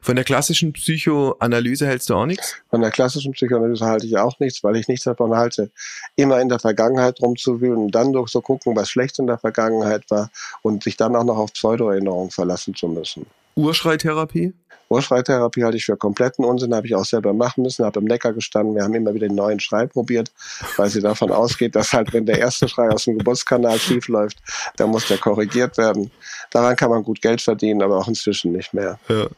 Von 0.01 0.17
der 0.17 0.25
klassischen 0.25 0.73
Psychoanalyse 0.73 1.87
hältst 1.87 2.11
du 2.11 2.15
auch 2.15 2.27
nichts? 2.27 2.57
Von 2.71 2.81
der 2.81 2.91
klassischen 2.91 3.33
Psychoanalyse 3.33 3.85
halte 3.85 4.07
ich 4.07 4.17
auch 4.17 4.39
nichts, 4.41 4.65
weil 4.65 4.77
ich 4.77 4.89
nichts 4.89 5.05
davon 5.05 5.35
halte, 5.37 5.71
immer 6.17 6.41
in 6.41 6.49
der 6.49 6.59
Vergangenheit 6.59 7.21
rumzuwühlen 7.21 7.74
und 7.77 7.91
dann 7.93 8.13
durch 8.13 8.31
so 8.31 8.41
gucken, 8.41 8.77
was 8.77 8.91
schlecht 8.91 9.19
in 9.19 9.27
der 9.27 9.39
Vergangenheit 9.39 10.11
war 10.11 10.31
und 10.63 10.83
sich 10.83 10.97
dann 10.97 11.17
auch 11.17 11.25
noch 11.25 11.39
auf 11.39 11.53
Pseudoerinnerungen 11.53 12.31
verlassen 12.31 12.75
zu 12.75 12.89
müssen. 12.89 13.27
Urschreitherapie? 13.57 14.53
Urschreitherapie 14.89 15.65
halte 15.65 15.77
ich 15.77 15.85
für 15.85 15.97
kompletten 15.97 16.45
Unsinn, 16.45 16.75
habe 16.75 16.87
ich 16.87 16.95
auch 16.95 17.05
selber 17.05 17.33
machen 17.33 17.63
müssen, 17.63 17.85
habe 17.85 18.01
im 18.01 18.07
Neckar 18.07 18.33
gestanden, 18.33 18.75
wir 18.75 18.83
haben 18.83 18.95
immer 18.95 19.15
wieder 19.15 19.29
den 19.29 19.35
neuen 19.35 19.61
Schrei 19.61 19.87
probiert, 19.87 20.33
weil 20.77 20.91
sie 20.91 21.01
davon 21.01 21.31
ausgeht, 21.31 21.75
dass 21.75 21.93
halt, 21.93 22.13
wenn 22.13 22.27
der 22.27 22.39
erste 22.39 22.69
Schrei 22.69 22.91
aus 22.91 23.05
dem 23.05 23.19
Geburtskanal 23.19 23.79
schief 23.79 24.09
läuft, 24.09 24.39
dann 24.77 24.91
muss 24.91 25.09
der 25.09 25.19
korrigiert 25.19 25.79
werden. 25.79 26.11
Daran 26.51 26.77
kann 26.77 26.91
man 26.91 27.03
gut 27.03 27.23
Geld 27.23 27.41
verdienen, 27.41 27.83
aber 27.83 27.99
auch 27.99 28.09
inzwischen 28.09 28.53
nicht 28.53 28.75
mehr. 28.75 28.99
Ja. 29.09 29.29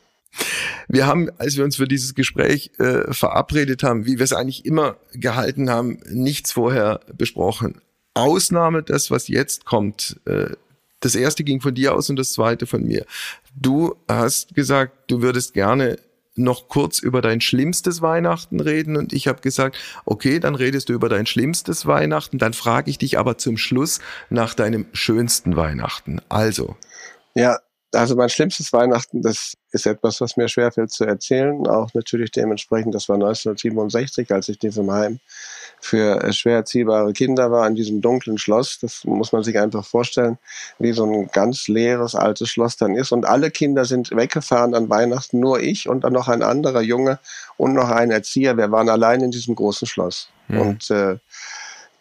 Wir 0.88 1.06
haben, 1.06 1.30
als 1.38 1.56
wir 1.56 1.64
uns 1.64 1.76
für 1.76 1.88
dieses 1.88 2.14
Gespräch 2.14 2.70
äh, 2.78 3.12
verabredet 3.12 3.82
haben, 3.82 4.04
wie 4.04 4.18
wir 4.18 4.24
es 4.24 4.32
eigentlich 4.32 4.66
immer 4.66 4.96
gehalten 5.12 5.70
haben, 5.70 6.00
nichts 6.10 6.52
vorher 6.52 7.00
besprochen. 7.14 7.80
Ausnahme 8.16 8.82
das, 8.82 9.10
was 9.10 9.28
jetzt 9.28 9.64
kommt. 9.64 10.20
Äh, 10.24 10.50
das 11.00 11.14
erste 11.14 11.44
ging 11.44 11.60
von 11.60 11.74
dir 11.74 11.94
aus 11.94 12.10
und 12.10 12.16
das 12.16 12.32
zweite 12.32 12.66
von 12.66 12.82
mir. 12.82 13.04
Du 13.54 13.94
hast 14.08 14.54
gesagt, 14.54 15.10
du 15.10 15.22
würdest 15.22 15.54
gerne 15.54 15.98
noch 16.36 16.68
kurz 16.68 16.98
über 16.98 17.22
dein 17.22 17.40
schlimmstes 17.40 18.02
Weihnachten 18.02 18.60
reden 18.60 18.96
und 18.96 19.12
ich 19.12 19.26
habe 19.26 19.40
gesagt, 19.40 19.78
okay, 20.04 20.38
dann 20.38 20.54
redest 20.54 20.88
du 20.88 20.92
über 20.92 21.08
dein 21.08 21.26
schlimmstes 21.26 21.86
Weihnachten, 21.86 22.38
dann 22.38 22.52
frage 22.52 22.90
ich 22.90 22.98
dich 22.98 23.18
aber 23.18 23.38
zum 23.38 23.56
Schluss 23.56 24.00
nach 24.28 24.54
deinem 24.54 24.86
schönsten 24.92 25.56
Weihnachten. 25.56 26.20
Also. 26.28 26.76
Ja, 27.34 27.58
also 27.92 28.16
mein 28.16 28.28
schlimmstes 28.28 28.72
Weihnachten, 28.72 29.22
das 29.22 29.54
ist 29.72 29.86
etwas, 29.86 30.20
was 30.20 30.36
mir 30.36 30.48
schwerfällt 30.48 30.90
zu 30.90 31.04
erzählen, 31.04 31.66
auch 31.66 31.92
natürlich 31.94 32.30
dementsprechend, 32.30 32.94
das 32.94 33.08
war 33.08 33.16
1967, 33.16 34.30
als 34.30 34.48
ich 34.48 34.58
diesem 34.58 34.90
Heim 34.90 35.20
für 35.80 36.22
äh, 36.22 36.32
schwer 36.32 36.56
erziehbare 36.56 37.12
Kinder 37.12 37.50
war 37.50 37.66
in 37.66 37.74
diesem 37.74 38.00
dunklen 38.00 38.38
Schloss. 38.38 38.78
Das 38.80 39.04
muss 39.04 39.32
man 39.32 39.42
sich 39.42 39.58
einfach 39.58 39.84
vorstellen, 39.84 40.38
wie 40.78 40.92
so 40.92 41.04
ein 41.04 41.28
ganz 41.32 41.68
leeres 41.68 42.14
altes 42.14 42.48
Schloss 42.48 42.76
dann 42.76 42.94
ist. 42.94 43.12
Und 43.12 43.26
alle 43.26 43.50
Kinder 43.50 43.84
sind 43.84 44.10
weggefahren 44.10 44.74
an 44.74 44.90
Weihnachten, 44.90 45.40
nur 45.40 45.60
ich 45.60 45.88
und 45.88 46.04
dann 46.04 46.12
noch 46.12 46.28
ein 46.28 46.42
anderer 46.42 46.82
Junge 46.82 47.18
und 47.56 47.74
noch 47.74 47.90
ein 47.90 48.10
Erzieher. 48.10 48.56
Wir 48.56 48.70
waren 48.70 48.88
allein 48.88 49.20
in 49.20 49.30
diesem 49.30 49.54
großen 49.54 49.86
Schloss. 49.86 50.28
Mhm. 50.48 50.60
Und 50.60 50.90
äh, 50.90 51.18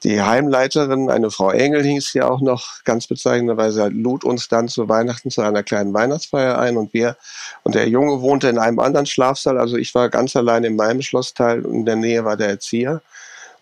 die 0.05 0.21
Heimleiterin, 0.21 1.09
eine 1.09 1.31
Frau 1.31 1.49
Engel 1.49 1.83
hieß 1.83 2.11
sie 2.11 2.21
auch 2.21 2.39
noch, 2.39 2.83
ganz 2.83 3.07
bezeichnenderweise 3.07 3.87
lud 3.87 4.23
uns 4.23 4.47
dann 4.47 4.67
zu 4.67 4.87
Weihnachten 4.87 5.31
zu 5.31 5.41
einer 5.41 5.63
kleinen 5.63 5.95
Weihnachtsfeier 5.95 6.59
ein 6.59 6.77
und 6.77 6.93
wir, 6.93 7.17
und 7.63 7.73
der 7.73 7.89
Junge 7.89 8.21
wohnte 8.21 8.47
in 8.47 8.59
einem 8.59 8.77
anderen 8.77 9.07
Schlafsaal, 9.07 9.57
also 9.57 9.77
ich 9.77 9.95
war 9.95 10.09
ganz 10.09 10.35
allein 10.35 10.63
in 10.63 10.75
meinem 10.75 11.01
Schlossteil 11.01 11.65
und 11.65 11.73
in 11.73 11.85
der 11.85 11.95
Nähe 11.95 12.23
war 12.23 12.37
der 12.37 12.49
Erzieher. 12.49 13.01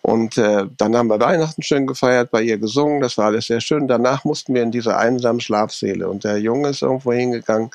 Und 0.06 0.36
äh, 0.36 0.66
dann 0.76 0.94
haben 0.94 1.06
wir 1.06 1.18
Weihnachten 1.18 1.62
schön 1.62 1.86
gefeiert, 1.86 2.30
bei 2.30 2.42
ihr 2.42 2.58
gesungen, 2.58 3.00
das 3.00 3.16
war 3.16 3.24
alles 3.24 3.46
sehr 3.46 3.62
schön. 3.62 3.88
Danach 3.88 4.22
mussten 4.24 4.52
wir 4.52 4.62
in 4.62 4.70
diese 4.70 4.98
einsamen 4.98 5.40
Schlafsäle. 5.40 6.10
Und 6.10 6.24
der 6.24 6.36
Junge 6.36 6.68
ist 6.68 6.82
irgendwo 6.82 7.14
hingegangen 7.14 7.70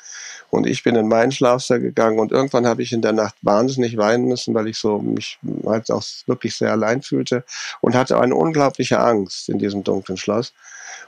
und 0.48 0.68
ich 0.68 0.84
bin 0.84 0.94
in 0.94 1.08
meinen 1.08 1.32
Schlafsaal 1.32 1.80
gegangen. 1.80 2.20
Und 2.20 2.30
irgendwann 2.30 2.68
habe 2.68 2.84
ich 2.84 2.92
in 2.92 3.02
der 3.02 3.14
Nacht 3.14 3.34
wahnsinnig 3.42 3.96
weinen 3.96 4.26
müssen, 4.26 4.54
weil 4.54 4.68
ich 4.68 4.78
so 4.78 5.00
mich 5.00 5.40
halt 5.66 5.90
auch 5.90 6.04
wirklich 6.26 6.54
sehr 6.54 6.70
allein 6.70 7.02
fühlte 7.02 7.42
und 7.80 7.96
hatte 7.96 8.20
eine 8.20 8.36
unglaubliche 8.36 9.00
Angst 9.00 9.48
in 9.48 9.58
diesem 9.58 9.82
dunklen 9.82 10.16
Schloss 10.16 10.52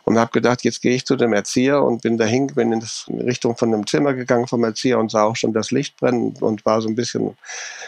und 0.04 0.18
habe 0.18 0.32
gedacht, 0.32 0.64
jetzt 0.64 0.82
gehe 0.82 0.94
ich 0.94 1.04
zu 1.04 1.16
dem 1.16 1.32
Erzieher 1.32 1.82
und 1.82 2.02
bin 2.02 2.18
dahin, 2.18 2.48
bin 2.48 2.72
in, 2.72 2.82
Richtung 3.20 3.56
von 3.56 3.72
einem 3.72 3.86
Zimmer 3.86 4.14
gegangen 4.14 4.48
vom 4.48 4.64
Erzieher 4.64 4.98
und 4.98 5.10
sah 5.10 5.24
auch 5.24 5.36
schon 5.36 5.52
das 5.52 5.70
Licht 5.70 5.96
brennen 5.96 6.34
und 6.40 6.64
war 6.66 6.80
so 6.80 6.88
ein 6.88 6.94
bisschen 6.94 7.36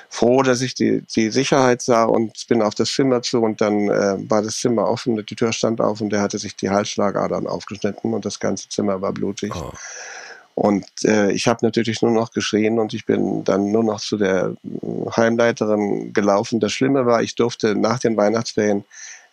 froh, 0.08 0.42
dass 0.42 0.60
ich 0.60 0.74
die, 0.74 1.02
die 1.14 1.30
Sicherheit 1.30 1.82
sah 1.82 2.04
und 2.04 2.46
bin 2.48 2.62
auf 2.62 2.74
das 2.74 2.92
Zimmer 2.92 3.22
zu 3.22 3.40
und 3.40 3.60
dann 3.60 3.88
äh, 3.88 4.30
war 4.30 4.42
das 4.42 4.58
Zimmer 4.58 4.88
offen, 4.88 5.16
die 5.16 5.34
Tür 5.34 5.52
stand 5.52 5.80
auf 5.80 6.00
und 6.00 6.10
der 6.10 6.20
hatte 6.20 6.38
sich 6.38 6.54
die 6.56 6.70
Halsschlagadern 6.70 7.46
aufgeschnitten 7.46 8.14
und 8.14 8.24
das 8.24 8.38
ganze 8.38 8.68
Zimmer 8.68 9.00
war 9.00 9.12
blutig. 9.12 9.52
Oh. 9.54 9.72
Und 10.54 10.86
äh, 11.04 11.32
ich 11.32 11.48
habe 11.48 11.66
natürlich 11.66 12.00
nur 12.00 12.12
noch 12.12 12.30
geschrien 12.30 12.78
und 12.78 12.94
ich 12.94 13.06
bin 13.06 13.42
dann 13.42 13.72
nur 13.72 13.82
noch 13.82 14.00
zu 14.00 14.16
der 14.16 14.54
Heimleiterin 15.16 16.12
gelaufen. 16.12 16.60
Das 16.60 16.72
Schlimme 16.72 17.06
war, 17.06 17.22
ich 17.22 17.34
durfte 17.34 17.74
nach 17.74 17.98
den 17.98 18.16
Weihnachtsferien 18.16 18.84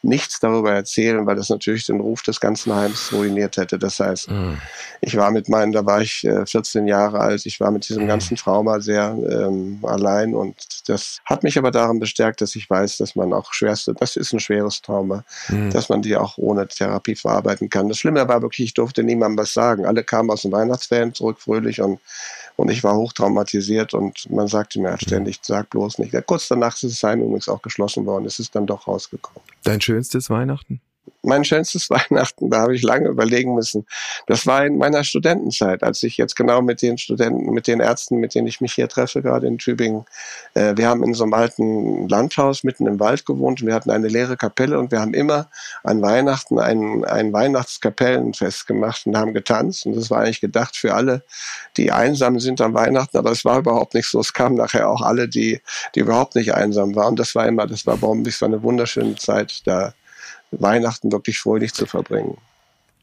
nichts 0.03 0.39
darüber 0.39 0.73
erzählen, 0.73 1.25
weil 1.25 1.35
das 1.35 1.49
natürlich 1.49 1.85
den 1.85 1.99
Ruf 1.99 2.23
des 2.23 2.39
ganzen 2.39 2.75
Heims 2.75 3.11
ruiniert 3.13 3.57
hätte. 3.57 3.77
Das 3.77 3.99
heißt, 3.99 4.31
mhm. 4.31 4.57
ich 5.01 5.15
war 5.15 5.31
mit 5.31 5.47
meinen, 5.47 5.71
da 5.71 5.85
war 5.85 6.01
ich 6.01 6.23
äh, 6.23 6.45
14 6.45 6.87
Jahre 6.87 7.19
alt, 7.19 7.45
ich 7.45 7.59
war 7.59 7.71
mit 7.71 7.87
diesem 7.87 8.03
mhm. 8.03 8.07
ganzen 8.07 8.35
Trauma 8.35 8.79
sehr 8.79 9.15
ähm, 9.29 9.79
allein 9.83 10.33
und 10.33 10.55
das 10.87 11.19
hat 11.25 11.43
mich 11.43 11.57
aber 11.57 11.71
daran 11.71 11.99
bestärkt, 11.99 12.41
dass 12.41 12.55
ich 12.55 12.69
weiß, 12.69 12.97
dass 12.97 13.15
man 13.15 13.31
auch 13.33 13.53
schwerste, 13.53 13.93
das 13.93 14.15
ist 14.15 14.33
ein 14.33 14.39
schweres 14.39 14.81
Trauma, 14.81 15.23
mhm. 15.49 15.69
dass 15.69 15.89
man 15.89 16.01
die 16.01 16.15
auch 16.15 16.37
ohne 16.37 16.67
Therapie 16.67 17.15
verarbeiten 17.15 17.69
kann. 17.69 17.87
Das 17.87 17.99
Schlimme 17.99 18.27
war 18.27 18.41
wirklich, 18.41 18.67
ich 18.67 18.73
durfte 18.73 19.03
niemandem 19.03 19.37
was 19.37 19.53
sagen. 19.53 19.85
Alle 19.85 20.03
kamen 20.03 20.31
aus 20.31 20.41
den 20.41 20.51
Weihnachtsferien 20.51 21.13
zurück 21.13 21.39
fröhlich 21.39 21.81
und 21.81 21.99
und 22.55 22.69
ich 22.69 22.83
war 22.83 22.95
hochtraumatisiert 22.95 23.93
und 23.93 24.29
man 24.29 24.47
sagte 24.47 24.79
mir 24.79 24.91
halt 24.91 25.01
ständig, 25.01 25.39
sag 25.41 25.69
bloß 25.69 25.99
nicht. 25.99 26.13
Ja, 26.13 26.21
kurz 26.21 26.47
danach 26.47 26.73
ist 26.75 26.83
das 26.83 27.03
Heim 27.03 27.21
übrigens 27.21 27.49
auch 27.49 27.61
geschlossen 27.61 28.05
worden. 28.05 28.25
Es 28.25 28.39
ist 28.39 28.55
dann 28.55 28.65
doch 28.67 28.87
rausgekommen. 28.87 29.41
Dein 29.63 29.81
schönstes 29.81 30.29
Weihnachten? 30.29 30.81
Mein 31.23 31.45
schönstes 31.45 31.89
Weihnachten, 31.89 32.49
da 32.49 32.61
habe 32.61 32.75
ich 32.75 32.83
lange 32.83 33.09
überlegen 33.09 33.55
müssen. 33.55 33.85
Das 34.27 34.47
war 34.47 34.65
in 34.65 34.77
meiner 34.77 35.03
Studentenzeit, 35.03 35.83
als 35.83 36.03
ich 36.03 36.17
jetzt 36.17 36.35
genau 36.35 36.61
mit 36.61 36.81
den 36.81 36.97
Studenten, 36.97 37.51
mit 37.51 37.67
den 37.67 37.79
Ärzten, 37.79 38.17
mit 38.17 38.35
denen 38.35 38.47
ich 38.47 38.61
mich 38.61 38.73
hier 38.73 38.87
treffe, 38.87 39.21
gerade 39.21 39.47
in 39.47 39.57
Tübingen. 39.57 40.05
Äh, 40.53 40.75
wir 40.77 40.87
haben 40.87 41.03
in 41.03 41.13
so 41.13 41.23
einem 41.23 41.33
alten 41.33 42.07
Landhaus 42.07 42.63
mitten 42.63 42.87
im 42.87 42.99
Wald 42.99 43.25
gewohnt 43.25 43.61
und 43.61 43.67
wir 43.67 43.75
hatten 43.75 43.91
eine 43.91 44.07
leere 44.07 44.37
Kapelle 44.37 44.79
und 44.79 44.91
wir 44.91 44.99
haben 44.99 45.13
immer 45.13 45.49
an 45.83 46.01
Weihnachten 46.01 46.59
ein, 46.59 47.05
ein 47.05 47.33
Weihnachtskapellenfest 47.33 48.67
gemacht 48.67 49.05
und 49.05 49.17
haben 49.17 49.33
getanzt. 49.33 49.85
Und 49.85 49.95
das 49.95 50.09
war 50.09 50.21
eigentlich 50.21 50.41
gedacht 50.41 50.75
für 50.75 50.93
alle, 50.93 51.23
die 51.77 51.91
einsam 51.91 52.39
sind 52.39 52.61
an 52.61 52.73
Weihnachten, 52.73 53.17
aber 53.17 53.31
es 53.31 53.45
war 53.45 53.59
überhaupt 53.59 53.93
nicht 53.93 54.09
so. 54.09 54.19
Es 54.19 54.33
kamen 54.33 54.55
nachher 54.55 54.89
auch 54.89 55.01
alle, 55.01 55.27
die, 55.27 55.61
die 55.95 55.99
überhaupt 56.01 56.35
nicht 56.35 56.53
einsam 56.53 56.95
waren. 56.95 57.15
Das 57.15 57.35
war 57.35 57.47
immer, 57.47 57.67
das 57.67 57.85
war, 57.85 57.97
das 57.97 58.41
war 58.41 58.47
eine 58.47 58.63
wunderschöne 58.63 59.15
Zeit 59.15 59.61
da 59.65 59.93
Weihnachten 60.51 61.11
wirklich 61.11 61.39
fröhlich 61.39 61.73
zu 61.73 61.85
verbringen. 61.85 62.37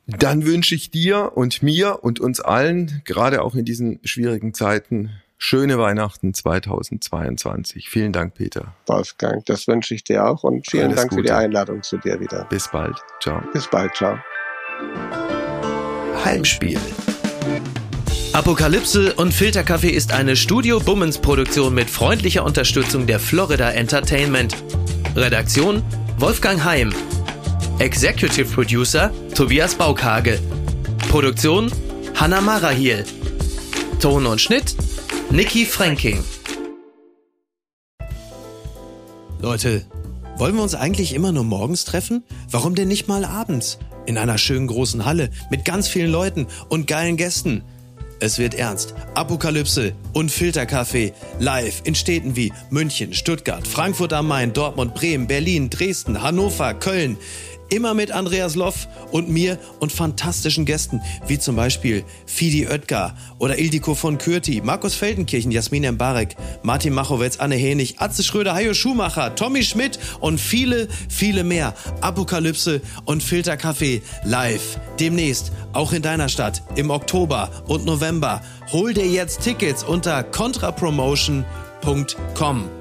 Dann 0.06 0.46
wünsche 0.46 0.74
ich 0.74 0.90
dir 0.90 1.32
und 1.34 1.62
mir 1.62 2.02
und 2.02 2.18
uns 2.18 2.40
allen, 2.40 3.02
gerade 3.04 3.42
auch 3.42 3.54
in 3.54 3.66
diesen 3.66 4.00
schwierigen 4.04 4.54
Zeiten, 4.54 5.10
schöne 5.36 5.78
Weihnachten 5.78 6.32
2022. 6.32 7.90
Vielen 7.90 8.12
Dank, 8.12 8.34
Peter. 8.34 8.74
Wolfgang, 8.86 9.44
das 9.44 9.68
wünsche 9.68 9.94
ich 9.94 10.04
dir 10.04 10.26
auch 10.26 10.44
und 10.44 10.68
vielen 10.68 10.86
Alles 10.86 10.96
Dank 10.96 11.10
Gute. 11.10 11.22
für 11.22 11.26
die 11.26 11.32
Einladung 11.32 11.82
zu 11.82 11.98
dir 11.98 12.18
wieder. 12.20 12.44
Bis 12.44 12.68
bald. 12.68 12.96
Ciao. 13.22 13.42
Bis 13.52 13.68
bald. 13.68 13.94
Ciao. 13.94 14.18
Heimspiel. 16.24 16.80
Apokalypse 18.32 19.14
und 19.14 19.32
Filterkaffee 19.32 19.90
ist 19.90 20.12
eine 20.12 20.36
Studio 20.36 20.80
Bummens 20.80 21.18
Produktion 21.18 21.74
mit 21.74 21.90
freundlicher 21.90 22.44
Unterstützung 22.44 23.06
der 23.06 23.20
Florida 23.20 23.70
Entertainment. 23.70 24.54
Redaktion 25.16 25.82
Wolfgang 26.18 26.62
Heim. 26.62 26.92
Executive 27.80 28.52
Producer 28.52 29.12
Tobias 29.36 29.76
Baukage. 29.76 30.40
Produktion 31.10 31.70
Hanna 32.16 32.40
Marahiel. 32.40 33.04
Ton 34.00 34.26
und 34.26 34.40
Schnitt 34.40 34.74
Nikki 35.30 35.64
Franking. 35.64 36.24
Leute, 39.40 39.84
wollen 40.38 40.56
wir 40.56 40.62
uns 40.64 40.74
eigentlich 40.74 41.14
immer 41.14 41.30
nur 41.30 41.44
morgens 41.44 41.84
treffen? 41.84 42.24
Warum 42.50 42.74
denn 42.74 42.88
nicht 42.88 43.06
mal 43.06 43.24
abends? 43.24 43.78
In 44.06 44.18
einer 44.18 44.38
schönen 44.38 44.66
großen 44.66 45.04
Halle 45.04 45.30
mit 45.48 45.64
ganz 45.64 45.86
vielen 45.86 46.10
Leuten 46.10 46.48
und 46.68 46.88
geilen 46.88 47.16
Gästen. 47.16 47.62
Es 48.20 48.38
wird 48.38 48.54
ernst. 48.54 48.94
Apokalypse 49.14 49.92
und 50.12 50.32
Filterkaffee 50.32 51.12
live 51.38 51.82
in 51.84 51.94
Städten 51.94 52.34
wie 52.34 52.52
München, 52.68 53.14
Stuttgart, 53.14 53.68
Frankfurt 53.68 54.12
am 54.12 54.26
Main, 54.26 54.52
Dortmund, 54.52 54.94
Bremen, 54.94 55.28
Berlin, 55.28 55.70
Dresden, 55.70 56.20
Hannover, 56.20 56.74
Köln. 56.74 57.16
Immer 57.70 57.94
mit 57.94 58.10
Andreas 58.10 58.54
Loff 58.54 58.88
und 59.10 59.28
mir 59.28 59.58
und 59.78 59.92
fantastischen 59.92 60.64
Gästen, 60.64 61.00
wie 61.26 61.38
zum 61.38 61.56
Beispiel 61.56 62.04
Fidi 62.26 62.66
Oetker 62.66 63.14
oder 63.38 63.58
Ildiko 63.58 63.94
von 63.94 64.18
Kürti, 64.18 64.60
Markus 64.62 64.94
Feldenkirchen, 64.94 65.50
Jasmin 65.50 65.90
Mbarek, 65.92 66.36
Martin 66.62 66.94
Machowetz, 66.94 67.38
Anne 67.38 67.56
Henig, 67.56 68.00
Atze 68.00 68.22
Schröder, 68.22 68.54
Hajo 68.54 68.74
Schumacher, 68.74 69.34
Tommy 69.34 69.62
Schmidt 69.62 69.98
und 70.20 70.40
viele, 70.40 70.88
viele 71.08 71.44
mehr. 71.44 71.74
Apokalypse 72.00 72.80
und 73.04 73.22
Filterkaffee 73.22 74.02
live. 74.24 74.78
Demnächst, 74.98 75.52
auch 75.72 75.92
in 75.92 76.02
deiner 76.02 76.28
Stadt, 76.28 76.62
im 76.76 76.90
Oktober 76.90 77.50
und 77.66 77.84
November. 77.84 78.40
Hol 78.72 78.94
dir 78.94 79.06
jetzt 79.06 79.42
Tickets 79.42 79.82
unter 79.82 80.22
contrapromotion.com. 80.22 82.77